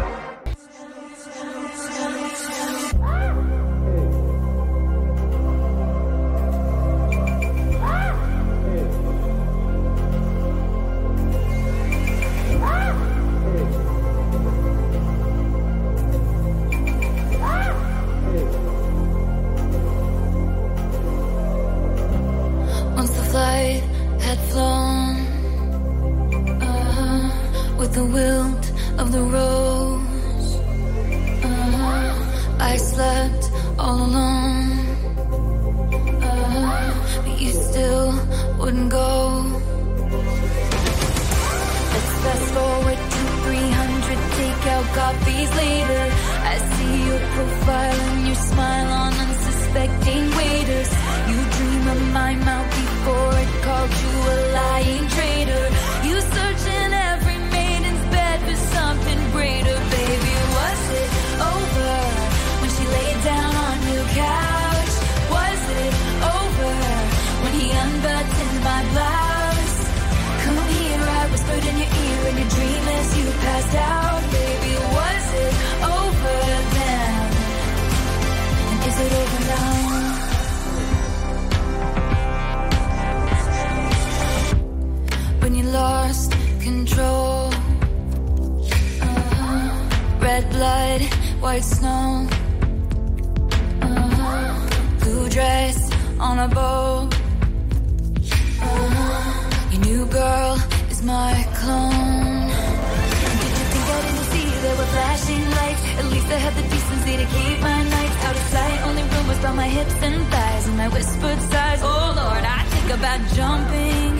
To 107.19 107.25
keep 107.35 107.59
my 107.59 107.81
nights 107.95 108.17
out 108.25 108.35
of 108.35 108.45
sight. 108.53 108.79
Only 108.87 109.03
rumors 109.03 109.39
about 109.39 109.55
my 109.55 109.69
hips 109.77 109.97
and 110.07 110.17
thighs 110.31 110.67
and 110.67 110.77
my 110.77 110.87
whispered 110.87 111.41
sighs. 111.51 111.81
Oh 111.83 112.05
Lord, 112.21 112.43
I 112.59 112.61
think 112.73 112.87
about 112.97 113.19
jumping 113.37 114.13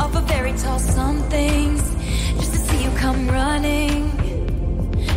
off 0.00 0.14
a 0.14 0.22
very 0.34 0.52
tall 0.62 0.78
somethings 0.78 1.82
just 2.40 2.52
to 2.54 2.60
see 2.66 2.80
you 2.84 2.90
come 3.04 3.20
running 3.28 4.00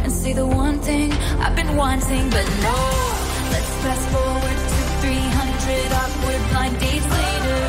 and 0.04 0.12
say 0.12 0.32
the 0.34 0.48
one 0.48 0.78
thing 0.80 1.12
I've 1.44 1.56
been 1.56 1.76
wanting, 1.76 2.26
but 2.36 2.48
no. 2.68 2.78
Let's 3.54 3.74
fast 3.84 4.06
forward 4.14 4.60
to 4.74 4.80
300 5.04 5.92
awkward 6.02 6.42
blind 6.52 6.76
dates 6.84 7.10
later. 7.20 7.62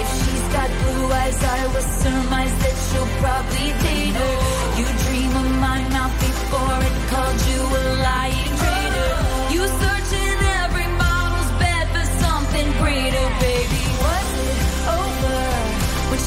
If 0.00 0.08
she's 0.20 0.44
got 0.56 0.68
blue 0.80 1.06
eyes, 1.20 1.38
I 1.56 1.60
will 1.72 1.88
surmise 2.02 2.54
that 2.62 2.76
she'll 2.86 3.12
probably 3.24 3.68
date 3.84 4.16
her. 4.20 4.34
You 4.78 4.86
dream 5.04 5.32
of 5.42 5.48
my 5.66 5.80
mouth 5.96 6.14
before 6.28 6.78
it 6.88 6.96
called 7.10 7.40
you 7.50 7.60
a 7.78 7.82
lying 8.08 8.47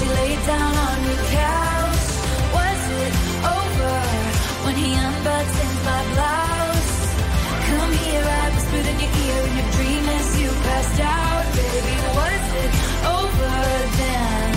she 0.01 0.07
laid 0.09 0.45
down 0.45 0.73
on 0.87 0.97
your 1.05 1.21
couch? 1.37 2.07
Was 2.57 2.81
it 3.01 3.13
over 3.57 3.93
when 4.65 4.75
he 4.75 4.89
unbuttoned 4.93 5.79
my 5.89 6.01
blouse? 6.13 6.93
Come 7.69 7.91
here, 8.03 8.25
I 8.41 8.49
whispered 8.53 8.87
in 8.91 8.97
your 9.03 9.13
ear 9.25 9.39
in 9.47 9.53
your 9.59 9.69
dream 9.77 10.03
as 10.17 10.27
you 10.41 10.49
passed 10.65 10.99
out, 11.01 11.45
baby. 11.57 11.95
Was 12.17 12.47
it 12.63 12.71
over 13.17 13.53
then? 14.01 14.47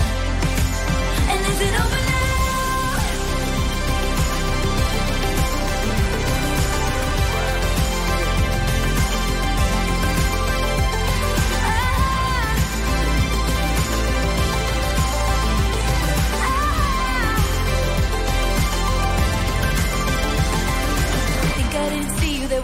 And 1.31 1.41
is 1.51 1.61
it 1.67 1.75
over 1.83 2.04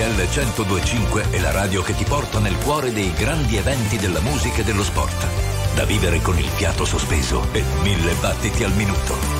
RTL 0.00 0.14
1025 0.14 1.30
è 1.30 1.40
la 1.40 1.50
radio 1.50 1.82
che 1.82 1.94
ti 1.94 2.04
porta 2.04 2.38
nel 2.38 2.56
cuore 2.56 2.90
dei 2.90 3.12
grandi 3.12 3.58
eventi 3.58 3.98
della 3.98 4.20
musica 4.20 4.62
e 4.62 4.64
dello 4.64 4.82
sport. 4.82 5.26
Da 5.74 5.84
vivere 5.84 6.22
con 6.22 6.38
il 6.38 6.48
fiato 6.48 6.86
sospeso 6.86 7.46
e 7.52 7.62
mille 7.82 8.14
battiti 8.14 8.64
al 8.64 8.72
minuto. 8.72 9.39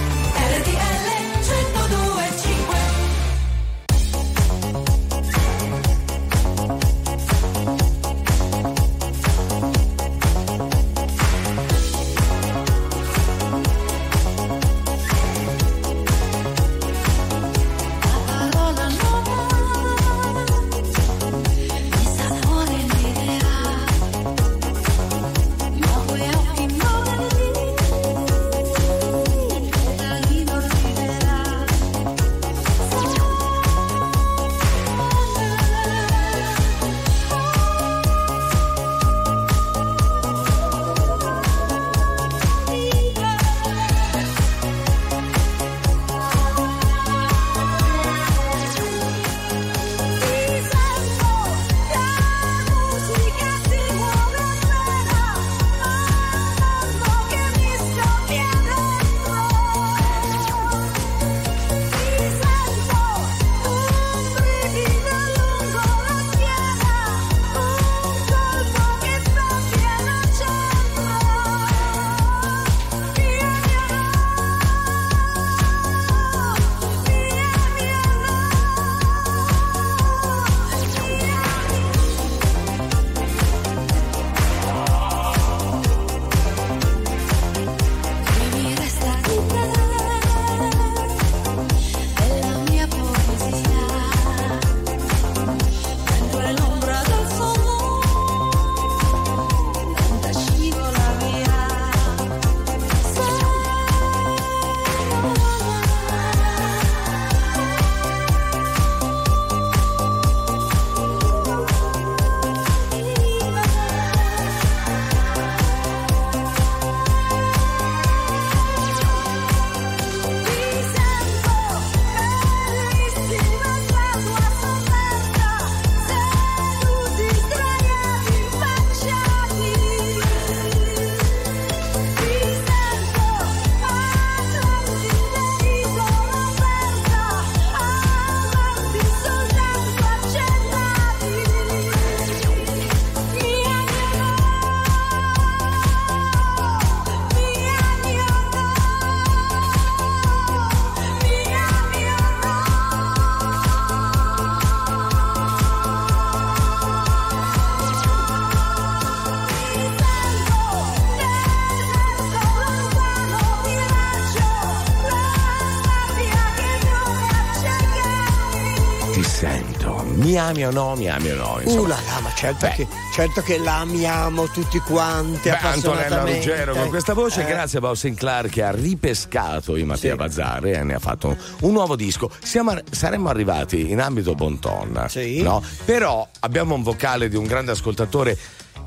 Ami 170.41 170.67
o 170.67 170.71
no? 170.71 170.95
Mi 170.97 171.09
ami 171.09 171.31
o 171.31 171.37
no? 171.37 171.61
Insomma. 171.63 171.81
Uh 171.83 171.87
là 171.87 171.99
là, 172.07 172.21
ma 172.21 172.33
certo 172.35 172.67
che, 172.75 172.87
certo 173.15 173.41
che 173.43 173.59
la 173.59 173.77
amiamo 173.79 174.49
tutti 174.49 174.79
quanti 174.81 175.49
Beh, 175.49 175.57
Antonella. 175.59 176.25
Ruggero 176.25 176.75
con 176.75 176.89
questa 176.89 177.15
voce, 177.15 177.43
Eh. 177.43 177.45
grazie 177.47 177.79
a 177.79 177.81
Bob 177.81 177.95
Sinclair 177.95 178.49
che 178.49 178.63
ha 178.63 178.71
ripescato 178.73 179.77
i 179.77 179.85
Mattia 179.85 180.17
Bazzare 180.17 180.73
e 180.73 180.83
ne 180.83 180.95
ha 180.95 180.99
fatto 180.99 181.37
un 181.61 181.73
nuovo 181.73 181.95
disco. 181.97 182.31
Siamo, 182.43 182.75
saremmo 182.91 183.29
arrivati 183.29 183.91
in 183.91 184.01
ambito 184.01 184.35
Bonton, 184.35 185.09
no? 185.43 185.63
Però 185.85 186.27
abbiamo 186.41 186.75
un 186.75 186.83
vocale 186.83 187.29
di 187.29 187.37
un 187.37 187.45
grande 187.45 187.71
ascoltatore 187.73 188.37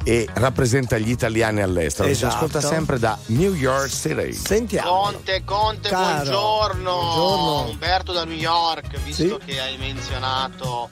e 0.05 0.27
rappresenta 0.33 0.97
gli 0.97 1.09
italiani 1.11 1.61
all'estero. 1.61 2.09
Esatto. 2.09 2.29
Si 2.31 2.35
ascolta 2.35 2.61
sempre 2.61 2.99
da 2.99 3.17
New 3.27 3.53
York 3.53 3.89
City. 3.89 4.33
Sentiamo. 4.33 4.89
Conte, 4.89 5.43
Conte, 5.45 5.89
buongiorno. 5.89 6.91
Buongiorno. 6.91 7.69
Umberto 7.69 8.11
da 8.11 8.25
New 8.25 8.35
York, 8.37 8.99
visto 9.03 9.39
Sì. 9.39 9.45
che 9.45 9.61
hai 9.61 9.77
menzionato 9.77 10.89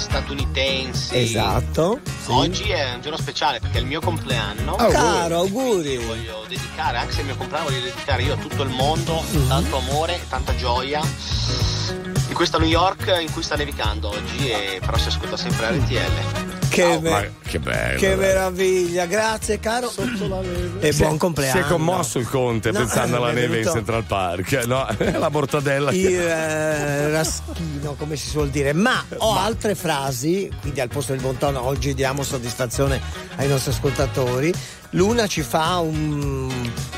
statunitensi. 0.00 1.16
Esatto. 1.18 2.00
sì. 2.24 2.30
Oggi 2.30 2.70
è 2.70 2.94
un 2.94 3.00
giorno 3.00 3.18
speciale 3.18 3.60
perché 3.60 3.78
è 3.78 3.80
il 3.80 3.86
mio 3.86 4.00
compleanno. 4.00 4.72
Oh, 4.72 4.88
Caro, 4.88 5.36
auguri. 5.38 5.92
Io 5.92 6.06
voglio 6.06 6.44
dedicare, 6.48 6.98
anche 6.98 7.12
se 7.12 7.18
è 7.18 7.20
il 7.20 7.26
mio 7.26 7.36
compleanno, 7.36 7.68
voglio 7.68 7.80
dedicare 7.82 8.22
io 8.22 8.34
a 8.34 8.36
tutto 8.36 8.62
il 8.62 8.70
mondo 8.70 9.22
Mhm. 9.30 9.48
tanto 9.48 9.76
amore 9.78 10.14
e 10.16 10.20
tanta 10.28 10.54
gioia. 10.56 11.00
Di 12.26 12.32
questa 12.34 12.58
New 12.58 12.68
York 12.68 13.18
in 13.20 13.32
cui 13.32 13.42
sta 13.42 13.56
nevicando 13.56 14.08
oggi 14.08 14.48
e 14.48 14.80
però 14.84 14.96
si 14.96 15.08
ascolta 15.08 15.36
sempre 15.36 15.70
RTL. 15.76 16.49
Che, 16.70 16.98
me- 17.00 17.10
Ma 17.10 17.24
che 17.42 17.58
bello. 17.58 17.98
che 17.98 18.14
meraviglia, 18.14 19.06
grazie 19.06 19.58
caro. 19.58 19.92
E 20.80 20.92
buon 20.92 21.16
compleanno. 21.18 21.60
Si 21.60 21.66
è 21.66 21.68
commosso 21.68 22.18
il 22.18 22.28
Conte 22.28 22.70
No, 22.70 22.78
pensando 22.78 23.16
alla 23.16 23.30
è 23.30 23.34
neve 23.34 23.44
in 23.46 23.50
venuto- 23.52 23.72
Central 23.72 24.04
Park, 24.04 24.52
no? 24.66 24.86
La 25.18 25.28
mortadella. 25.28 25.90
Il 25.90 26.06
che- 26.06 26.28
eh, 27.06 27.10
raschino, 27.10 27.94
come 27.98 28.16
si 28.16 28.28
suol 28.28 28.50
dire, 28.50 28.72
ma 28.72 29.04
ho 29.18 29.36
altre 29.36 29.74
frasi, 29.74 30.48
quindi 30.60 30.80
al 30.80 30.88
posto 30.88 31.12
del 31.12 31.20
buon 31.20 31.36
tono 31.38 31.64
oggi 31.66 31.92
diamo 31.92 32.22
soddisfazione 32.22 33.00
ai 33.36 33.48
nostri 33.48 33.72
ascoltatori. 33.72 34.52
L'una 34.94 35.26
ci 35.28 35.42
fa 35.42 35.78
un, 35.78 36.50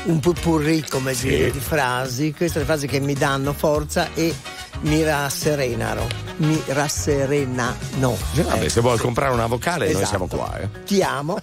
un 0.05 0.19
pupurri, 0.19 0.83
come 0.89 1.13
Sì. 1.13 1.27
dire, 1.29 1.51
di 1.51 1.59
frasi, 1.59 2.33
queste 2.33 2.59
le 2.59 2.65
frasi 2.65 2.87
che 2.87 2.99
mi 2.99 3.13
danno 3.13 3.53
forza 3.53 4.09
e 4.15 4.33
mi 4.81 5.03
rasserenano. 5.03 6.07
Mi 6.37 6.61
rasserenano. 6.67 8.17
Vabbè, 8.33 8.67
se 8.67 8.81
vuoi 8.81 8.97
comprare 8.97 9.33
una 9.33 9.45
vocale, 9.45 9.85
noi 9.91 10.01
Esatto. 10.01 10.07
siamo 10.07 10.27
qua. 10.27 10.59
Eh. 10.59 10.69
Ti 10.83 11.01
amo, 11.01 11.37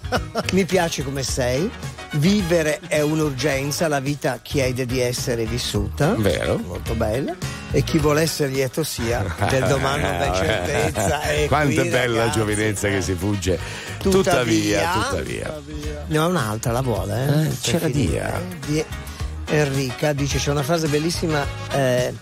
mi 0.53 0.65
piaci 0.65 1.03
come 1.03 1.23
sei. 1.23 1.69
Vivere 2.13 2.81
è 2.87 2.99
un'urgenza, 2.99 3.87
la 3.87 4.01
vita 4.01 4.39
chiede 4.41 4.85
di 4.85 4.99
essere 4.99 5.45
vissuta. 5.45 6.13
Vero. 6.17 6.57
Molto 6.57 6.93
bella. 6.93 7.33
E 7.71 7.83
chi 7.83 7.99
vuole 7.99 8.23
essere 8.23 8.49
lieto 8.49 8.83
sia, 8.83 9.23
del 9.49 9.63
domani 9.65 10.01
v'è 10.19 10.31
certezza. 10.35 11.21
E 11.21 11.47
Quanto 11.47 11.79
è 11.81 11.85
bella 11.89 12.13
la 12.15 12.19
ragazzi, 12.23 12.39
giovinezza 12.39 12.89
che 12.89 13.01
si 13.01 13.13
fugge. 13.13 13.57
Tuttavia- 13.99 14.91
Tuttavia, 14.91 14.91
tuttavia. 15.55 15.61
Ne 16.07 16.17
ho 16.17 16.27
un'altra, 16.27 16.73
la 16.73 16.81
vuole? 16.81 17.15
Eh? 17.15 17.43
Eh, 17.43 17.47
Per 17.47 17.57
ce 17.61 17.71
la 17.79 17.85
finire, 17.85 18.09
dia. 18.11 18.35
eh? 18.35 18.41
Di 18.65 18.85
Enrica 19.55 20.11
dice: 20.11 20.37
c'è 20.37 20.51
una 20.51 20.63
frase 20.63 20.87
bellissima. 20.87 21.45
eh, 21.71 22.13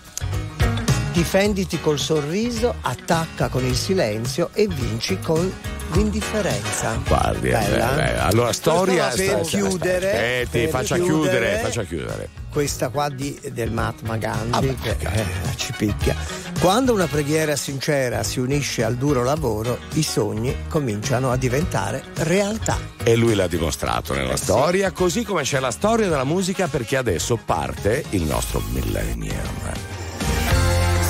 Difenditi 1.12 1.80
col 1.80 1.98
sorriso, 1.98 2.74
attacca 2.82 3.48
con 3.48 3.64
il 3.64 3.74
silenzio 3.74 4.50
e 4.52 4.68
vinci 4.68 5.18
con 5.18 5.52
l'indifferenza. 5.92 7.00
Guardi, 7.04 7.48
eh, 7.48 7.52
Bella. 7.52 7.86
beh, 7.88 7.94
beh, 7.96 8.18
allora 8.18 8.52
storia. 8.52 9.08
Per 9.08 9.40
chiudere, 9.40 10.10
Aspetti, 10.12 10.60
per 10.60 10.68
faccia 10.68 10.94
chiudere. 10.96 11.18
chiudere, 11.18 11.58
faccia 11.58 11.82
chiudere. 11.82 12.28
Questa 12.50 12.88
qua 12.88 13.08
di, 13.08 13.38
del 13.52 13.72
Mahatma 13.72 14.16
Gandhi 14.16 14.76
che 14.80 14.96
eh, 15.00 15.24
ci 15.56 15.72
picchia. 15.76 16.14
Quando 16.60 16.92
una 16.92 17.06
preghiera 17.06 17.56
sincera 17.56 18.22
si 18.22 18.38
unisce 18.38 18.84
al 18.84 18.96
duro 18.96 19.24
lavoro, 19.24 19.78
i 19.94 20.02
sogni 20.02 20.54
cominciano 20.68 21.30
a 21.32 21.36
diventare 21.36 22.04
realtà. 22.18 22.78
E 23.02 23.16
lui 23.16 23.34
l'ha 23.34 23.48
dimostrato 23.48 24.14
nella 24.14 24.36
storia, 24.36 24.90
così 24.92 25.24
come 25.24 25.42
c'è 25.42 25.58
la 25.58 25.70
storia 25.70 26.08
della 26.08 26.24
musica 26.24 26.68
perché 26.68 26.96
adesso 26.96 27.36
parte 27.36 28.04
il 28.10 28.22
nostro 28.22 28.62
millennium. 28.70 29.89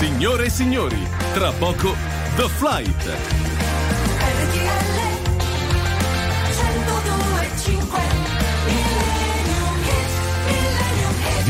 Signore 0.00 0.46
e 0.46 0.48
signori, 0.48 1.06
tra 1.34 1.52
poco 1.52 1.94
The 2.34 2.48
Flight. 2.48 3.70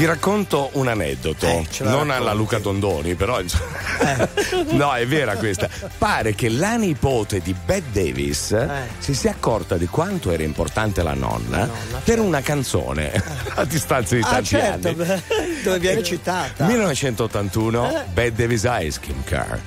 Vi 0.00 0.06
racconto 0.06 0.70
un 0.74 0.88
aneddoto, 0.88 1.44
Eh, 1.44 1.66
la 1.80 1.90
non 1.90 1.98
racconti. 1.98 2.12
alla 2.16 2.32
Luca 2.32 2.58
Dondoni, 2.58 3.14
però 3.16 3.38
insomma- 3.38 4.26
no, 4.70 4.94
è 4.94 5.06
vera 5.06 5.36
questa. 5.36 5.68
Pare 5.98 6.34
che 6.34 6.48
la 6.48 6.76
nipote 6.76 7.40
di 7.40 7.54
Bette 7.54 7.90
Davis 7.92 8.66
si 8.98 9.12
sia 9.14 9.32
accorta 9.32 9.76
di 9.76 9.84
quanto 9.88 10.30
era 10.30 10.42
importante 10.42 11.02
la 11.02 11.12
nonna, 11.12 11.68
per 12.02 12.18
una 12.18 12.40
canzone 12.40 13.12
a 13.56 13.64
distanza 13.66 14.14
di 14.14 14.22
Ah, 14.22 14.28
tanti 14.30 14.46
certo, 14.46 14.88
anni. 14.88 15.22
dove 15.62 15.78
viene 15.78 16.02
citata. 16.02 16.64
1981, 16.64 17.90
Eh. 17.90 18.04
Bette 18.10 18.32
Davis 18.36 18.62
Ice 18.80 19.00
Cream 19.00 19.22
Car. 19.24 19.60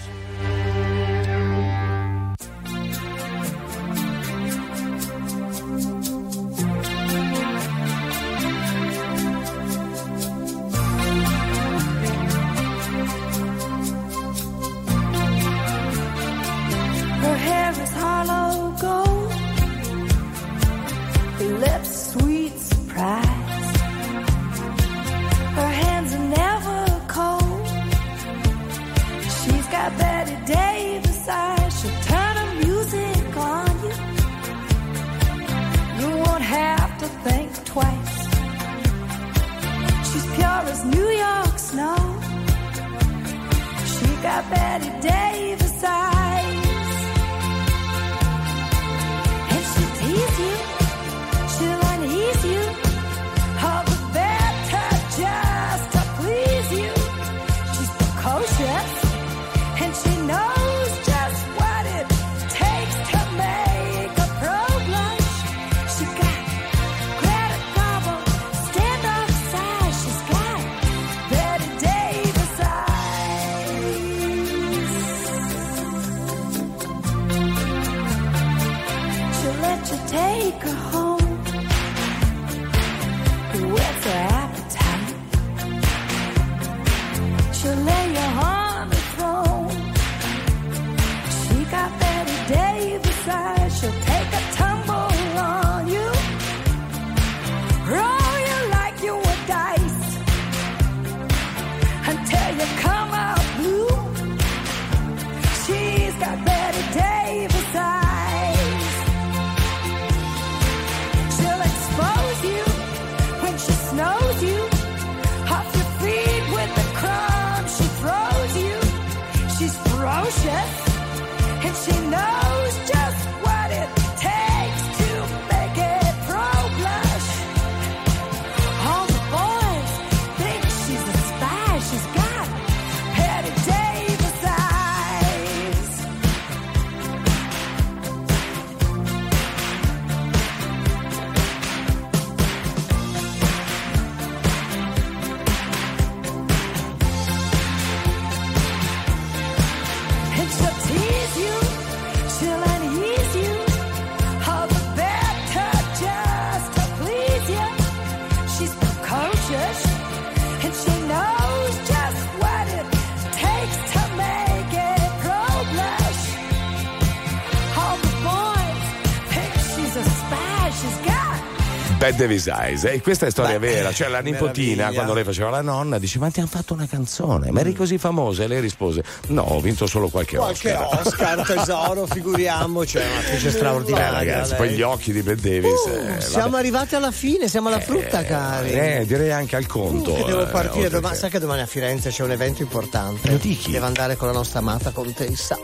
Bette 172.04 172.18
Davis 172.18 172.48
Eyes. 172.48 172.84
E 172.84 173.02
questa 173.02 173.28
è 173.28 173.32
storia 173.32 173.58
Beh, 173.58 173.72
vera. 173.76 173.94
Cioè, 173.94 174.10
la 174.10 174.20
nipotina, 174.20 174.76
meraviglia. 174.76 174.92
quando 174.94 175.14
lei 175.14 175.24
faceva 175.24 175.50
la 175.50 175.62
nonna, 175.62 175.98
dice: 176.00 176.20
Ma 176.20 176.30
ti 176.30 176.40
hanno 176.42 176.50
fatto 176.50 176.74
una 176.74 176.86
canzone? 176.86 177.50
Ma 177.50 177.62
eri 177.62 177.74
così 177.74 177.98
famosa? 177.98 178.44
E 178.44 178.48
lei 178.48 178.60
rispose: 178.60 179.02
No, 179.28 179.44
ho 179.44 179.62
vinto 179.62 179.88
solo 179.88 180.10
qualche, 180.10 180.36
Qualche 180.36 180.74
Oscar, 180.74 181.44
tesoro, 181.48 182.06
figuriamoci, 182.06 182.98
è 182.98 183.10
un'attrice 183.10 183.48
Eh, 183.48 183.52
straordinaria. 183.52 184.12
ragazzi, 184.12 184.50
lei. 184.50 184.58
poi 184.58 184.70
gli 184.72 184.82
occhi 184.82 185.14
di 185.14 185.22
Bette 185.22 185.42
Davis. 185.62 185.86
Uh, 185.86 186.16
eh, 186.18 186.20
siamo 186.20 186.58
arrivati 186.58 186.96
alla 186.96 187.12
fine, 187.12 187.48
siamo 187.48 187.70
alla 187.70 187.80
frutta, 187.80 188.22
cari. 188.26 188.72
Eh, 188.72 189.06
direi 189.08 189.32
anche 189.32 189.56
al 189.56 189.66
conto. 189.66 190.14
Che 190.14 190.24
devo 190.26 190.42
eh, 190.46 190.52
partire 190.52 190.90
domani. 190.90 191.16
Sai 191.16 191.30
che 191.30 191.40
domani 191.40 191.62
a 191.62 191.66
Firenze 191.68 192.10
c'è 192.10 192.24
un 192.24 192.32
evento 192.32 192.62
importante. 192.62 193.30
Lo 193.32 193.38
dichi? 193.38 193.72
Devo 193.72 193.86
andare 193.86 194.18
con 194.18 194.28
la 194.28 194.34
nostra 194.34 194.60
amata 194.60 194.92
contessa 194.92 195.58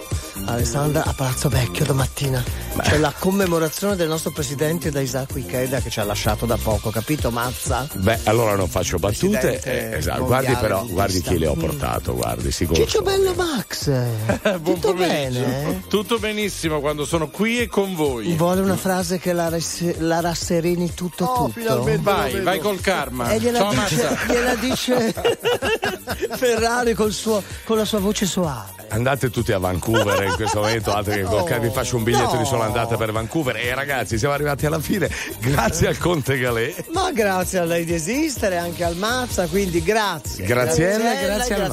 Alessandra 0.45 1.03
a 1.03 1.11
Palazzo 1.13 1.49
Vecchio 1.49 1.83
domattina. 1.83 2.41
C'è 2.81 2.97
la 2.97 3.13
commemorazione 3.17 3.95
del 3.95 4.07
nostro 4.07 4.31
presidente 4.31 4.89
da 4.91 4.99
Isacco 5.01 5.37
Ikeda 5.37 5.79
che 5.79 5.89
ci 5.89 5.99
ha 5.99 6.03
lasciato 6.03 6.45
da 6.45 6.57
poco, 6.61 6.89
capito 6.89 7.29
Mazza? 7.31 7.87
Beh, 7.93 8.19
allora 8.23 8.55
non 8.55 8.67
faccio 8.69 8.97
battute. 8.97 9.59
Eh, 9.61 9.97
esatto, 9.97 10.25
guardi 10.25 10.55
però, 10.55 10.85
guardi 10.85 11.21
chi 11.21 11.37
le 11.37 11.47
ho 11.47 11.55
Mm. 11.55 11.59
portato, 11.59 12.15
guardi, 12.15 12.51
sicuro. 12.51 12.81
Ciccio 12.85 13.01
Bello 13.01 13.33
Max. 13.33 13.91
Tutto 14.63 14.93
bene? 14.93 15.83
Tutto 15.87 16.17
benissimo 16.19 16.79
quando 16.79 17.05
sono 17.05 17.29
qui 17.29 17.59
e 17.59 17.67
con 17.67 17.95
voi. 17.95 18.33
Vuole 18.35 18.61
una 18.61 18.77
frase 18.77 19.19
che 19.19 19.33
la, 19.33 19.49
ras- 19.49 19.97
la 19.99 20.19
rasserini 20.21 20.93
tutto 20.93 21.25
Oh, 21.25 21.49
tutto? 21.53 21.83
Vai, 22.01 22.39
vai 22.41 22.59
col 22.59 22.79
karma. 22.81 23.29
E 23.31 23.39
gliela 23.39 23.57
Ciao 23.59 23.69
dice, 23.71 23.95
Mazza. 24.03 24.17
gliela 24.27 24.55
dice 24.55 25.13
Ferrari 26.35 26.93
col 26.93 27.11
suo- 27.11 27.43
con 27.65 27.77
la 27.77 27.85
sua 27.85 27.99
voce 27.99 28.25
soave. 28.25 28.77
Andate 28.91 29.29
tutti 29.29 29.51
a 29.51 29.59
Vancouver 29.59 30.23
in 30.23 30.33
questo 30.35 30.59
momento, 30.61 30.91
altro 30.93 31.13
che 31.13 31.21
col 31.29 31.59
vi 31.59 31.69
faccio 31.69 31.97
un 31.97 32.03
biglietto 32.03 32.33
no. 32.33 32.39
di 32.41 32.45
sola 32.45 32.68
andata 32.69 32.97
per 32.97 33.11
Vancouver. 33.11 33.57
E 33.57 33.73
ragazzi, 33.73 34.17
siamo 34.17 34.33
arrivati 34.33 34.65
alla 34.65 34.79
fine. 34.79 35.09
Grazie 35.39 35.87
al 35.87 35.97
Conte 35.97 36.37
Galè. 36.37 36.73
Ma 36.93 37.11
grazie 37.11 37.59
a 37.59 37.65
lei 37.65 37.83
di 37.83 37.93
esistere, 37.93 38.57
anche 38.57 38.83
al 38.83 38.95
Mazza, 38.95 39.47
quindi 39.47 39.83
grazie. 39.83 40.45
Graziella, 40.45 40.97
Graziella, 40.97 41.35
grazie 41.35 41.55
al 41.55 41.71